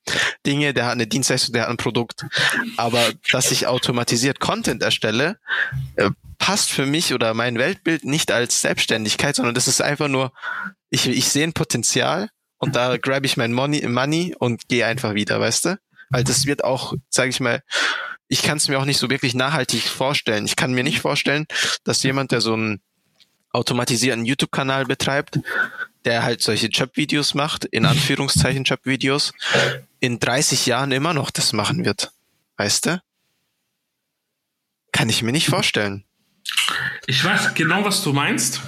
Dinge, 0.46 0.72
der 0.72 0.86
hat 0.86 0.92
eine 0.92 1.06
Dienstleistung, 1.06 1.52
der 1.52 1.62
hat 1.62 1.70
ein 1.70 1.76
Produkt. 1.76 2.24
Aber 2.76 3.12
dass 3.32 3.50
ich 3.50 3.66
automatisiert 3.66 4.38
Content 4.38 4.82
erstelle, 4.82 5.38
äh, 5.96 6.10
passt 6.38 6.70
für 6.70 6.86
mich 6.86 7.12
oder 7.12 7.34
mein 7.34 7.58
Weltbild 7.58 8.04
nicht 8.04 8.30
als 8.30 8.60
Selbstständigkeit, 8.60 9.34
sondern 9.36 9.54
das 9.54 9.68
ist 9.68 9.80
einfach 9.80 10.08
nur, 10.08 10.32
ich, 10.90 11.08
ich 11.08 11.28
sehe 11.28 11.44
ein 11.44 11.52
Potenzial 11.52 12.30
und 12.58 12.76
da 12.76 12.96
grab 12.96 13.24
ich 13.24 13.36
mein 13.36 13.52
Money, 13.52 13.86
Money 13.88 14.34
und 14.38 14.68
gehe 14.68 14.86
einfach 14.86 15.14
wieder, 15.14 15.40
weißt 15.40 15.64
du? 15.66 15.78
Weil 16.10 16.22
das 16.22 16.46
wird 16.46 16.62
auch, 16.62 16.94
sage 17.10 17.30
ich 17.30 17.40
mal, 17.40 17.62
ich 18.28 18.42
kann 18.42 18.58
es 18.58 18.68
mir 18.68 18.78
auch 18.78 18.84
nicht 18.84 18.98
so 18.98 19.10
wirklich 19.10 19.34
nachhaltig 19.34 19.82
vorstellen. 19.82 20.44
Ich 20.46 20.56
kann 20.56 20.72
mir 20.72 20.84
nicht 20.84 21.00
vorstellen, 21.00 21.46
dass 21.84 22.02
jemand, 22.02 22.32
der 22.32 22.40
so 22.40 22.54
einen 22.54 22.80
automatisierten 23.54 24.24
YouTube-Kanal 24.24 24.84
betreibt, 24.84 25.38
der 26.04 26.22
halt 26.22 26.42
solche 26.42 26.66
Job-Videos 26.66 27.34
macht, 27.34 27.64
in 27.64 27.86
Anführungszeichen 27.86 28.64
Job-Videos, 28.64 29.32
in 30.00 30.20
30 30.20 30.66
Jahren 30.66 30.92
immer 30.92 31.14
noch 31.14 31.30
das 31.30 31.52
machen 31.52 31.84
wird. 31.84 32.12
Weißt 32.56 32.86
du? 32.86 33.02
Kann 34.92 35.08
ich 35.08 35.22
mir 35.22 35.32
nicht 35.32 35.48
vorstellen. 35.48 36.04
Ich 37.06 37.24
weiß 37.24 37.54
genau, 37.54 37.84
was 37.84 38.02
du 38.02 38.12
meinst. 38.12 38.60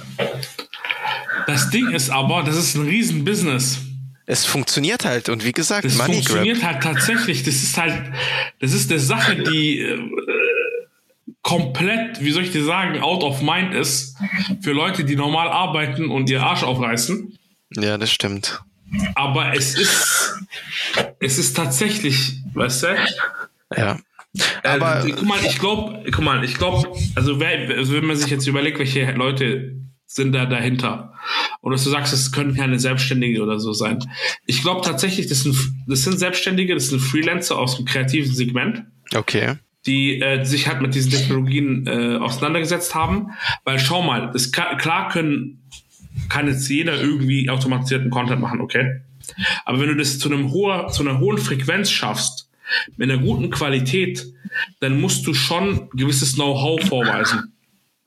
Das 1.45 1.69
Ding 1.69 1.91
ist 1.91 2.09
aber, 2.09 2.43
das 2.43 2.57
ist 2.57 2.75
ein 2.75 2.85
Riesen-Business. 2.87 3.79
Es 4.25 4.45
funktioniert 4.45 5.05
halt 5.05 5.29
und 5.29 5.45
wie 5.45 5.53
gesagt, 5.53 5.85
das 5.85 5.95
Money 5.95 6.15
funktioniert 6.15 6.59
Grab. 6.59 6.73
halt 6.73 6.83
tatsächlich. 6.83 7.43
Das 7.43 7.55
ist 7.55 7.77
halt, 7.77 8.11
das 8.59 8.73
ist 8.73 8.91
eine 8.91 8.99
Sache, 8.99 9.37
die 9.41 9.79
äh, 9.79 9.97
komplett, 11.47 12.21
wie 12.21 12.31
soll 12.31 12.43
ich 12.43 12.51
dir 12.51 12.65
sagen, 12.65 12.99
out 12.99 13.23
of 13.23 13.41
mind 13.41 13.73
ist 13.73 14.17
für 14.61 14.73
Leute, 14.73 15.05
die 15.05 15.15
normal 15.15 15.47
arbeiten 15.47 16.11
und 16.11 16.29
ihr 16.29 16.43
Arsch 16.43 16.63
aufreißen. 16.63 17.37
Ja, 17.73 17.97
das 17.97 18.11
stimmt. 18.11 18.61
Aber 19.15 19.55
es 19.55 19.77
ist, 19.77 20.35
es 21.21 21.37
ist 21.37 21.55
tatsächlich, 21.55 22.33
weißt 22.53 22.83
du? 22.83 22.87
Ja. 23.77 23.97
Aber 24.63 25.05
äh, 25.05 25.11
guck 25.11 25.23
mal, 25.23 25.39
ich 25.45 25.57
glaube, 25.57 26.03
guck 26.11 26.21
mal, 26.21 26.43
ich 26.43 26.55
glaube, 26.55 26.91
also, 27.15 27.39
wer, 27.39 27.77
also 27.77 27.93
wenn 27.93 28.05
man 28.05 28.17
sich 28.17 28.29
jetzt 28.29 28.45
überlegt, 28.45 28.77
welche 28.79 29.09
Leute 29.13 29.77
sind 30.05 30.33
da 30.33 30.45
dahinter. 30.45 31.13
Dass 31.63 31.83
du 31.83 31.89
sagst, 31.89 32.13
es 32.13 32.31
können 32.33 32.55
keine 32.55 32.77
Selbstständige 32.77 33.41
oder 33.41 33.59
so 33.59 33.71
sein. 33.71 33.99
Ich 34.45 34.63
glaube 34.63 34.81
tatsächlich, 34.81 35.27
das 35.27 35.43
sind, 35.43 35.55
das 35.87 36.03
sind 36.03 36.17
Selbstständige, 36.17 36.73
das 36.73 36.87
sind 36.87 36.99
Freelancer 36.99 37.57
aus 37.57 37.77
dem 37.77 37.85
kreativen 37.85 38.33
Segment. 38.33 38.83
Okay. 39.13 39.55
Die 39.87 40.21
äh, 40.21 40.43
sich 40.43 40.67
halt 40.67 40.81
mit 40.81 40.93
diesen 40.93 41.11
Technologien 41.11 41.87
äh, 41.87 42.17
auseinandergesetzt 42.17 42.93
haben. 42.93 43.31
Weil 43.63 43.79
schau 43.79 44.03
mal, 44.03 44.31
das, 44.31 44.51
klar 44.51 45.09
können, 45.09 45.63
kann 46.29 46.47
jetzt 46.47 46.67
jeder 46.69 47.01
irgendwie 47.01 47.49
automatisierten 47.49 48.09
Content 48.11 48.41
machen, 48.41 48.61
okay? 48.61 49.01
Aber 49.65 49.79
wenn 49.79 49.87
du 49.87 49.95
das 49.95 50.19
zu 50.19 50.29
einem 50.29 50.51
hoher, 50.51 50.89
zu 50.89 51.03
einer 51.03 51.19
hohen 51.19 51.37
Frequenz 51.37 51.89
schaffst, 51.89 52.49
mit 52.97 53.09
einer 53.09 53.21
guten 53.21 53.49
Qualität, 53.49 54.25
dann 54.79 54.99
musst 54.99 55.25
du 55.25 55.33
schon 55.33 55.89
gewisses 55.91 56.35
Know-how 56.35 56.81
vorweisen. 56.81 57.53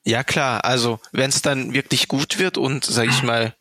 Ja 0.05 0.25
klar, 0.25 0.65
also 0.65 0.99
wenn 1.13 1.31
es 1.31 1.43
dann 1.43 1.75
wirklich 1.75 2.09
gut 2.09 2.39
wird 2.39 2.59
und 2.59 2.85
sag 2.85 3.09
ich 3.09 3.23
mal, 3.23 3.55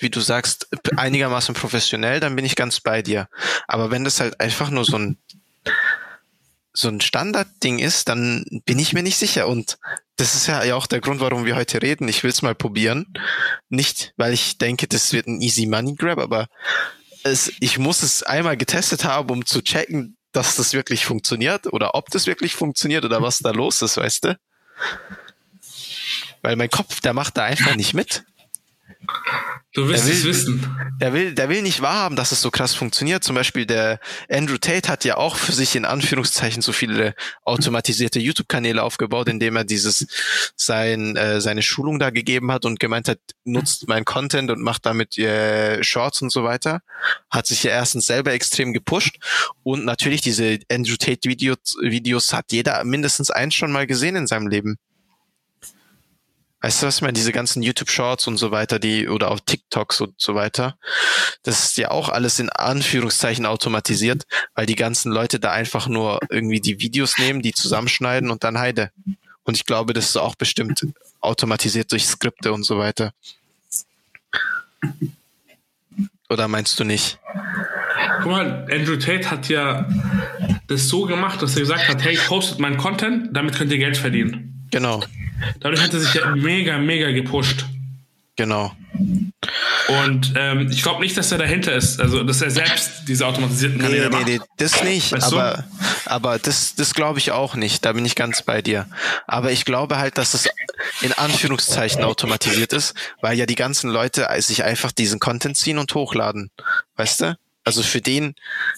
wie 0.00 0.10
du 0.10 0.20
sagst, 0.20 0.68
einigermaßen 0.96 1.54
professionell, 1.54 2.20
dann 2.20 2.36
bin 2.36 2.44
ich 2.44 2.56
ganz 2.56 2.80
bei 2.80 3.02
dir. 3.02 3.28
Aber 3.66 3.90
wenn 3.90 4.04
das 4.04 4.20
halt 4.20 4.40
einfach 4.40 4.70
nur 4.70 4.84
so 4.84 4.96
ein 4.96 5.18
so 6.72 6.88
ein 6.88 7.00
Standardding 7.00 7.78
ist, 7.78 8.08
dann 8.08 8.44
bin 8.64 8.78
ich 8.78 8.92
mir 8.92 9.02
nicht 9.02 9.18
sicher. 9.18 9.46
Und 9.46 9.78
das 10.16 10.34
ist 10.34 10.46
ja 10.46 10.74
auch 10.74 10.86
der 10.86 11.00
Grund, 11.00 11.20
warum 11.20 11.44
wir 11.44 11.56
heute 11.56 11.82
reden. 11.82 12.08
Ich 12.08 12.22
will 12.22 12.30
es 12.30 12.42
mal 12.42 12.54
probieren. 12.54 13.12
Nicht, 13.68 14.14
weil 14.16 14.32
ich 14.32 14.58
denke, 14.58 14.88
das 14.88 15.12
wird 15.12 15.26
ein 15.26 15.40
easy 15.40 15.66
Money 15.66 15.94
Grab, 15.94 16.18
aber 16.18 16.46
es, 17.24 17.52
ich 17.60 17.78
muss 17.78 18.02
es 18.02 18.22
einmal 18.22 18.56
getestet 18.56 19.04
haben, 19.04 19.30
um 19.30 19.46
zu 19.46 19.62
checken, 19.62 20.16
dass 20.32 20.56
das 20.56 20.72
wirklich 20.72 21.04
funktioniert 21.04 21.72
oder 21.72 21.94
ob 21.94 22.10
das 22.10 22.26
wirklich 22.26 22.54
funktioniert 22.54 23.04
oder 23.04 23.20
was 23.20 23.38
da 23.38 23.50
los 23.50 23.82
ist, 23.82 23.98
weißt 23.98 24.24
du? 24.24 24.38
Weil 26.40 26.56
mein 26.56 26.70
Kopf, 26.70 27.00
der 27.00 27.12
macht 27.12 27.36
da 27.36 27.44
einfach 27.44 27.76
nicht 27.76 27.94
mit. 27.94 28.24
Du 29.74 29.88
willst 29.88 30.06
will, 30.06 30.12
es 30.12 30.24
wissen. 30.24 30.76
Der 31.00 31.14
will, 31.14 31.34
der 31.34 31.48
will 31.48 31.62
nicht 31.62 31.80
wahrhaben, 31.80 32.14
dass 32.14 32.30
es 32.30 32.42
so 32.42 32.50
krass 32.50 32.74
funktioniert. 32.74 33.24
Zum 33.24 33.34
Beispiel 33.34 33.64
der 33.64 34.00
Andrew 34.30 34.58
Tate 34.58 34.88
hat 34.88 35.04
ja 35.04 35.16
auch 35.16 35.36
für 35.36 35.52
sich 35.52 35.74
in 35.76 35.86
Anführungszeichen 35.86 36.60
so 36.60 36.72
viele 36.72 37.14
automatisierte 37.44 38.20
YouTube-Kanäle 38.20 38.82
aufgebaut, 38.82 39.28
indem 39.28 39.56
er 39.56 39.64
dieses 39.64 40.06
sein 40.56 41.16
äh, 41.16 41.40
seine 41.40 41.62
Schulung 41.62 41.98
da 41.98 42.10
gegeben 42.10 42.52
hat 42.52 42.66
und 42.66 42.80
gemeint 42.80 43.08
hat, 43.08 43.18
nutzt 43.44 43.88
mein 43.88 44.04
Content 44.04 44.50
und 44.50 44.60
macht 44.60 44.84
damit 44.84 45.16
äh, 45.16 45.82
Shorts 45.82 46.20
und 46.20 46.30
so 46.30 46.44
weiter. 46.44 46.82
Hat 47.30 47.46
sich 47.46 47.62
ja 47.62 47.70
erstens 47.70 48.04
selber 48.04 48.32
extrem 48.32 48.74
gepusht 48.74 49.16
und 49.62 49.86
natürlich 49.86 50.20
diese 50.20 50.58
Andrew 50.70 50.96
Tate 50.96 51.28
Videos, 51.28 51.76
Videos 51.80 52.34
hat 52.34 52.52
jeder 52.52 52.84
mindestens 52.84 53.30
eins 53.30 53.54
schon 53.54 53.72
mal 53.72 53.86
gesehen 53.86 54.16
in 54.16 54.26
seinem 54.26 54.48
Leben. 54.48 54.76
Weißt 56.62 56.80
du, 56.80 56.86
was 56.86 56.96
ich 56.96 57.02
meine? 57.02 57.14
Diese 57.14 57.32
ganzen 57.32 57.60
YouTube-Shorts 57.60 58.28
und 58.28 58.36
so 58.36 58.52
weiter, 58.52 58.78
die, 58.78 59.08
oder 59.08 59.32
auch 59.32 59.40
TikToks 59.40 60.00
und 60.00 60.14
so 60.16 60.36
weiter. 60.36 60.78
Das 61.42 61.64
ist 61.64 61.76
ja 61.76 61.90
auch 61.90 62.08
alles 62.08 62.38
in 62.38 62.50
Anführungszeichen 62.50 63.46
automatisiert, 63.46 64.26
weil 64.54 64.66
die 64.66 64.76
ganzen 64.76 65.10
Leute 65.10 65.40
da 65.40 65.50
einfach 65.50 65.88
nur 65.88 66.20
irgendwie 66.30 66.60
die 66.60 66.80
Videos 66.80 67.18
nehmen, 67.18 67.42
die 67.42 67.52
zusammenschneiden 67.52 68.30
und 68.30 68.44
dann 68.44 68.60
heide. 68.60 68.92
Und 69.42 69.56
ich 69.56 69.66
glaube, 69.66 69.92
das 69.92 70.10
ist 70.10 70.16
auch 70.16 70.36
bestimmt 70.36 70.86
automatisiert 71.20 71.90
durch 71.90 72.06
Skripte 72.06 72.52
und 72.52 72.62
so 72.62 72.78
weiter. 72.78 73.12
Oder 76.30 76.46
meinst 76.46 76.78
du 76.78 76.84
nicht? 76.84 77.18
Guck 78.22 78.30
mal, 78.30 78.68
Andrew 78.70 78.96
Tate 78.96 79.28
hat 79.32 79.48
ja 79.48 79.88
das 80.68 80.88
so 80.88 81.06
gemacht, 81.06 81.42
dass 81.42 81.56
er 81.56 81.62
gesagt 81.62 81.88
hat, 81.88 82.04
hey, 82.04 82.16
postet 82.16 82.60
meinen 82.60 82.76
Content, 82.76 83.36
damit 83.36 83.56
könnt 83.56 83.72
ihr 83.72 83.78
Geld 83.78 83.96
verdienen. 83.96 84.51
Genau. 84.72 85.04
Dadurch 85.60 85.82
hat 85.82 85.94
er 85.94 86.00
sich 86.00 86.14
ja 86.14 86.34
mega, 86.34 86.78
mega 86.78 87.10
gepusht. 87.12 87.66
Genau. 88.36 88.72
Und 89.88 90.32
ähm, 90.36 90.68
ich 90.70 90.82
glaube 90.82 91.00
nicht, 91.00 91.16
dass 91.16 91.32
er 91.32 91.38
dahinter 91.38 91.74
ist, 91.74 92.00
also 92.00 92.22
dass 92.22 92.40
er 92.40 92.50
selbst 92.50 93.08
diese 93.08 93.26
automatisierten 93.26 93.80
Kanäle 93.80 94.04
nee, 94.04 94.08
macht. 94.08 94.26
Nee, 94.26 94.38
nee, 94.38 94.44
das 94.56 94.82
nicht, 94.84 95.12
Weißt 95.12 95.32
aber, 95.32 95.64
du? 96.06 96.10
aber 96.10 96.38
das, 96.38 96.74
das 96.74 96.94
glaube 96.94 97.18
ich 97.18 97.32
auch 97.32 97.54
nicht, 97.54 97.84
da 97.84 97.92
bin 97.92 98.06
ich 98.06 98.14
ganz 98.14 98.42
bei 98.42 98.62
dir. 98.62 98.86
Aber 99.26 99.52
ich 99.52 99.64
glaube 99.64 99.98
halt, 99.98 100.16
dass 100.16 100.34
es 100.34 100.48
in 101.02 101.12
Anführungszeichen 101.12 102.02
automatisiert 102.04 102.72
ist, 102.72 102.94
weil 103.20 103.36
ja 103.36 103.44
die 103.44 103.54
ganzen 103.54 103.90
Leute 103.90 104.28
sich 104.38 104.64
einfach 104.64 104.92
diesen 104.92 105.20
Content 105.20 105.56
ziehen 105.56 105.78
und 105.78 105.94
hochladen. 105.94 106.50
Weißt 106.96 107.20
du? 107.20 107.36
Also 107.64 107.82
für 107.82 108.00
den, 108.00 108.34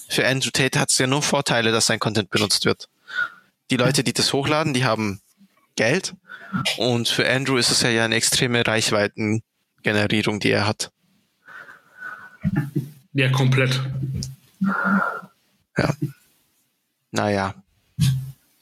für 0.09 0.27
Andrew 0.27 0.51
Tate 0.51 0.81
hat 0.81 0.91
es 0.91 0.99
ja 0.99 1.07
nur 1.07 1.23
Vorteile, 1.23 1.71
dass 1.71 1.87
sein 1.87 2.01
Content 2.01 2.31
benutzt 2.31 2.65
wird. 2.65 2.89
Die 3.71 3.77
Leute, 3.77 4.03
die 4.05 4.13
das 4.13 4.33
hochladen, 4.33 4.75
die 4.75 4.85
haben 4.85 5.21
Geld 5.77 6.15
und 6.79 7.09
für 7.09 7.29
Andrew 7.29 7.57
ist 7.57 7.71
es 7.71 7.83
ja 7.83 8.05
eine 8.05 8.15
extreme 8.15 8.67
Reichweitengenerierung, 8.67 10.41
die 10.41 10.51
er 10.51 10.67
hat. 10.67 10.91
Ja, 13.13 13.31
komplett. 13.31 13.81
Ja. 15.77 15.95
Naja. 17.11 17.55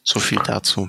So 0.05 0.21
viel 0.21 0.41
dazu. 0.45 0.89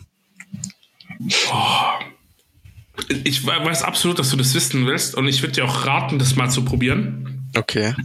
Ich 3.23 3.45
weiß 3.45 3.83
absolut, 3.83 4.19
dass 4.19 4.29
du 4.29 4.37
das 4.37 4.53
wissen 4.53 4.85
willst 4.85 5.15
und 5.15 5.27
ich 5.27 5.41
würde 5.41 5.53
dir 5.53 5.65
auch 5.65 5.85
raten, 5.85 6.19
das 6.19 6.35
mal 6.35 6.49
zu 6.49 6.63
probieren. 6.65 7.49
Okay. 7.55 7.95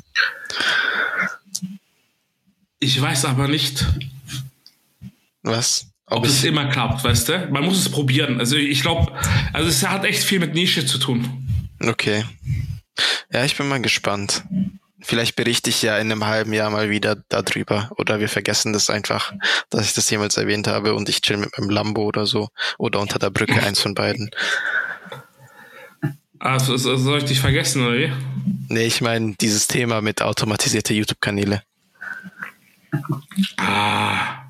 Ich 2.80 3.00
weiß 3.00 3.24
aber 3.24 3.48
nicht, 3.48 3.86
Was? 5.42 5.88
Ob 6.11 6.24
es 6.24 6.44
immer 6.44 6.66
klappt, 6.66 7.04
weißt 7.04 7.28
du? 7.28 7.48
Man 7.50 7.64
muss 7.64 7.78
es 7.78 7.90
probieren. 7.90 8.40
Also 8.40 8.56
ich 8.56 8.82
glaube, 8.82 9.12
also 9.52 9.68
es 9.68 9.86
hat 9.86 10.04
echt 10.04 10.22
viel 10.22 10.40
mit 10.40 10.54
Nische 10.54 10.86
zu 10.86 10.98
tun. 10.98 11.48
Okay. 11.80 12.24
Ja, 13.32 13.44
ich 13.44 13.56
bin 13.56 13.68
mal 13.68 13.80
gespannt. 13.80 14.44
Vielleicht 15.00 15.36
berichte 15.36 15.70
ich 15.70 15.82
ja 15.82 15.96
in 15.98 16.11
einem 16.11 16.26
halben 16.26 16.52
Jahr 16.52 16.70
mal 16.70 16.90
wieder 16.90 17.22
darüber. 17.28 17.90
Oder 17.98 18.18
wir 18.20 18.28
vergessen 18.28 18.72
das 18.72 18.90
einfach, 18.90 19.32
dass 19.70 19.86
ich 19.86 19.94
das 19.94 20.11
jemals 20.11 20.36
erwähnt 20.36 20.66
habe 20.66 20.94
und 20.94 21.09
ich 21.09 21.20
chill 21.20 21.36
mit 21.36 21.56
meinem 21.56 21.70
Lambo 21.70 22.02
oder 22.02 22.26
so. 22.26 22.48
Oder 22.78 23.00
unter 23.00 23.18
der 23.18 23.30
Brücke, 23.30 23.62
eins 23.62 23.80
von 23.80 23.94
beiden. 23.94 24.30
Also 26.40 26.76
soll 26.76 27.18
ich 27.18 27.24
dich 27.24 27.40
vergessen, 27.40 27.86
oder 27.86 27.96
wie? 27.96 28.12
Nee, 28.68 28.86
ich 28.86 29.00
meine 29.00 29.34
dieses 29.40 29.66
Thema 29.66 30.00
mit 30.00 30.22
automatisierte 30.22 30.94
YouTube-Kanäle. 30.94 31.62
Ah. 33.56 34.44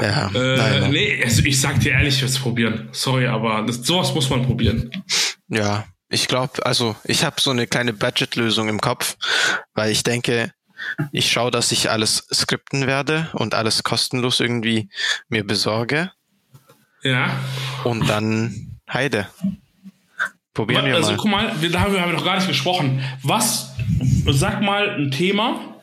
Ja, 0.00 0.30
Äh, 0.34 0.56
naja. 0.56 0.88
nee, 0.88 1.22
also 1.22 1.42
ich 1.44 1.60
sag 1.60 1.80
dir 1.80 1.92
ehrlich, 1.92 2.16
ich 2.16 2.22
es 2.22 2.38
probieren. 2.38 2.88
Sorry, 2.92 3.26
aber 3.26 3.62
das, 3.62 3.76
sowas 3.84 4.14
muss 4.14 4.28
man 4.30 4.44
probieren. 4.44 4.90
Ja, 5.48 5.84
ich 6.08 6.28
glaube, 6.28 6.64
also 6.66 6.96
ich 7.04 7.24
habe 7.24 7.40
so 7.40 7.50
eine 7.50 7.66
kleine 7.66 7.92
Budgetlösung 7.92 8.68
im 8.68 8.80
Kopf, 8.80 9.16
weil 9.74 9.90
ich 9.90 10.02
denke, 10.02 10.52
ich 11.12 11.30
schaue, 11.30 11.50
dass 11.50 11.72
ich 11.72 11.90
alles 11.90 12.26
skripten 12.32 12.86
werde 12.86 13.28
und 13.34 13.54
alles 13.54 13.82
kostenlos 13.84 14.40
irgendwie 14.40 14.88
mir 15.28 15.46
besorge 15.46 16.10
Ja. 17.02 17.30
und 17.84 18.08
dann 18.08 18.78
Heide. 18.92 19.28
Probieren 20.54 20.84
wir 20.84 20.96
also 20.96 21.12
mal. 21.12 21.16
guck 21.16 21.30
mal, 21.30 21.52
wir, 21.62 21.70
da 21.70 21.80
haben 21.80 21.94
wir 21.94 22.04
noch 22.06 22.24
gar 22.24 22.36
nicht 22.36 22.48
gesprochen. 22.48 23.02
Was, 23.22 23.70
sag 24.28 24.60
mal 24.60 24.96
ein 24.96 25.10
Thema, 25.10 25.81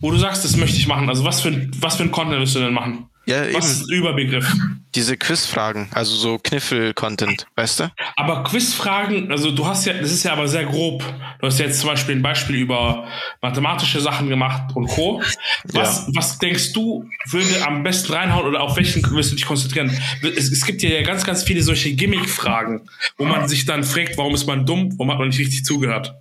wo 0.00 0.10
du 0.10 0.16
sagst, 0.18 0.44
das 0.44 0.56
möchte 0.56 0.76
ich 0.76 0.86
machen. 0.86 1.08
Also 1.08 1.24
was 1.24 1.40
für, 1.40 1.48
ein- 1.48 1.70
was 1.80 1.96
für 1.96 2.02
ein 2.04 2.10
Content 2.10 2.38
willst 2.40 2.54
du 2.54 2.60
denn 2.60 2.72
machen? 2.74 3.06
Ja, 3.26 3.42
Was 3.54 3.70
ist 3.70 3.88
ein 3.88 3.94
Überbegriff? 3.94 4.50
Diese 4.94 5.16
Quizfragen, 5.16 5.88
also 5.92 6.16
so 6.16 6.38
Kniffel-Content, 6.38 7.46
weißt 7.54 7.80
du? 7.80 7.92
Aber 8.16 8.42
Quizfragen, 8.42 9.30
also 9.30 9.52
du 9.52 9.66
hast 9.66 9.84
ja, 9.86 9.92
das 9.92 10.10
ist 10.10 10.24
ja 10.24 10.32
aber 10.32 10.48
sehr 10.48 10.64
grob. 10.64 11.04
Du 11.40 11.46
hast 11.46 11.60
ja 11.60 11.66
jetzt 11.66 11.78
zum 11.80 11.90
Beispiel 11.90 12.16
ein 12.16 12.22
Beispiel 12.22 12.56
über 12.56 13.06
mathematische 13.40 14.00
Sachen 14.00 14.28
gemacht 14.30 14.74
und 14.74 14.88
Co. 14.88 15.22
Was, 15.64 16.06
ja. 16.06 16.12
was 16.14 16.38
denkst 16.38 16.72
du, 16.72 17.08
würde 17.26 17.64
am 17.64 17.84
besten 17.84 18.12
reinhauen 18.14 18.46
oder 18.46 18.62
auf 18.62 18.76
welchen 18.76 19.02
wirst 19.12 19.30
du 19.30 19.36
dich 19.36 19.44
konzentrieren? 19.46 19.96
Es, 20.22 20.50
es 20.50 20.64
gibt 20.66 20.82
ja 20.82 21.00
ganz, 21.02 21.22
ganz 21.24 21.44
viele 21.44 21.62
solche 21.62 21.92
Gimmick-Fragen, 21.94 22.88
wo 23.16 23.26
man 23.26 23.48
sich 23.48 23.64
dann 23.64 23.84
fragt, 23.84 24.18
warum 24.18 24.34
ist 24.34 24.46
man 24.46 24.66
dumm, 24.66 24.92
warum 24.96 25.10
hat 25.12 25.18
man 25.18 25.28
nicht 25.28 25.38
richtig 25.38 25.64
zugehört? 25.64 26.14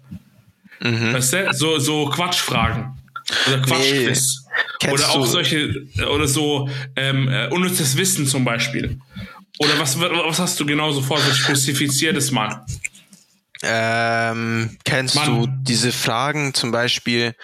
Mhm. 0.81 1.13
Weißt 1.13 1.33
du? 1.33 1.53
So, 1.53 1.79
so 1.79 2.05
Quatschfragen. 2.05 2.98
Oder 3.47 3.61
Quatschquiz. 3.61 4.45
Nee. 4.81 4.91
Oder 4.91 5.09
auch 5.09 5.25
solche, 5.25 5.87
oder 6.09 6.27
so 6.27 6.69
ähm, 6.95 7.27
äh, 7.27 7.47
unnützes 7.47 7.97
Wissen 7.97 8.25
zum 8.25 8.43
Beispiel. 8.43 8.99
Oder 9.59 9.77
was, 9.77 9.99
was 9.99 10.39
hast 10.39 10.59
du 10.59 10.65
genau 10.65 10.91
so 10.91 11.01
vor? 11.01 11.19
So 11.19 11.33
spezifizier 11.33 12.13
das 12.13 12.31
mal. 12.31 12.65
Ähm, 13.61 14.77
kennst 14.85 15.15
Mann. 15.15 15.41
du 15.41 15.47
diese 15.63 15.91
Fragen 15.91 16.53
zum 16.53 16.71
Beispiel? 16.71 17.35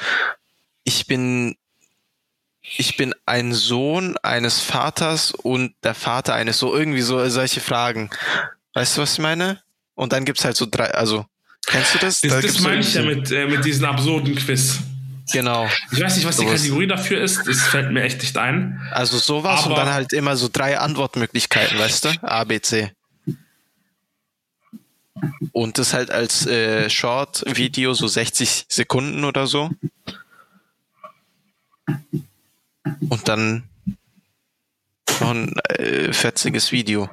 Ich 0.86 1.08
bin, 1.08 1.58
ich 2.62 2.96
bin 2.96 3.14
ein 3.26 3.54
Sohn 3.54 4.16
eines 4.24 4.62
Vaters 4.62 5.32
und 5.32 5.76
der 5.84 5.94
Vater 5.94 6.34
eines 6.34 6.58
so 6.58 6.74
irgendwie 6.74 7.02
so 7.02 7.28
solche 7.30 7.60
Fragen. 7.60 8.10
Weißt 8.74 8.98
du, 8.98 9.02
was 9.02 9.14
ich 9.14 9.20
meine? 9.20 9.62
Und 9.94 10.14
dann 10.14 10.24
gibt's 10.24 10.46
halt 10.46 10.56
so 10.56 10.66
drei, 10.70 10.92
also 10.92 11.26
kennst 11.66 11.96
du 11.96 12.00
das? 12.00 12.22
Das, 12.22 12.32
da 12.32 12.42
das 12.42 12.60
meine 12.62 12.80
ich 12.80 12.94
ja 12.94 13.04
mit, 13.04 13.30
äh, 13.32 13.46
mit 13.48 13.66
diesen 13.66 13.84
absurden 13.86 14.36
Quiz. 14.36 14.80
Genau. 15.32 15.68
Ich 15.92 16.02
weiß 16.02 16.16
nicht, 16.18 16.26
was 16.26 16.38
die 16.38 16.46
Kategorie 16.46 16.88
dafür 16.88 17.22
ist. 17.22 17.48
Das 17.48 17.62
fällt 17.62 17.92
mir 17.92 18.04
echt 18.04 18.22
nicht 18.22 18.38
ein. 18.38 18.82
Also 18.92 19.18
sowas 19.18 19.62
Aber 19.62 19.70
und 19.72 19.78
dann 19.78 19.94
halt 19.94 20.14
immer 20.14 20.36
so 20.36 20.50
drei 20.52 20.78
Antwortmöglichkeiten, 20.78 21.78
weißt 21.80 22.06
du? 22.06 22.10
A, 22.22 22.44
B, 22.44 22.62
C. 22.62 22.92
Und 25.52 25.78
das 25.78 25.94
halt 25.94 26.12
als 26.12 26.46
äh, 26.46 26.90
Short-Video, 26.90 27.94
so 27.94 28.08
60 28.08 28.66
Sekunden 28.68 29.24
oder 29.24 29.48
so. 29.48 29.72
Und 33.10 33.28
dann 33.28 33.64
noch 35.22 35.30
ein 35.32 35.58
äh, 35.70 36.12
fetziges 36.14 36.72
Video. 36.72 37.10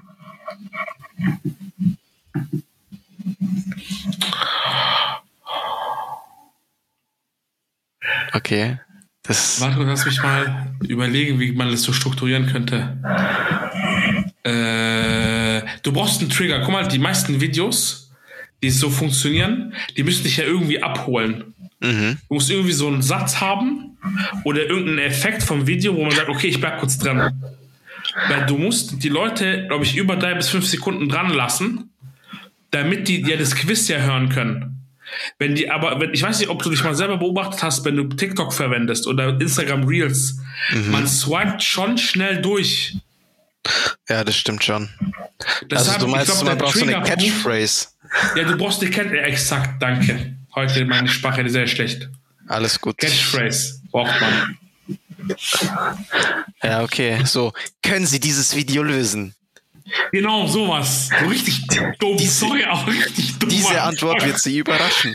Okay. 8.33 8.79
Das 9.23 9.61
Warte, 9.61 9.83
lass 9.85 10.05
mich 10.05 10.21
mal 10.23 10.75
überlegen, 10.89 11.39
wie 11.39 11.53
man 11.53 11.71
das 11.71 11.83
so 11.83 11.93
strukturieren 11.93 12.47
könnte. 12.47 12.97
Äh, 14.43 15.63
du 15.83 15.93
brauchst 15.93 16.21
einen 16.21 16.31
Trigger. 16.31 16.61
Guck 16.61 16.73
mal, 16.73 16.89
die 16.89 16.99
meisten 16.99 17.41
Videos, 17.41 18.11
die 18.63 18.71
so 18.71 18.91
funktionieren, 18.91 19.75
die 19.97 20.03
müssen 20.03 20.25
dich 20.25 20.39
ja 20.39 20.45
irgendwie 20.45 20.83
abholen. 20.83 21.55
Mhm. 21.81 22.19
Du 22.29 22.35
musst 22.35 22.51
irgendwie 22.51 22.73
so 22.73 22.89
einen 22.89 23.03
Satz 23.03 23.41
haben 23.41 23.97
oder 24.45 24.63
irgendeinen 24.63 24.99
Effekt 24.99 25.43
vom 25.43 25.67
Video, 25.67 25.95
wo 25.95 26.03
man 26.03 26.13
sagt, 26.13 26.29
okay, 26.29 26.49
ich 26.49 26.61
bleib 26.61 26.79
kurz 26.81 26.99
dran. 26.99 27.43
Weil 28.29 28.47
du 28.47 28.59
musst 28.59 29.03
die 29.03 29.09
Leute, 29.09 29.67
glaube 29.69 29.85
ich, 29.85 29.97
über 29.97 30.17
drei 30.17 30.35
bis 30.35 30.49
fünf 30.49 30.67
Sekunden 30.67 31.09
dran 31.09 31.31
lassen, 31.31 31.91
damit 32.71 33.09
die 33.09 33.21
ja 33.23 33.37
das 33.37 33.55
Quiz 33.55 33.89
ja 33.89 33.99
hören 33.99 34.29
können. 34.29 34.72
Wenn 35.39 35.55
die 35.55 35.71
aber, 35.71 36.01
wenn, 36.01 36.13
ich 36.13 36.23
weiß 36.23 36.39
nicht, 36.39 36.49
ob 36.49 36.63
du 36.63 36.71
dich 36.71 36.83
mal 36.85 36.95
selber 36.95 37.19
beobachtet 37.19 37.63
hast, 37.63 37.85
wenn 37.85 37.97
du 37.97 38.05
TikTok 38.05 38.53
verwendest 38.53 39.07
oder 39.07 39.41
Instagram 39.41 39.85
Reels, 39.85 40.39
mhm. 40.73 40.91
man 40.91 41.07
swiped 41.07 41.63
schon 41.63 41.99
schnell 41.99 42.41
durch. 42.41 42.97
Ja, 44.09 44.25
das 44.25 44.37
stimmt 44.37 44.65
schon. 44.65 44.89
Deshalb, 45.71 45.95
also 45.95 46.07
du 46.07 46.13
meinst, 46.13 46.33
glaub, 46.33 46.45
man 46.45 46.59
brauchst 46.59 46.79
so 46.79 46.85
eine 46.85 47.03
Catchphrase. 47.03 47.89
Ja, 48.37 48.45
du 48.45 48.57
brauchst 48.57 48.83
die 48.83 48.91
Catchphrase. 48.91 49.23
Exakt, 49.23 49.83
danke. 49.83 50.37
Heute 50.55 50.85
meine 50.85 51.09
Sprache 51.09 51.49
sehr 51.49 51.67
schlecht. 51.67 52.09
Alles 52.49 52.81
gut. 52.81 52.99
Catchphrase 52.99 53.81
braucht 53.91 54.21
man. 54.21 54.59
Ja, 56.63 56.83
okay. 56.83 57.23
So, 57.25 57.53
können 57.83 58.07
Sie 58.07 58.21
dieses 58.21 58.55
Video 58.57 58.83
lösen? 58.83 59.35
Genau, 60.11 60.47
sowas. 60.47 61.11
So 61.21 61.27
richtig 61.29 61.67
dumm. 61.99 62.17
Diese, 62.17 62.47
Sorry, 62.47 62.65
auch 62.65 62.87
richtig 62.87 63.39
dumm. 63.39 63.49
Diese 63.51 63.81
Antwort 63.83 64.25
wird 64.25 64.39
Sie 64.39 64.59
überraschen. 64.59 65.15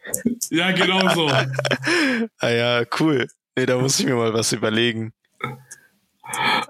ja, 0.50 0.72
genau 0.72 1.08
so. 1.14 1.30
ah 2.38 2.48
ja, 2.48 2.82
cool. 3.00 3.28
Nee, 3.56 3.66
da 3.66 3.78
muss 3.78 4.00
ich 4.00 4.06
mir 4.06 4.14
mal 4.14 4.32
was 4.32 4.52
überlegen. 4.52 5.12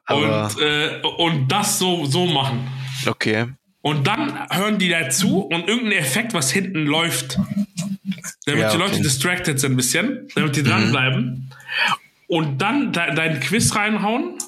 Aber 0.05 0.47
und, 0.47 0.63
äh, 0.63 1.01
und 1.19 1.49
das 1.49 1.79
so, 1.79 2.05
so 2.07 2.27
machen. 2.27 2.69
Okay. 3.07 3.47
Und 3.83 4.07
dann 4.07 4.49
hören 4.51 4.79
die 4.79 4.89
dazu 4.89 5.41
und 5.41 5.69
irgendein 5.69 5.99
Effekt, 5.99 6.35
was 6.35 6.51
hinten 6.51 6.87
läuft. 6.87 7.39
Damit 8.47 8.61
ja, 8.61 8.69
okay. 8.69 8.77
die 8.77 8.83
Leute 8.83 9.03
distracted 9.03 9.61
sind 9.61 9.73
ein 9.73 9.77
bisschen, 9.77 10.29
damit 10.35 10.57
die 10.57 10.63
dranbleiben. 10.63 11.25
Mhm. 11.25 11.51
Und 12.27 12.63
dann 12.63 12.93
de 12.93 13.15
deinen 13.15 13.41
Quiz 13.41 13.75
reinhauen 13.75 14.39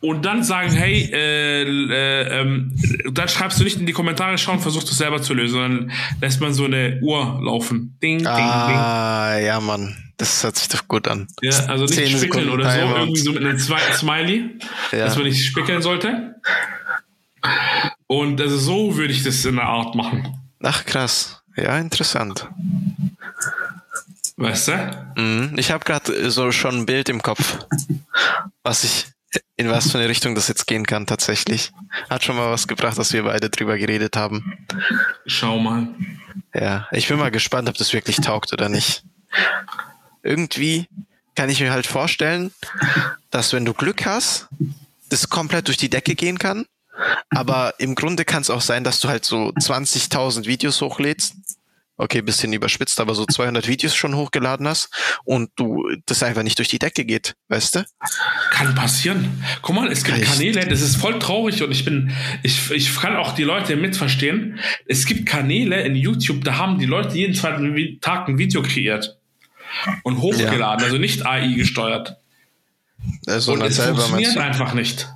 und 0.00 0.24
dann 0.24 0.44
sagen, 0.44 0.70
hey, 0.72 1.10
äh, 1.12 1.62
äh, 1.62 2.40
ähm, 2.40 2.72
dann 3.12 3.28
schreibst 3.28 3.58
du 3.58 3.64
nicht 3.64 3.78
in 3.78 3.86
die 3.86 3.92
Kommentare 3.92 4.38
schauen, 4.38 4.60
versuchst 4.60 4.88
du 4.88 4.92
es 4.92 4.98
selber 4.98 5.20
zu 5.20 5.34
lösen, 5.34 5.54
sondern 5.54 5.92
lässt 6.20 6.40
man 6.40 6.52
so 6.52 6.64
eine 6.64 7.00
Uhr 7.02 7.40
laufen. 7.42 7.96
Ding, 8.02 8.18
ding, 8.18 8.26
ah, 8.26 9.36
ding. 9.36 9.46
ja, 9.46 9.60
Mann. 9.60 9.96
Das 10.16 10.42
hört 10.42 10.56
sich 10.56 10.68
doch 10.68 10.86
gut 10.88 11.06
an. 11.06 11.28
Ja, 11.42 11.66
also 11.66 11.84
nicht 11.84 12.16
spickeln 12.16 12.48
oder 12.48 12.70
so, 12.70 12.78
irgendwie 12.78 13.20
so 13.20 13.32
mit 13.32 13.44
einem 13.44 13.58
Smiley, 13.58 14.58
ja. 14.90 15.04
dass 15.04 15.16
man 15.16 15.24
nicht 15.24 15.44
spickeln 15.44 15.80
sollte. 15.80 16.34
Und 18.08 18.40
also 18.40 18.58
so 18.58 18.96
würde 18.96 19.12
ich 19.12 19.22
das 19.22 19.44
in 19.44 19.56
der 19.56 19.66
Art 19.66 19.94
machen. 19.94 20.36
Ach, 20.60 20.84
krass. 20.84 21.42
Ja, 21.56 21.78
interessant. 21.78 22.48
Weißt 24.36 24.68
du? 24.68 25.06
Mhm. 25.16 25.54
Ich 25.56 25.70
habe 25.70 25.84
gerade 25.84 26.30
so 26.30 26.50
schon 26.52 26.78
ein 26.78 26.86
Bild 26.86 27.08
im 27.08 27.22
Kopf, 27.22 27.58
was 28.62 28.84
ich 28.84 29.06
in 29.58 29.68
was 29.68 29.90
für 29.90 29.98
eine 29.98 30.08
Richtung 30.08 30.36
das 30.36 30.46
jetzt 30.48 30.66
gehen 30.66 30.86
kann 30.86 31.04
tatsächlich. 31.06 31.72
Hat 32.08 32.22
schon 32.22 32.36
mal 32.36 32.50
was 32.50 32.68
gebracht, 32.68 32.96
dass 32.96 33.12
wir 33.12 33.24
beide 33.24 33.50
drüber 33.50 33.76
geredet 33.76 34.16
haben. 34.16 34.56
Schau 35.26 35.58
mal. 35.58 35.88
Ja, 36.54 36.86
ich 36.92 37.08
bin 37.08 37.18
mal 37.18 37.32
gespannt, 37.32 37.68
ob 37.68 37.76
das 37.76 37.92
wirklich 37.92 38.16
taugt 38.18 38.52
oder 38.52 38.68
nicht. 38.68 39.02
Irgendwie 40.22 40.86
kann 41.34 41.50
ich 41.50 41.60
mir 41.60 41.72
halt 41.72 41.88
vorstellen, 41.88 42.52
dass 43.30 43.52
wenn 43.52 43.64
du 43.64 43.74
Glück 43.74 44.06
hast, 44.06 44.46
das 45.08 45.28
komplett 45.28 45.66
durch 45.66 45.76
die 45.76 45.90
Decke 45.90 46.14
gehen 46.14 46.38
kann. 46.38 46.64
Aber 47.30 47.74
im 47.78 47.96
Grunde 47.96 48.24
kann 48.24 48.42
es 48.42 48.50
auch 48.50 48.60
sein, 48.60 48.84
dass 48.84 49.00
du 49.00 49.08
halt 49.08 49.24
so 49.24 49.48
20.000 49.50 50.46
Videos 50.46 50.80
hochlädst 50.80 51.34
okay, 51.98 52.22
bisschen 52.22 52.52
überspitzt, 52.52 53.00
aber 53.00 53.14
so 53.14 53.26
200 53.26 53.66
Videos 53.66 53.94
schon 53.94 54.14
hochgeladen 54.14 54.66
hast 54.66 54.88
und 55.24 55.50
du 55.56 55.84
das 56.06 56.22
einfach 56.22 56.42
nicht 56.44 56.58
durch 56.58 56.68
die 56.68 56.78
Decke 56.78 57.04
geht, 57.04 57.34
weißt 57.48 57.74
du? 57.74 57.84
Kann 58.50 58.74
passieren. 58.74 59.44
Guck 59.60 59.74
mal, 59.74 59.90
es 59.90 60.04
gibt 60.04 60.18
Echt? 60.18 60.32
Kanäle, 60.32 60.66
das 60.66 60.80
ist 60.80 60.96
voll 60.96 61.18
traurig 61.18 61.62
und 61.62 61.72
ich 61.72 61.84
bin, 61.84 62.12
ich, 62.42 62.70
ich 62.70 62.96
kann 62.96 63.16
auch 63.16 63.34
die 63.34 63.44
Leute 63.44 63.76
mitverstehen. 63.76 64.60
Es 64.86 65.04
gibt 65.04 65.26
Kanäle 65.26 65.82
in 65.82 65.96
YouTube, 65.96 66.44
da 66.44 66.56
haben 66.56 66.78
die 66.78 66.86
Leute 66.86 67.16
jeden 67.16 67.34
zweiten 67.34 68.00
Tag 68.00 68.28
ein 68.28 68.38
Video 68.38 68.62
kreiert 68.62 69.18
und 70.04 70.18
hochgeladen, 70.18 70.80
ja. 70.80 70.86
also 70.86 70.98
nicht 70.98 71.26
AI 71.26 71.52
gesteuert. 71.54 72.16
Also 73.26 73.52
und 73.52 73.62
es 73.62 73.78
funktioniert 73.78 74.36
einfach 74.38 74.72
nicht. 74.72 75.08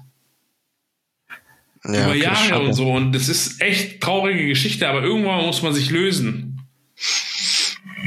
Ja, 1.85 2.05
Über 2.05 2.11
okay, 2.11 2.23
Jahre 2.23 2.61
und 2.61 2.75
so. 2.75 2.93
Und 2.93 3.13
das 3.13 3.29
ist 3.29 3.61
echt 3.61 4.01
traurige 4.01 4.47
Geschichte, 4.47 4.89
aber 4.89 5.03
irgendwann 5.03 5.45
muss 5.45 5.63
man 5.63 5.75
sich 5.75 5.91
lösen. 5.91 6.52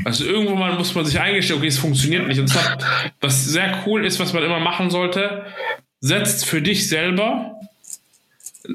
Also 0.03 0.25
irgendwo 0.25 0.55
mal 0.55 0.73
muss 0.75 0.93
man 0.93 1.05
sich 1.05 1.19
eingestehen, 1.19 1.57
okay, 1.57 1.67
es 1.67 1.79
funktioniert 1.79 2.27
nicht. 2.27 2.39
Und 2.39 2.47
zwar, 2.47 2.77
was 3.21 3.45
sehr 3.45 3.83
cool 3.85 4.05
ist, 4.05 4.19
was 4.19 4.33
man 4.33 4.43
immer 4.43 4.59
machen 4.59 4.89
sollte, 4.89 5.45
setzt 5.99 6.45
für 6.45 6.61
dich 6.61 6.87
selber 6.87 7.59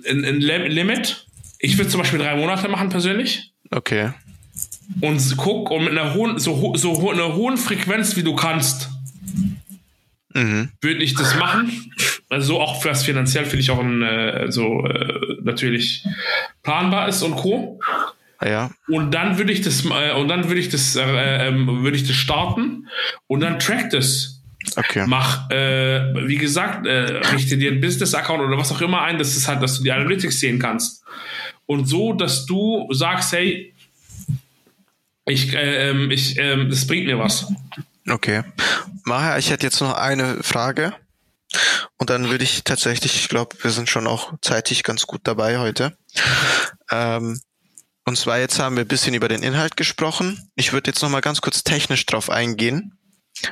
ein, 0.08 0.24
ein 0.24 0.40
Limit. 0.40 1.26
Ich 1.58 1.78
würde 1.78 1.90
zum 1.90 2.00
Beispiel 2.00 2.18
drei 2.18 2.36
Monate 2.36 2.68
machen 2.68 2.88
persönlich. 2.88 3.52
Okay. 3.70 4.10
Und 5.00 5.36
guck 5.36 5.70
und 5.70 5.84
mit 5.84 5.96
einer 5.96 6.14
hohen, 6.14 6.38
so, 6.38 6.74
so 6.74 7.10
einer 7.10 7.34
hohen 7.34 7.56
Frequenz, 7.56 8.16
wie 8.16 8.24
du 8.24 8.34
kannst, 8.34 8.90
mhm. 10.34 10.70
würde 10.80 11.02
ich 11.02 11.14
das 11.14 11.36
machen. 11.36 11.92
Also 12.28 12.60
auch 12.60 12.84
was 12.84 13.04
finanziell 13.04 13.44
finde 13.44 13.60
ich 13.60 13.70
auch 13.70 13.78
ein, 13.78 14.02
äh, 14.02 14.50
so 14.50 14.84
äh, 14.84 15.36
natürlich 15.42 16.04
planbar 16.62 17.08
ist 17.08 17.22
und 17.22 17.36
co. 17.36 17.80
Ja. 18.43 18.70
Und 18.88 19.12
dann 19.12 19.38
würde 19.38 19.53
ich 19.53 19.61
das, 19.61 19.84
äh, 19.84 20.12
und 20.12 20.28
dann 20.28 20.49
würde 20.49 20.61
ich 20.61 20.68
das, 20.68 20.97
äh, 20.97 21.03
ähm, 21.49 21.82
würde 21.82 21.97
ich 21.97 22.07
das 22.07 22.16
starten 22.16 22.88
und 23.26 23.41
dann 23.41 23.59
track 23.59 23.91
das. 23.91 24.43
Okay. 24.76 25.05
Mach, 25.07 25.51
äh, 25.51 26.14
wie 26.26 26.36
gesagt, 26.36 26.86
äh, 26.86 27.20
richte 27.32 27.57
dir 27.57 27.70
einen 27.70 27.80
Business-Account 27.80 28.43
oder 28.43 28.59
was 28.59 28.72
auch 28.72 28.80
immer 28.80 29.03
ein, 29.03 29.18
das 29.18 29.36
ist 29.36 29.49
halt, 29.49 29.62
dass 29.62 29.78
du 29.78 29.84
die 29.84 29.93
Analytics 29.93 30.41
sehen 30.41 30.59
kannst. 30.59 31.03
Und 31.66 31.86
so, 31.86 32.12
dass 32.12 32.47
du 32.47 32.88
sagst, 32.93 33.32
hey, 33.32 33.74
ich, 35.26 35.55
äh, 35.55 35.91
ähm, 35.91 36.11
ich, 36.11 36.38
äh, 36.38 36.68
das 36.68 36.86
bringt 36.86 37.07
mir 37.07 37.18
was. 37.18 37.47
Okay. 38.09 38.43
Maher, 39.05 39.38
ich 39.38 39.51
hätte 39.51 39.66
jetzt 39.66 39.80
noch 39.80 39.95
eine 39.95 40.43
Frage. 40.43 40.95
Und 41.97 42.11
dann 42.11 42.30
würde 42.30 42.45
ich 42.45 42.64
tatsächlich, 42.64 43.14
ich 43.16 43.28
glaube, 43.28 43.57
wir 43.62 43.70
sind 43.70 43.88
schon 43.88 44.07
auch 44.07 44.32
zeitig 44.41 44.82
ganz 44.82 45.07
gut 45.07 45.22
dabei 45.24 45.59
heute. 45.59 45.97
Ähm, 46.91 47.41
und 48.11 48.16
zwar 48.16 48.40
jetzt 48.40 48.58
haben 48.58 48.74
wir 48.74 48.84
ein 48.84 48.88
bisschen 48.88 49.14
über 49.14 49.28
den 49.28 49.44
Inhalt 49.44 49.76
gesprochen. 49.76 50.50
Ich 50.56 50.72
würde 50.72 50.90
jetzt 50.90 51.00
nochmal 51.00 51.20
ganz 51.20 51.42
kurz 51.42 51.62
technisch 51.62 52.06
drauf 52.06 52.28
eingehen, 52.28 52.98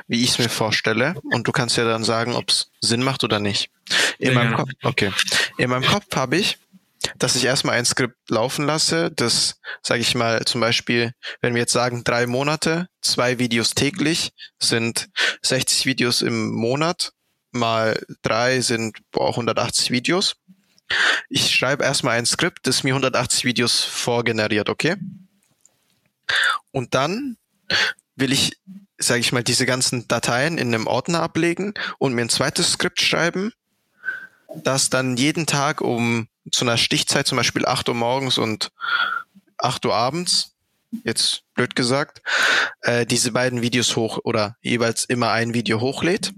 wie 0.09 0.21
ich 0.21 0.31
es 0.31 0.37
mir 0.37 0.49
vorstelle. 0.49 1.15
Und 1.31 1.47
du 1.47 1.53
kannst 1.53 1.77
ja 1.77 1.85
dann 1.85 2.03
sagen, 2.03 2.35
ob 2.35 2.49
es 2.49 2.69
Sinn 2.81 3.01
macht 3.01 3.23
oder 3.23 3.39
nicht. 3.39 3.71
In 4.17 4.33
ja, 4.33 4.33
meinem 4.33 4.55
Kopf, 4.55 4.69
okay. 4.83 5.13
In 5.57 5.69
meinem 5.69 5.85
Kopf 5.85 6.13
habe 6.13 6.35
ich, 6.35 6.57
dass 7.17 7.37
ich 7.37 7.45
erstmal 7.45 7.77
ein 7.77 7.85
Skript 7.85 8.17
laufen 8.29 8.65
lasse, 8.65 9.11
das, 9.11 9.61
sage 9.81 10.01
ich 10.01 10.13
mal, 10.13 10.43
zum 10.43 10.59
Beispiel, 10.59 11.13
wenn 11.39 11.53
wir 11.53 11.61
jetzt 11.61 11.71
sagen, 11.71 12.03
drei 12.03 12.27
Monate, 12.27 12.89
zwei 12.99 13.39
Videos 13.39 13.75
täglich, 13.75 14.33
sind 14.59 15.07
60 15.41 15.85
Videos 15.85 16.21
im 16.21 16.51
Monat, 16.51 17.13
mal 17.51 17.97
drei 18.23 18.59
sind 18.59 18.97
boah, 19.13 19.29
180 19.29 19.91
Videos. 19.91 20.35
Ich 21.29 21.53
schreibe 21.53 21.83
erstmal 21.83 22.17
ein 22.17 22.25
Skript, 22.25 22.65
das 22.67 22.83
mir 22.83 22.93
180 22.93 23.45
Videos 23.45 23.83
vorgeneriert, 23.83 24.69
okay? 24.69 24.95
Und 26.71 26.95
dann 26.95 27.37
will 28.15 28.31
ich, 28.31 28.57
sage 28.97 29.19
ich 29.19 29.31
mal, 29.31 29.43
diese 29.43 29.65
ganzen 29.65 30.07
Dateien 30.07 30.57
in 30.57 30.73
einem 30.73 30.87
Ordner 30.87 31.21
ablegen 31.21 31.73
und 31.97 32.13
mir 32.13 32.21
ein 32.21 32.29
zweites 32.29 32.73
Skript 32.73 33.01
schreiben, 33.01 33.53
das 34.55 34.89
dann 34.89 35.17
jeden 35.17 35.45
Tag 35.45 35.81
um 35.81 36.27
zu 36.51 36.65
einer 36.65 36.77
Stichzeit, 36.77 37.27
zum 37.27 37.37
Beispiel 37.37 37.65
8 37.65 37.89
Uhr 37.89 37.95
morgens 37.95 38.37
und 38.37 38.71
8 39.57 39.85
Uhr 39.85 39.93
abends, 39.93 40.55
jetzt 41.03 41.43
blöd 41.53 41.75
gesagt, 41.75 42.21
äh, 42.81 43.05
diese 43.05 43.31
beiden 43.31 43.61
Videos 43.61 43.95
hoch 43.95 44.19
oder 44.23 44.55
jeweils 44.61 45.05
immer 45.05 45.31
ein 45.31 45.53
Video 45.53 45.79
hochlädt. 45.79 46.33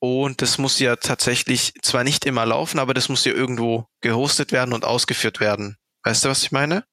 Und 0.00 0.40
das 0.40 0.56
muss 0.58 0.78
ja 0.78 0.96
tatsächlich 0.96 1.74
zwar 1.82 2.04
nicht 2.04 2.24
immer 2.24 2.46
laufen, 2.46 2.78
aber 2.78 2.94
das 2.94 3.08
muss 3.10 3.24
ja 3.24 3.32
irgendwo 3.32 3.86
gehostet 4.00 4.50
werden 4.50 4.72
und 4.72 4.84
ausgeführt 4.84 5.40
werden. 5.40 5.76
Weißt 6.02 6.24
du, 6.24 6.30
was 6.30 6.42
ich 6.42 6.52
meine? 6.52 6.84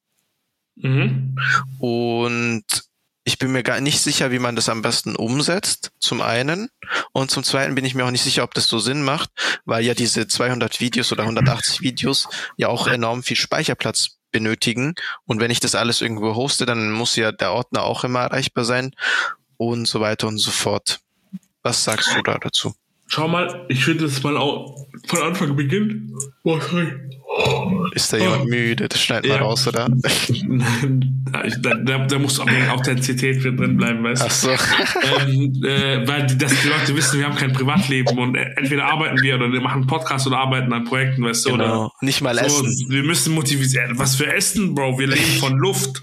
Mhm. 0.76 1.34
Und 1.78 2.64
ich 3.24 3.38
bin 3.38 3.52
mir 3.52 3.62
gar 3.62 3.80
nicht 3.80 4.00
sicher, 4.00 4.30
wie 4.30 4.38
man 4.38 4.56
das 4.56 4.68
am 4.68 4.82
besten 4.82 5.16
umsetzt, 5.16 5.90
zum 5.98 6.20
einen. 6.20 6.68
Und 7.12 7.30
zum 7.30 7.44
zweiten 7.44 7.74
bin 7.74 7.84
ich 7.84 7.94
mir 7.94 8.04
auch 8.04 8.10
nicht 8.10 8.22
sicher, 8.22 8.42
ob 8.42 8.54
das 8.54 8.68
so 8.68 8.78
Sinn 8.78 9.02
macht, 9.02 9.30
weil 9.64 9.84
ja 9.84 9.94
diese 9.94 10.28
200 10.28 10.80
Videos 10.80 11.10
oder 11.10 11.22
180 11.22 11.80
Videos 11.80 12.28
ja 12.56 12.68
auch 12.68 12.86
enorm 12.86 13.22
viel 13.22 13.36
Speicherplatz 13.36 14.18
benötigen. 14.32 14.94
Und 15.24 15.40
wenn 15.40 15.50
ich 15.50 15.60
das 15.60 15.74
alles 15.74 16.00
irgendwo 16.00 16.34
hoste, 16.36 16.66
dann 16.66 16.92
muss 16.92 17.16
ja 17.16 17.32
der 17.32 17.52
Ordner 17.52 17.84
auch 17.84 18.04
immer 18.04 18.20
erreichbar 18.20 18.64
sein 18.64 18.94
und 19.56 19.86
so 19.86 20.00
weiter 20.00 20.28
und 20.28 20.38
so 20.38 20.50
fort. 20.50 21.00
Was 21.62 21.84
sagst 21.84 22.14
du 22.14 22.22
da 22.22 22.38
dazu? 22.38 22.74
Schau 23.08 23.26
mal, 23.26 23.66
ich 23.68 23.86
würde 23.86 24.04
das 24.04 24.22
mal 24.22 24.36
auch 24.36 24.76
von 25.06 25.22
Anfang. 25.22 25.56
Boah, 26.44 26.60
sorry. 26.60 26.92
Ist 27.94 28.12
da 28.12 28.18
jemand 28.18 28.42
oh. 28.42 28.48
müde? 28.48 28.88
Das 28.88 29.00
schneidet 29.00 29.30
ja. 29.30 29.38
mal 29.38 29.44
raus, 29.44 29.66
oder? 29.66 29.88
da, 31.62 31.74
da, 31.74 31.98
da 32.06 32.18
muss 32.18 32.38
auch 32.38 32.48
Authentizität 32.70 33.42
drin 33.42 33.76
bleiben, 33.76 34.02
weißt 34.04 34.22
du? 34.22 34.26
Ach 34.26 34.30
so. 34.30 34.50
Ähm, 35.20 35.62
äh, 35.64 36.06
weil 36.06 36.26
das, 36.26 36.52
die 36.60 36.68
Leute 36.68 36.94
wissen, 36.96 37.18
wir 37.18 37.26
haben 37.26 37.36
kein 37.36 37.52
Privatleben 37.52 38.18
und 38.18 38.34
entweder 38.34 38.84
arbeiten 38.84 39.20
wir 39.22 39.36
oder 39.36 39.50
wir 39.52 39.60
machen 39.60 39.86
Podcast 39.86 40.26
oder 40.26 40.38
arbeiten 40.38 40.72
an 40.72 40.84
Projekten, 40.84 41.24
weißt 41.24 41.46
du? 41.46 41.52
Genau. 41.52 41.84
Oder 41.84 41.92
Nicht 42.00 42.20
mal 42.20 42.34
so, 42.34 42.44
essen. 42.44 42.86
Wir 42.90 43.02
müssen 43.02 43.34
motivieren. 43.34 43.98
Was 43.98 44.16
für 44.16 44.32
Essen, 44.32 44.74
Bro? 44.74 44.98
Wir 44.98 45.08
leben 45.08 45.38
von 45.40 45.56
Luft. 45.56 46.02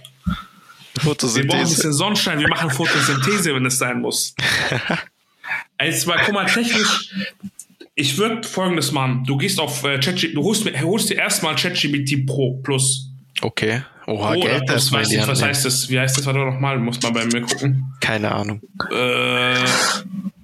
Photosynthese. 0.99 1.43
Wir 1.43 1.47
brauchen 1.47 1.65
ein 1.65 1.69
bisschen 1.69 1.93
Sonnenschein. 1.93 2.39
Wir 2.39 2.47
machen 2.47 2.71
Photosynthese, 2.71 3.53
wenn 3.53 3.65
es 3.65 3.77
sein 3.77 4.01
muss. 4.01 4.33
Also, 5.77 6.13
guck 6.25 6.33
mal, 6.33 6.45
technisch, 6.45 7.13
ich 7.95 8.17
würde 8.17 8.47
folgendes 8.47 8.91
machen. 8.91 9.23
Du 9.25 9.37
gehst 9.37 9.59
auf 9.59 9.83
äh, 9.83 9.99
ChatGPT, 9.99 10.35
du 10.35 10.43
holst, 10.43 10.65
holst 10.81 11.09
dir 11.09 11.17
erstmal 11.17 11.55
ChatGPT 11.55 12.25
Pro 12.25 12.57
Plus. 12.63 13.11
Okay. 13.41 13.83
Oha, 14.07 14.33
Pro 14.33 14.41
Geld, 14.41 14.63
das 14.67 14.91
weiß 14.91 15.09
nicht, 15.09 15.27
was 15.27 15.41
heißt 15.41 15.65
das? 15.65 15.89
Wie 15.89 15.99
heißt 15.99 16.17
das? 16.17 16.25
Warte 16.25 16.39
nochmal, 16.39 16.77
muss 16.77 17.01
man 17.01 17.13
bei 17.13 17.25
mir 17.25 17.41
gucken. 17.41 17.85
Keine 18.01 18.31
Ahnung. 18.31 18.61
Äh, 18.91 19.55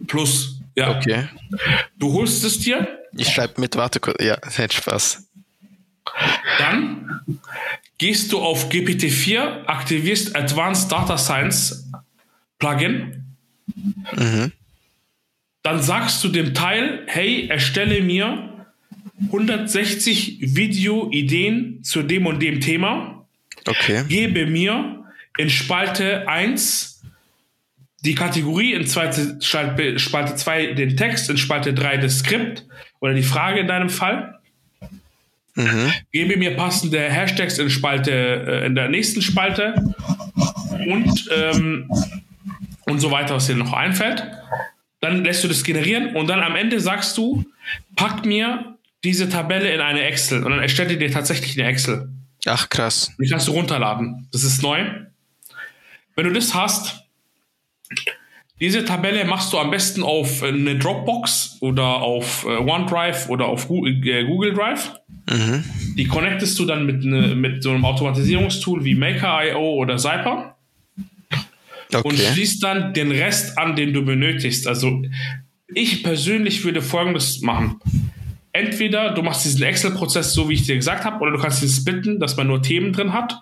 plus, 0.07 0.61
ja. 0.75 0.97
Okay. 0.97 1.27
Du 1.97 2.11
holst 2.13 2.43
es 2.43 2.59
dir. 2.59 2.87
Ich 3.15 3.29
schreibe 3.29 3.61
mit, 3.61 3.75
warte 3.75 3.99
kurz. 3.99 4.23
Ja, 4.23 4.37
hätte 4.55 4.75
Spaß. 4.75 5.27
Dann 6.57 7.21
gehst 7.97 8.31
du 8.31 8.39
auf 8.39 8.69
GPT-4, 8.69 9.65
aktivierst 9.65 10.35
Advanced 10.35 10.91
Data 10.91 11.17
Science 11.17 11.91
Plugin. 12.57 13.35
Mhm. 14.15 14.51
Dann 15.63 15.81
sagst 15.81 16.23
du 16.23 16.29
dem 16.29 16.53
Teil, 16.53 17.03
hey, 17.07 17.47
erstelle 17.47 18.01
mir 18.01 18.65
160 19.27 20.55
Video-Ideen 20.55 21.83
zu 21.83 22.01
dem 22.01 22.25
und 22.25 22.41
dem 22.41 22.59
Thema. 22.59 23.25
Okay. 23.67 24.03
Gebe 24.07 24.47
mir 24.47 25.05
in 25.37 25.49
Spalte 25.49 26.27
1 26.27 27.03
die 28.03 28.15
Kategorie, 28.15 28.73
in 28.73 28.87
zweite 28.87 29.39
Spalte 29.41 30.35
2 30.35 30.73
den 30.73 30.97
Text, 30.97 31.29
in 31.29 31.37
Spalte 31.37 31.73
3 31.73 31.97
das 31.97 32.19
Skript 32.19 32.65
oder 32.99 33.13
die 33.13 33.23
Frage 33.23 33.59
in 33.59 33.67
deinem 33.67 33.89
Fall. 33.89 34.39
Mhm. 35.53 35.91
Gebe 36.11 36.37
mir 36.37 36.55
passende 36.55 36.99
Hashtags 36.99 37.59
in 37.59 37.69
Spalte, 37.69 38.11
äh, 38.11 38.65
in 38.65 38.73
der 38.73 38.89
nächsten 38.89 39.21
Spalte 39.21 39.75
und, 40.87 41.29
ähm, 41.35 41.89
und 42.85 42.99
so 42.99 43.11
weiter, 43.11 43.35
was 43.35 43.47
dir 43.47 43.55
noch 43.55 43.73
einfällt. 43.73 44.25
Dann 45.01 45.23
lässt 45.23 45.43
du 45.43 45.47
das 45.47 45.63
generieren 45.63 46.15
und 46.15 46.27
dann 46.27 46.41
am 46.41 46.55
Ende 46.55 46.79
sagst 46.79 47.17
du, 47.17 47.43
pack 47.95 48.25
mir 48.25 48.77
diese 49.03 49.29
Tabelle 49.29 49.73
in 49.73 49.81
eine 49.81 50.03
Excel 50.03 50.43
und 50.43 50.51
dann 50.51 50.61
erstelle 50.61 50.97
dir 50.97 51.11
tatsächlich 51.11 51.59
eine 51.59 51.67
Excel. 51.67 52.09
Ach 52.45 52.69
krass. 52.69 53.11
Die 53.19 53.27
kannst 53.27 53.47
du 53.47 53.51
runterladen. 53.51 54.27
Das 54.31 54.43
ist 54.43 54.61
neu. 54.61 54.85
Wenn 56.15 56.25
du 56.25 56.33
das 56.33 56.53
hast, 56.53 57.03
diese 58.59 58.85
Tabelle 58.85 59.25
machst 59.25 59.51
du 59.53 59.57
am 59.57 59.71
besten 59.71 60.03
auf 60.03 60.43
eine 60.43 60.77
Dropbox 60.77 61.57
oder 61.61 61.83
auf 61.83 62.45
äh, 62.45 62.57
OneDrive 62.57 63.27
oder 63.29 63.47
auf 63.47 63.67
äh, 63.71 64.23
Google 64.23 64.53
Drive. 64.53 64.93
Mhm. 65.27 65.63
Die 65.97 66.07
connectest 66.07 66.59
du 66.59 66.65
dann 66.65 66.85
mit, 66.85 67.03
ne, 67.03 67.33
mit 67.35 67.63
so 67.63 67.71
einem 67.71 67.85
Automatisierungstool 67.85 68.85
wie 68.85 68.93
Maker.io 68.93 69.73
oder 69.73 69.97
Zyper 69.97 70.57
okay. 71.95 72.07
und 72.07 72.17
schließt 72.17 72.63
dann 72.63 72.93
den 72.93 73.11
Rest 73.11 73.57
an, 73.57 73.75
den 73.75 73.93
du 73.93 74.03
benötigst. 74.03 74.67
Also 74.67 75.01
ich 75.73 76.03
persönlich 76.03 76.63
würde 76.63 76.81
folgendes 76.81 77.41
machen. 77.41 77.79
Entweder 78.53 79.13
du 79.13 79.21
machst 79.21 79.45
diesen 79.45 79.63
Excel-Prozess 79.63 80.33
so, 80.33 80.49
wie 80.49 80.55
ich 80.55 80.65
dir 80.65 80.75
gesagt 80.75 81.05
habe, 81.05 81.21
oder 81.21 81.31
du 81.31 81.39
kannst 81.39 81.63
ihn 81.63 81.69
splitten, 81.69 82.19
dass 82.19 82.35
man 82.35 82.47
nur 82.47 82.61
Themen 82.61 82.91
drin 82.91 83.13
hat 83.13 83.41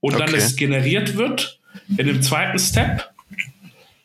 und 0.00 0.14
okay. 0.14 0.24
dann 0.24 0.34
es 0.34 0.56
generiert 0.56 1.16
wird. 1.16 1.60
In 1.96 2.06
dem 2.06 2.22
zweiten 2.22 2.58
Step 2.58 3.10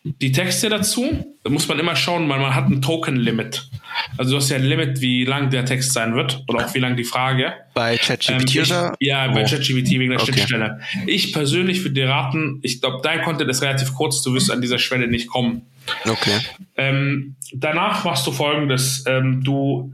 die 0.04 0.32
Texte 0.32 0.70
dazu, 0.70 1.36
da 1.44 1.50
muss 1.50 1.68
man 1.68 1.80
immer 1.80 1.96
schauen, 1.96 2.28
weil 2.28 2.40
man 2.40 2.54
hat 2.54 2.70
ein 2.70 2.82
Token-Limit. 2.82 3.70
Also 4.18 4.32
du 4.32 4.38
hast 4.38 4.50
ja 4.50 4.58
ein 4.58 4.64
Limit, 4.64 5.02
wie 5.02 5.26
lang 5.26 5.50
der 5.50 5.66
Text 5.66 5.94
sein 5.94 6.16
wird 6.16 6.44
oder 6.48 6.66
auch 6.66 6.74
wie 6.74 6.80
lang 6.80 6.96
die 6.96 7.04
Frage. 7.04 7.54
Bei 7.74 7.98
ChatGPT 7.98 8.56
ähm, 8.56 8.64
oder? 8.64 8.96
Ja, 9.00 9.28
bei 9.28 9.44
oh. 9.44 9.48
ChatGPT 9.48 9.92
wegen 9.92 10.12
der 10.12 10.22
okay. 10.22 10.34
Schnittstelle. 10.34 10.80
Ich 11.08 11.34
persönlich 11.34 11.82
würde 11.84 11.94
dir 11.94 12.10
raten, 12.10 12.60
ich 12.62 12.82
glaube, 12.82 13.00
dein 13.04 13.22
Content 13.22 13.50
ist 13.50 13.62
relativ 13.62 13.94
kurz, 13.94 14.22
du 14.22 14.34
wirst 14.34 14.52
an 14.52 14.62
dieser 14.62 14.80
Schwelle 14.80 15.08
nicht 15.08 15.28
kommen. 15.28 15.64
Okay. 16.06 16.40
Ähm, 16.78 17.36
danach 17.54 18.06
machst 18.06 18.26
du 18.28 18.32
folgendes, 18.32 19.04
ähm, 19.08 19.44
du 19.44 19.94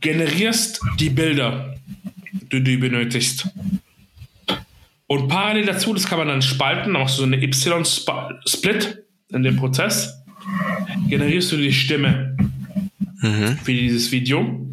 generierst 0.00 0.80
die 0.98 1.10
Bilder, 1.10 1.74
die 2.32 2.62
du 2.62 2.78
benötigst. 2.78 3.48
Und 5.06 5.28
parallel 5.28 5.66
dazu, 5.66 5.92
das 5.92 6.06
kann 6.06 6.18
man 6.18 6.28
dann 6.28 6.42
spalten, 6.42 6.94
dann 6.94 7.02
machst 7.02 7.18
du 7.18 7.20
so 7.20 7.26
eine 7.26 7.36
Y-Split 7.42 9.04
in 9.30 9.42
dem 9.42 9.56
Prozess, 9.56 10.22
generierst 11.08 11.52
du 11.52 11.56
die 11.56 11.72
Stimme 11.72 12.36
mhm. 13.22 13.58
für 13.62 13.72
dieses 13.72 14.12
Video. 14.12 14.68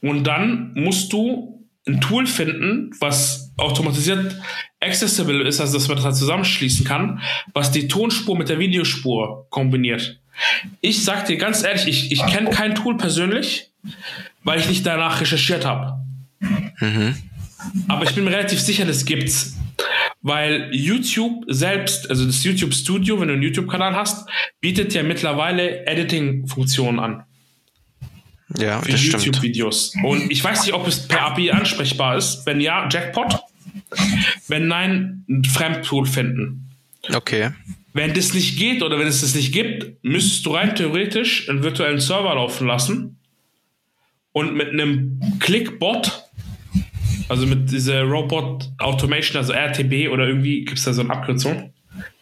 Und 0.00 0.24
dann 0.24 0.72
musst 0.74 1.12
du 1.12 1.66
ein 1.86 2.00
Tool 2.00 2.26
finden, 2.26 2.90
was 3.00 3.52
automatisiert 3.56 4.36
accessible 4.80 5.46
ist, 5.46 5.60
also 5.60 5.74
dass 5.74 5.88
man 5.88 5.96
das 5.96 6.04
halt 6.04 6.16
zusammenschließen 6.16 6.86
kann, 6.86 7.20
was 7.52 7.70
die 7.70 7.88
Tonspur 7.88 8.36
mit 8.36 8.48
der 8.48 8.58
Videospur 8.58 9.46
kombiniert. 9.50 10.20
Ich 10.80 11.04
sag 11.04 11.26
dir 11.26 11.36
ganz 11.36 11.62
ehrlich, 11.62 11.86
ich, 11.86 12.12
ich 12.12 12.26
kenne 12.26 12.50
kein 12.50 12.74
Tool 12.74 12.96
persönlich, 12.96 13.70
weil 14.42 14.58
ich 14.58 14.68
nicht 14.68 14.86
danach 14.86 15.20
recherchiert 15.20 15.66
habe. 15.66 15.98
Mhm. 16.80 17.16
Aber 17.88 18.04
ich 18.04 18.14
bin 18.14 18.24
mir 18.24 18.30
relativ 18.30 18.60
sicher, 18.60 18.86
das 18.86 19.04
gibt's. 19.04 19.56
Weil 20.22 20.70
YouTube 20.72 21.44
selbst, 21.48 22.08
also 22.08 22.26
das 22.26 22.42
YouTube 22.44 22.74
Studio, 22.74 23.20
wenn 23.20 23.28
du 23.28 23.34
einen 23.34 23.42
YouTube-Kanal 23.42 23.94
hast, 23.94 24.28
bietet 24.60 24.94
ja 24.94 25.02
mittlerweile 25.02 25.86
Editing-Funktionen 25.86 26.98
an. 26.98 27.24
Ja, 28.58 28.80
für 28.82 28.90
YouTube-Videos. 28.92 29.94
Und 30.02 30.30
ich 30.30 30.42
weiß 30.42 30.64
nicht, 30.64 30.74
ob 30.74 30.86
es 30.86 31.06
per 31.06 31.22
API 31.22 31.52
ansprechbar 31.52 32.16
ist. 32.16 32.44
Wenn 32.46 32.60
ja, 32.60 32.88
Jackpot. 32.90 33.38
Wenn 34.48 34.68
nein, 34.68 35.24
ein 35.28 35.44
Fremdtool 35.44 36.06
finden. 36.06 36.70
Okay. 37.12 37.50
Wenn 37.92 38.14
das 38.14 38.34
nicht 38.34 38.58
geht 38.58 38.82
oder 38.82 38.98
wenn 38.98 39.06
es 39.06 39.20
das 39.20 39.34
nicht 39.34 39.52
gibt, 39.52 40.04
müsstest 40.04 40.46
du 40.46 40.54
rein 40.54 40.74
theoretisch 40.76 41.48
einen 41.48 41.62
virtuellen 41.62 42.00
Server 42.00 42.34
laufen 42.34 42.66
lassen 42.66 43.16
und 44.32 44.54
mit 44.54 44.68
einem 44.68 45.20
Clickbot, 45.40 46.24
also 47.28 47.46
mit 47.46 47.70
dieser 47.70 48.02
Robot 48.02 48.70
Automation, 48.78 49.38
also 49.38 49.52
RTB 49.52 50.08
oder 50.10 50.26
irgendwie 50.26 50.64
gibt 50.64 50.78
es 50.78 50.84
da 50.84 50.92
so 50.92 51.00
eine 51.02 51.10
Abkürzung 51.10 51.72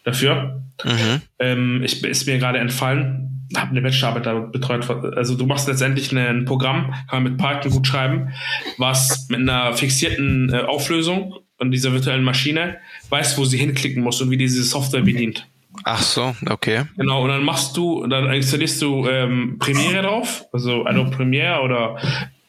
dafür. 0.03 0.63
Mhm. 0.83 1.21
Ähm, 1.39 1.83
ich, 1.83 2.03
ist 2.03 2.25
mir 2.25 2.39
gerade 2.39 2.57
entfallen, 2.59 3.28
habe 3.55 3.71
eine 3.71 3.81
Bachelorarbeit 3.81 4.25
da 4.25 4.39
betreut. 4.39 4.89
Also 5.15 5.35
du 5.35 5.45
machst 5.45 5.67
letztendlich 5.67 6.15
ein 6.15 6.45
Programm, 6.45 6.93
kann 7.09 7.23
man 7.23 7.31
mit 7.31 7.37
Python 7.37 7.71
gut 7.71 7.87
schreiben, 7.87 8.29
was 8.77 9.27
mit 9.29 9.39
einer 9.39 9.73
fixierten 9.73 10.53
äh, 10.53 10.61
Auflösung 10.61 11.35
und 11.57 11.71
dieser 11.71 11.91
virtuellen 11.91 12.23
Maschine 12.23 12.77
weiß, 13.09 13.37
wo 13.37 13.45
sie 13.45 13.57
hinklicken 13.57 14.03
muss 14.03 14.21
und 14.21 14.29
wie 14.29 14.37
diese 14.37 14.63
Software 14.63 15.01
bedient. 15.01 15.47
Ach 15.83 16.01
so, 16.01 16.35
okay. 16.47 16.83
Genau, 16.97 17.23
und 17.23 17.29
dann 17.29 17.43
machst 17.43 17.77
du, 17.77 18.05
dann 18.07 18.31
installierst 18.31 18.81
du 18.81 19.07
ähm, 19.07 19.57
Premiere 19.59 20.01
drauf, 20.03 20.45
also 20.51 20.85
Adobe 20.85 21.11
Premiere 21.11 21.61
oder, 21.61 21.97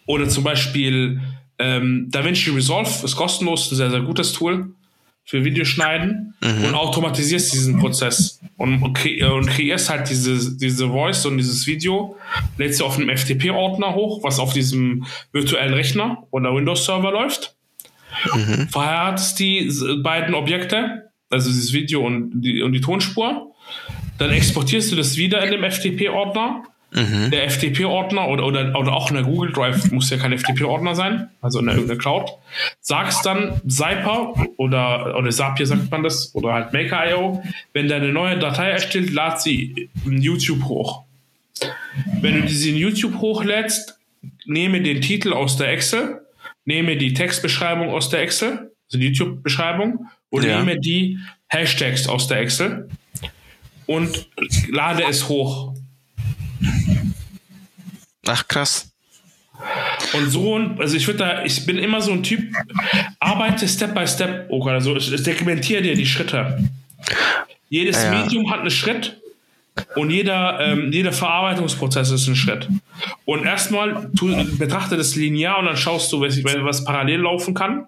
oder 0.07 0.29
zum 0.29 0.45
Beispiel 0.45 1.21
ähm, 1.59 2.09
DaVinci 2.11 2.51
Resolve 2.51 2.91
ist 3.05 3.17
kostenlos, 3.17 3.71
ein 3.71 3.77
sehr, 3.77 3.91
sehr 3.91 4.01
gutes 4.01 4.33
Tool 4.33 4.75
für 5.31 5.45
Videoschneiden 5.45 6.35
mhm. 6.41 6.65
und 6.65 6.75
automatisierst 6.75 7.53
diesen 7.53 7.79
Prozess 7.79 8.41
und, 8.57 8.93
kre 8.95 9.33
und, 9.33 9.47
kreierst 9.47 9.89
halt 9.89 10.11
diese, 10.11 10.57
diese 10.57 10.89
Voice 10.89 11.25
und 11.25 11.39
dieses 11.39 11.67
Video, 11.67 12.17
lädst 12.59 12.81
du 12.81 12.85
auf 12.85 12.99
einem 12.99 13.17
FTP-Ordner 13.17 13.95
hoch, 13.95 14.25
was 14.25 14.41
auf 14.41 14.53
diesem 14.53 15.07
virtuellen 15.33 15.75
Rechner 15.75 16.25
oder 16.33 16.55
Windows-Server 16.55 17.13
läuft. 17.13 17.55
Mhm. 18.35 18.69
Verheiratest 18.69 19.39
die 19.39 19.71
beiden 20.03 20.35
Objekte 20.35 21.11
also 21.31 21.49
dieses 21.49 21.73
Video 21.73 22.05
und 22.05 22.41
die, 22.41 22.61
und 22.63 22.73
die 22.73 22.81
Tonspur. 22.81 23.55
Dann 24.19 24.31
exportierst 24.31 24.93
du 24.93 24.97
das 24.97 25.17
wieder 25.17 25.43
in 25.45 25.53
dem 25.53 25.71
FTP-Ordner. 25.71 26.65
Mhm. 26.93 27.31
Der 27.31 27.49
FTP-Ordner 27.49 28.29
oder, 28.29 28.45
oder, 28.45 28.77
oder 28.77 28.93
auch 28.93 29.11
in 29.11 29.17
der 29.17 29.25
Google 29.25 29.53
Drive 29.53 29.91
muss 29.93 30.11
ja 30.11 30.17
kein 30.17 30.37
FTP-Ordner 30.37 30.95
sein, 30.95 31.31
also 31.41 31.61
in 31.61 31.67
der 31.67 31.77
irgendeiner 31.77 32.01
Cloud. 32.01 32.31
Sagst 32.81 33.25
dann 33.25 33.61
Zyper 33.69 34.35
oder, 34.57 35.17
oder 35.17 35.31
Zapier 35.31 35.67
sagt 35.67 35.91
man 35.91 36.03
das 36.03 36.35
oder 36.35 36.53
halt 36.53 36.73
Maker.io, 36.73 37.43
wenn 37.73 37.89
deine 37.89 38.13
neue 38.13 38.39
Datei 38.39 38.71
erstellt, 38.71 39.13
lad 39.13 39.41
sie 39.41 39.89
in 40.05 40.21
YouTube 40.21 40.65
hoch. 40.65 41.05
Wenn 42.21 42.41
du 42.41 42.47
diese 42.47 42.71
in 42.71 42.77
YouTube 42.77 43.21
hochlädst, 43.21 43.99
nehme 44.47 44.81
den 44.81 45.01
Titel 45.01 45.33
aus 45.33 45.57
der 45.57 45.69
Excel, 45.69 46.23
nehme 46.65 46.97
die 46.97 47.15
Textbeschreibung 47.15 47.91
aus 47.91 48.11
der 48.11 48.23
Excel, 48.23 48.73
also 48.87 48.99
die 48.99 49.09
YouTube-Beschreibung 49.09 50.07
und 50.31 50.45
ja. 50.45 50.59
nehme 50.59 50.81
die 50.81 51.19
Hashtags 51.49 52.09
aus 52.09 52.27
der 52.27 52.41
Excel 52.41 52.89
und 53.87 54.29
lade 54.71 55.05
es 55.09 55.29
hoch. 55.29 55.75
Ach 58.31 58.47
krass. 58.47 58.93
Und 60.15 60.31
so, 60.31 60.57
also 60.79 60.97
ich 60.97 61.07
würde 61.07 61.19
da, 61.19 61.45
ich 61.45 61.67
bin 61.67 61.79
immer 61.79 62.01
so 62.01 62.13
ein 62.13 62.23
Typ, 62.23 62.55
arbeite 63.19 63.67
Step 63.67 63.95
by 63.95 64.07
Step, 64.07 64.47
oh 64.49 64.61
Gott, 64.61 64.73
also 64.75 64.97
ich 64.97 65.23
dokumentiere 65.23 65.83
dir 65.83 65.95
die 65.95 66.07
Schritte. 66.07 66.71
Jedes 67.69 68.03
ja. 68.03 68.11
Medium 68.11 68.51
hat 68.51 68.61
einen 68.61 68.71
Schritt 68.71 69.21
und 69.97 70.11
jeder, 70.11 70.61
ähm, 70.61 70.93
jeder 70.93 71.13
Verarbeitungsprozess 71.13 72.11
ist 72.11 72.29
ein 72.29 72.37
Schritt. 72.37 72.69
Und 73.25 73.45
erstmal 73.45 74.09
betrachte 74.59 74.97
das 74.97 75.17
linear 75.17 75.59
und 75.59 75.67
dann 75.67 75.77
schaust 75.77 76.13
du, 76.13 76.21
was, 76.21 76.43
was 76.45 76.85
parallel 76.85 77.21
laufen 77.21 77.55
kann. 77.55 77.87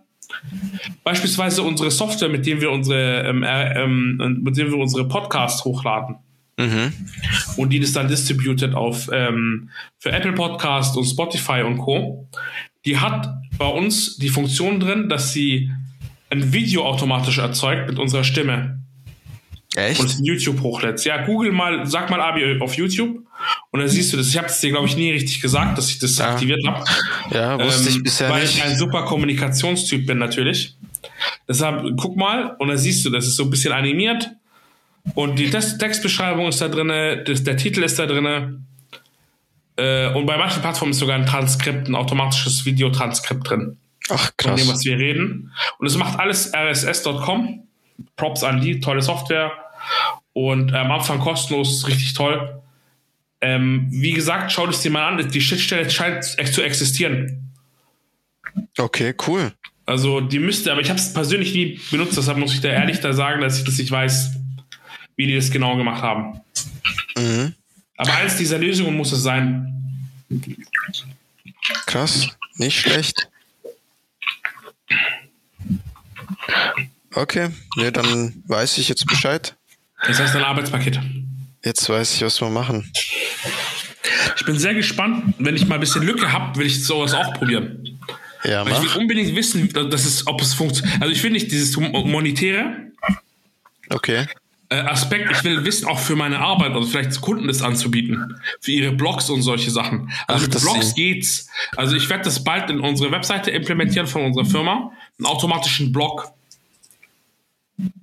Beispielsweise 1.05 1.62
unsere 1.62 1.90
Software, 1.90 2.28
mit 2.28 2.47
dem 2.47 2.61
wir 2.61 2.70
unsere, 2.70 3.22
ähm, 3.22 3.45
ähm, 3.47 4.40
mit 4.43 4.57
dem 4.57 4.70
wir 4.70 4.78
unsere 4.78 5.07
Podcasts 5.07 5.64
hochladen. 5.64 6.16
Mhm. 6.59 6.92
Und 7.57 7.70
die 7.70 7.80
das 7.80 7.92
dann 7.92 8.09
distributed 8.09 8.74
auf 8.74 9.09
ähm, 9.12 9.70
für 9.98 10.12
Apple 10.12 10.32
Podcast 10.32 10.96
und 10.96 11.05
Spotify 11.05 11.62
und 11.62 11.78
Co. 11.78 12.28
Die 12.84 12.98
hat 12.98 13.28
bei 13.59 13.66
uns 13.66 14.16
die 14.16 14.28
Funktion 14.28 14.80
drin, 14.80 15.09
dass 15.09 15.32
sie 15.32 15.70
ein 16.30 16.53
Video 16.53 16.84
automatisch 16.84 17.38
erzeugt 17.38 17.88
mit 17.88 17.98
unserer 17.98 18.24
Stimme. 18.24 18.82
Echt? 19.74 20.00
Und 20.00 20.07
es 20.07 20.18
in 20.18 20.26
YouTube 20.26 20.61
hochlädst. 20.61 21.07
Ja, 21.07 21.24
google 21.24 21.53
mal, 21.53 21.86
sag 21.86 22.11
mal 22.11 22.20
Abi 22.20 22.61
auf 22.61 22.74
YouTube 22.74 23.20
und 23.70 23.80
dann 23.80 23.88
siehst 23.88 24.12
du 24.12 24.18
das. 24.18 24.28
Ich 24.28 24.36
habe 24.36 24.48
es 24.48 24.61
dir, 24.61 24.70
glaube 24.70 24.86
ich, 24.86 24.96
nie 24.96 25.11
richtig 25.11 25.40
gesagt, 25.40 25.78
dass 25.78 25.88
ich 25.88 25.98
das 25.98 26.18
ja. 26.18 26.30
aktiviert 26.30 26.61
habe. 26.66 26.84
Ja, 27.30 27.59
wusste 27.59 27.88
ähm, 27.88 27.96
ich 27.96 28.03
bisher 28.03 28.28
weil 28.28 28.42
nicht. 28.42 28.61
Weil 28.61 28.66
ich 28.66 28.72
ein 28.72 28.78
super 28.78 29.05
Kommunikationstyp 29.05 30.07
bin, 30.07 30.18
natürlich. 30.18 30.76
Deshalb, 31.48 31.84
guck 31.96 32.16
mal 32.16 32.55
und 32.59 32.68
dann 32.68 32.76
siehst 32.76 33.05
du, 33.05 33.11
das 33.11 33.26
ist 33.26 33.36
so 33.36 33.44
ein 33.44 33.50
bisschen 33.50 33.72
animiert 33.72 34.30
und 35.14 35.38
die 35.38 35.50
Textbeschreibung 35.50 36.48
ist 36.48 36.61
da 36.61 36.68
drin, 36.68 36.88
der 36.88 37.57
Titel 37.57 37.82
ist 37.82 37.98
da 37.98 38.07
drin. 38.07 38.66
Äh, 39.76 40.12
und 40.14 40.26
bei 40.26 40.36
manchen 40.36 40.61
Plattformen 40.61 40.92
ist 40.92 40.98
sogar 40.98 41.16
ein 41.16 41.26
Transkript, 41.26 41.88
ein 41.88 41.94
automatisches 41.94 42.64
Videotranskript 42.64 43.48
drin. 43.48 43.78
Ach, 44.11 44.30
krass. 44.36 44.50
Von 44.50 44.57
dem, 44.57 44.74
was 44.74 44.84
wir 44.84 44.98
reden. 44.98 45.53
Und 45.78 45.86
es 45.86 45.96
macht 45.96 46.18
alles 46.18 46.53
rss.com. 46.55 47.66
Props 48.16 48.42
an 48.42 48.61
die, 48.61 48.80
tolle 48.80 49.03
Software. 49.03 49.53
Und 50.32 50.72
äh, 50.72 50.76
am 50.76 50.90
Anfang 50.90 51.18
kostenlos, 51.18 51.86
richtig 51.86 52.14
toll. 52.14 52.62
Ähm, 53.40 53.88
wie 53.90 54.12
gesagt, 54.12 54.53
schau 54.53 54.66
es 54.68 54.80
dir 54.80 54.90
mal 54.90 55.07
an. 55.07 55.28
Die 55.30 55.40
Schnittstelle 55.40 55.88
scheint 55.90 56.38
echt 56.38 56.55
zu 56.55 56.62
existieren. 56.62 57.53
Okay, 58.78 59.14
cool. 59.26 59.53
Also 59.84 60.20
die 60.20 60.38
müsste, 60.38 60.70
aber 60.70 60.80
ich 60.80 60.90
habe 60.90 60.98
es 60.98 61.12
persönlich 61.12 61.55
nie 61.55 61.80
benutzt, 61.90 62.16
deshalb 62.16 62.38
muss 62.38 62.55
ich 62.55 62.61
da 62.61 62.68
ehrlich 62.68 63.00
da 63.00 63.12
sagen, 63.12 63.40
dass 63.40 63.59
ich 63.59 63.64
das 63.64 63.78
nicht 63.78 63.90
weiß, 63.90 64.36
wie 65.23 65.29
die 65.29 65.37
das 65.37 65.53
genau 65.53 65.77
gemacht 65.77 66.03
haben. 66.03 66.41
Mhm. 67.16 67.55
Aber 67.97 68.12
eins 68.14 68.37
dieser 68.39 68.59
Lösungen 68.59 68.97
muss 68.97 69.12
es 69.12 69.23
sein. 69.23 69.68
Krass, 71.87 72.31
nicht 72.57 72.81
schlecht. 72.81 73.29
Okay, 77.14 77.51
ne, 77.77 77.93
dann 77.93 78.43
weiß 78.49 78.79
ich 78.79 78.89
jetzt 78.89 79.07
Bescheid. 79.07 79.55
Das 80.05 80.18
heißt 80.18 80.35
ein 80.35 80.43
Arbeitspaket. 80.43 80.99
Jetzt 81.64 81.89
weiß 81.89 82.16
ich, 82.16 82.23
was 82.23 82.41
wir 82.41 82.51
machen. 82.51 82.91
Ich 84.37 84.45
bin 84.45 84.59
sehr 84.59 84.75
gespannt. 84.75 85.35
Wenn 85.39 85.55
ich 85.55 85.66
mal 85.68 85.77
ein 85.77 85.81
bisschen 85.81 86.03
Lücke 86.03 86.33
habe, 86.33 86.59
will 86.59 86.66
ich 86.66 86.85
sowas 86.85 87.14
auch 87.14 87.35
probieren. 87.35 88.01
Ja, 88.43 88.64
Weil 88.66 88.73
ich 88.73 88.95
will 88.95 89.03
unbedingt 89.03 89.37
wissen, 89.37 89.68
dass 89.73 90.05
es, 90.05 90.27
ob 90.27 90.41
es 90.41 90.53
funktioniert. 90.55 91.01
Also 91.01 91.12
ich 91.12 91.23
will 91.23 91.31
nicht 91.31 91.53
dieses 91.53 91.77
monetäre. 91.77 92.91
Okay. 93.89 94.27
Äh, 94.73 94.87
Aspekt, 94.87 95.31
ich 95.31 95.45
will 95.45 95.62
wissen, 95.66 95.87
auch 95.87 95.99
für 95.99 96.16
meine 96.16 96.39
Arbeit, 96.39 96.73
also 96.73 96.89
vielleicht 96.89 97.20
Kunden 97.20 97.47
das 97.47 97.61
anzubieten, 97.61 98.37
für 98.59 98.73
ihre 98.73 98.93
Blogs 98.93 99.29
und 99.29 99.43
solche 99.43 99.70
Sachen. 99.70 100.11
Also 100.27 100.47
Ach, 100.47 100.55
mit 100.55 100.62
Blogs 100.62 100.89
Sie. 100.91 100.95
geht's. 100.95 101.47
Also 101.77 101.95
ich 101.95 102.09
werde 102.09 102.25
das 102.25 102.43
bald 102.43 102.70
in 102.70 102.81
unsere 102.81 103.12
Webseite 103.12 103.51
implementieren 103.51 104.07
von 104.07 104.23
unserer 104.23 104.47
Firma, 104.47 104.93
einen 105.18 105.27
automatischen 105.27 105.93
Blog. 105.93 106.33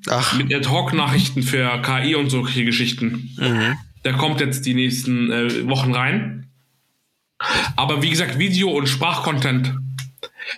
Ach. 0.10 0.38
Mit 0.38 0.54
Ad-Hoc-Nachrichten 0.54 1.42
für 1.42 1.82
KI 1.82 2.14
und 2.14 2.30
solche 2.30 2.64
Geschichten. 2.64 3.36
Mhm. 3.40 3.76
Der 4.06 4.14
kommt 4.14 4.40
jetzt 4.40 4.68
die 4.68 4.76
nächsten 4.76 5.32
äh, 5.32 5.68
Wochen 5.68 5.96
rein. 5.96 6.52
Aber 7.78 8.04
wie 8.04 8.12
gesagt, 8.12 8.38
Video- 8.38 8.78
und 8.78 8.88
Sprachcontent. 8.88 9.74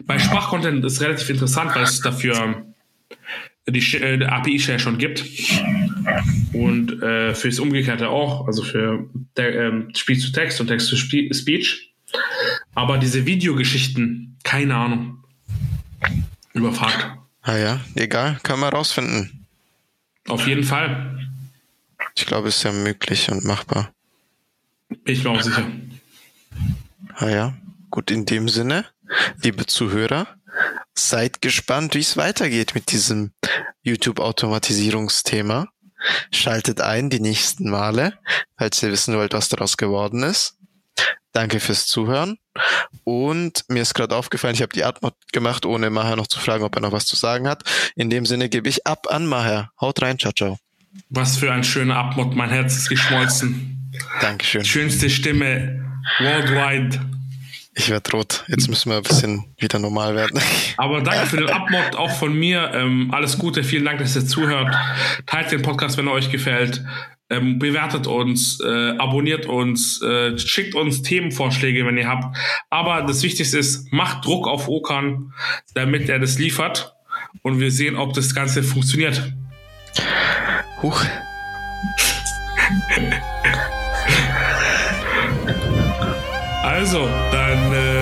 Bei 0.04 0.20
Sprachcontent 0.20 0.84
ist 0.84 1.00
relativ 1.00 1.30
interessant, 1.30 1.74
weil 1.74 1.84
es 1.84 2.02
dafür 2.02 2.66
die 3.70 3.96
äh, 3.96 4.26
API-Share 4.26 4.80
schon 4.80 4.98
gibt. 4.98 5.24
Und 6.54 7.02
äh, 7.02 7.34
fürs 7.34 7.60
Umgekehrte 7.60 8.10
auch, 8.10 8.48
also 8.48 8.64
für 8.64 9.10
ähm, 9.38 9.90
Speech 9.96 10.26
to 10.26 10.32
Text 10.32 10.60
und 10.62 10.68
Text 10.68 10.90
to 10.90 10.96
Speech. 10.96 11.94
Aber 12.76 12.98
diese 12.98 13.26
Videogeschichten, 13.26 14.38
keine 14.44 14.76
Ahnung. 14.76 15.24
Überfragt. 16.54 17.08
Ah 17.44 17.58
ja, 17.58 17.82
egal, 17.96 18.40
kann 18.44 18.60
man 18.60 18.74
rausfinden. 18.74 19.46
Auf 20.28 20.48
jeden 20.48 20.64
Fall. 20.64 21.30
Ich 22.16 22.26
glaube, 22.26 22.50
es 22.50 22.58
ist 22.58 22.64
ja 22.64 22.72
möglich 22.72 23.32
und 23.32 23.46
machbar. 23.46 23.94
Bin 24.90 25.16
ich 25.16 25.24
mir 25.24 25.32
auch 25.32 25.42
sicher. 25.42 25.66
Ah 27.16 27.30
ja, 27.30 27.58
gut, 27.90 28.12
in 28.12 28.26
dem 28.26 28.50
Sinne, 28.50 28.86
liebe 29.42 29.66
Zuhörer, 29.66 30.28
seid 30.94 31.42
gespannt, 31.42 31.96
wie 31.96 32.00
es 32.00 32.18
weitergeht 32.18 32.76
mit 32.76 32.92
diesem 32.92 33.32
YouTube-Automatisierungsthema. 33.84 35.70
Schaltet 36.32 36.82
ein 36.82 37.10
die 37.10 37.20
nächsten 37.20 37.70
Male, 37.70 38.14
falls 38.58 38.82
ihr 38.84 38.92
wissen 38.92 39.16
wollt, 39.16 39.34
was 39.34 39.50
daraus 39.50 39.78
geworden 39.78 40.24
ist. 40.24 40.58
Danke 41.34 41.60
fürs 41.60 41.88
Zuhören. 41.88 42.38
Und 43.04 43.64
mir 43.70 43.82
ist 43.82 43.94
gerade 43.94 44.16
aufgefallen, 44.16 44.56
ich 44.56 44.62
habe 44.62 44.74
die 44.74 44.84
Antwort 44.84 45.16
gemacht, 45.32 45.66
ohne 45.66 45.90
Maher 45.90 46.18
noch 46.18 46.28
zu 46.28 46.40
fragen, 46.40 46.64
ob 46.64 46.76
er 46.76 46.82
noch 46.82 46.92
was 46.92 47.06
zu 47.06 47.16
sagen 47.16 47.48
hat. 47.48 47.64
In 47.96 48.10
dem 48.10 48.26
Sinne 48.26 48.50
gebe 48.50 48.68
ich 48.68 48.86
ab 48.86 49.08
an 49.10 49.26
Maher. 49.26 49.72
Haut 49.80 50.02
rein, 50.02 50.20
ciao, 50.20 50.34
ciao. 50.34 50.58
Was 51.10 51.38
für 51.38 51.52
ein 51.52 51.64
schöner 51.64 51.96
Abmod, 51.96 52.36
mein 52.36 52.50
Herz 52.50 52.76
ist 52.76 52.90
geschmolzen. 52.90 53.92
Dankeschön. 54.20 54.66
Schönste 54.66 55.10
Stimme 55.10 55.86
worldwide. 56.20 57.00
Ich 57.74 57.90
werde 57.90 58.12
rot. 58.12 58.44
Jetzt 58.48 58.68
müssen 58.68 58.90
wir 58.90 58.98
ein 58.98 59.04
bisschen 59.04 59.46
wieder 59.58 59.80
normal 59.80 60.16
werden. 60.16 60.42
Aber 60.78 61.02
danke 61.02 61.26
für 61.26 61.38
den 61.38 61.50
Abmod 61.50 61.96
auch 61.96 62.12
von 62.12 62.38
mir. 62.38 62.72
Ähm, 62.74 63.12
alles 63.14 63.38
Gute, 63.38 63.64
vielen 63.64 63.86
Dank, 63.86 64.00
dass 64.00 64.16
ihr 64.16 64.26
zuhört. 64.26 64.76
Teilt 65.26 65.52
den 65.52 65.62
Podcast, 65.62 65.98
wenn 65.98 66.08
er 66.08 66.14
euch 66.14 66.32
gefällt. 66.32 66.84
Ähm, 67.30 67.60
bewertet 67.60 68.08
uns, 68.08 68.60
äh, 68.60 68.98
abonniert 68.98 69.46
uns, 69.46 70.02
äh, 70.02 70.38
schickt 70.38 70.76
uns 70.76 71.02
Themenvorschläge, 71.02 71.86
wenn 71.86 71.98
ihr 71.98 72.10
habt. 72.10 72.36
Aber 72.70 73.04
das 73.04 73.24
Wichtigste 73.24 73.58
ist, 73.58 73.92
macht 73.94 74.26
Druck 74.26 74.50
auf 74.50 74.68
Okan, 74.68 75.34
damit 75.74 76.10
er 76.10 76.20
das 76.20 76.38
liefert. 76.38 76.94
Und 77.42 77.62
wir 77.62 77.72
sehen, 77.72 77.96
ob 77.96 78.14
das 78.14 78.36
Ganze 78.36 78.64
funktioniert. 78.64 79.34
Huch. 80.82 81.06
Also, 86.82 87.08
dann 87.32 87.74
äh. 87.74 88.01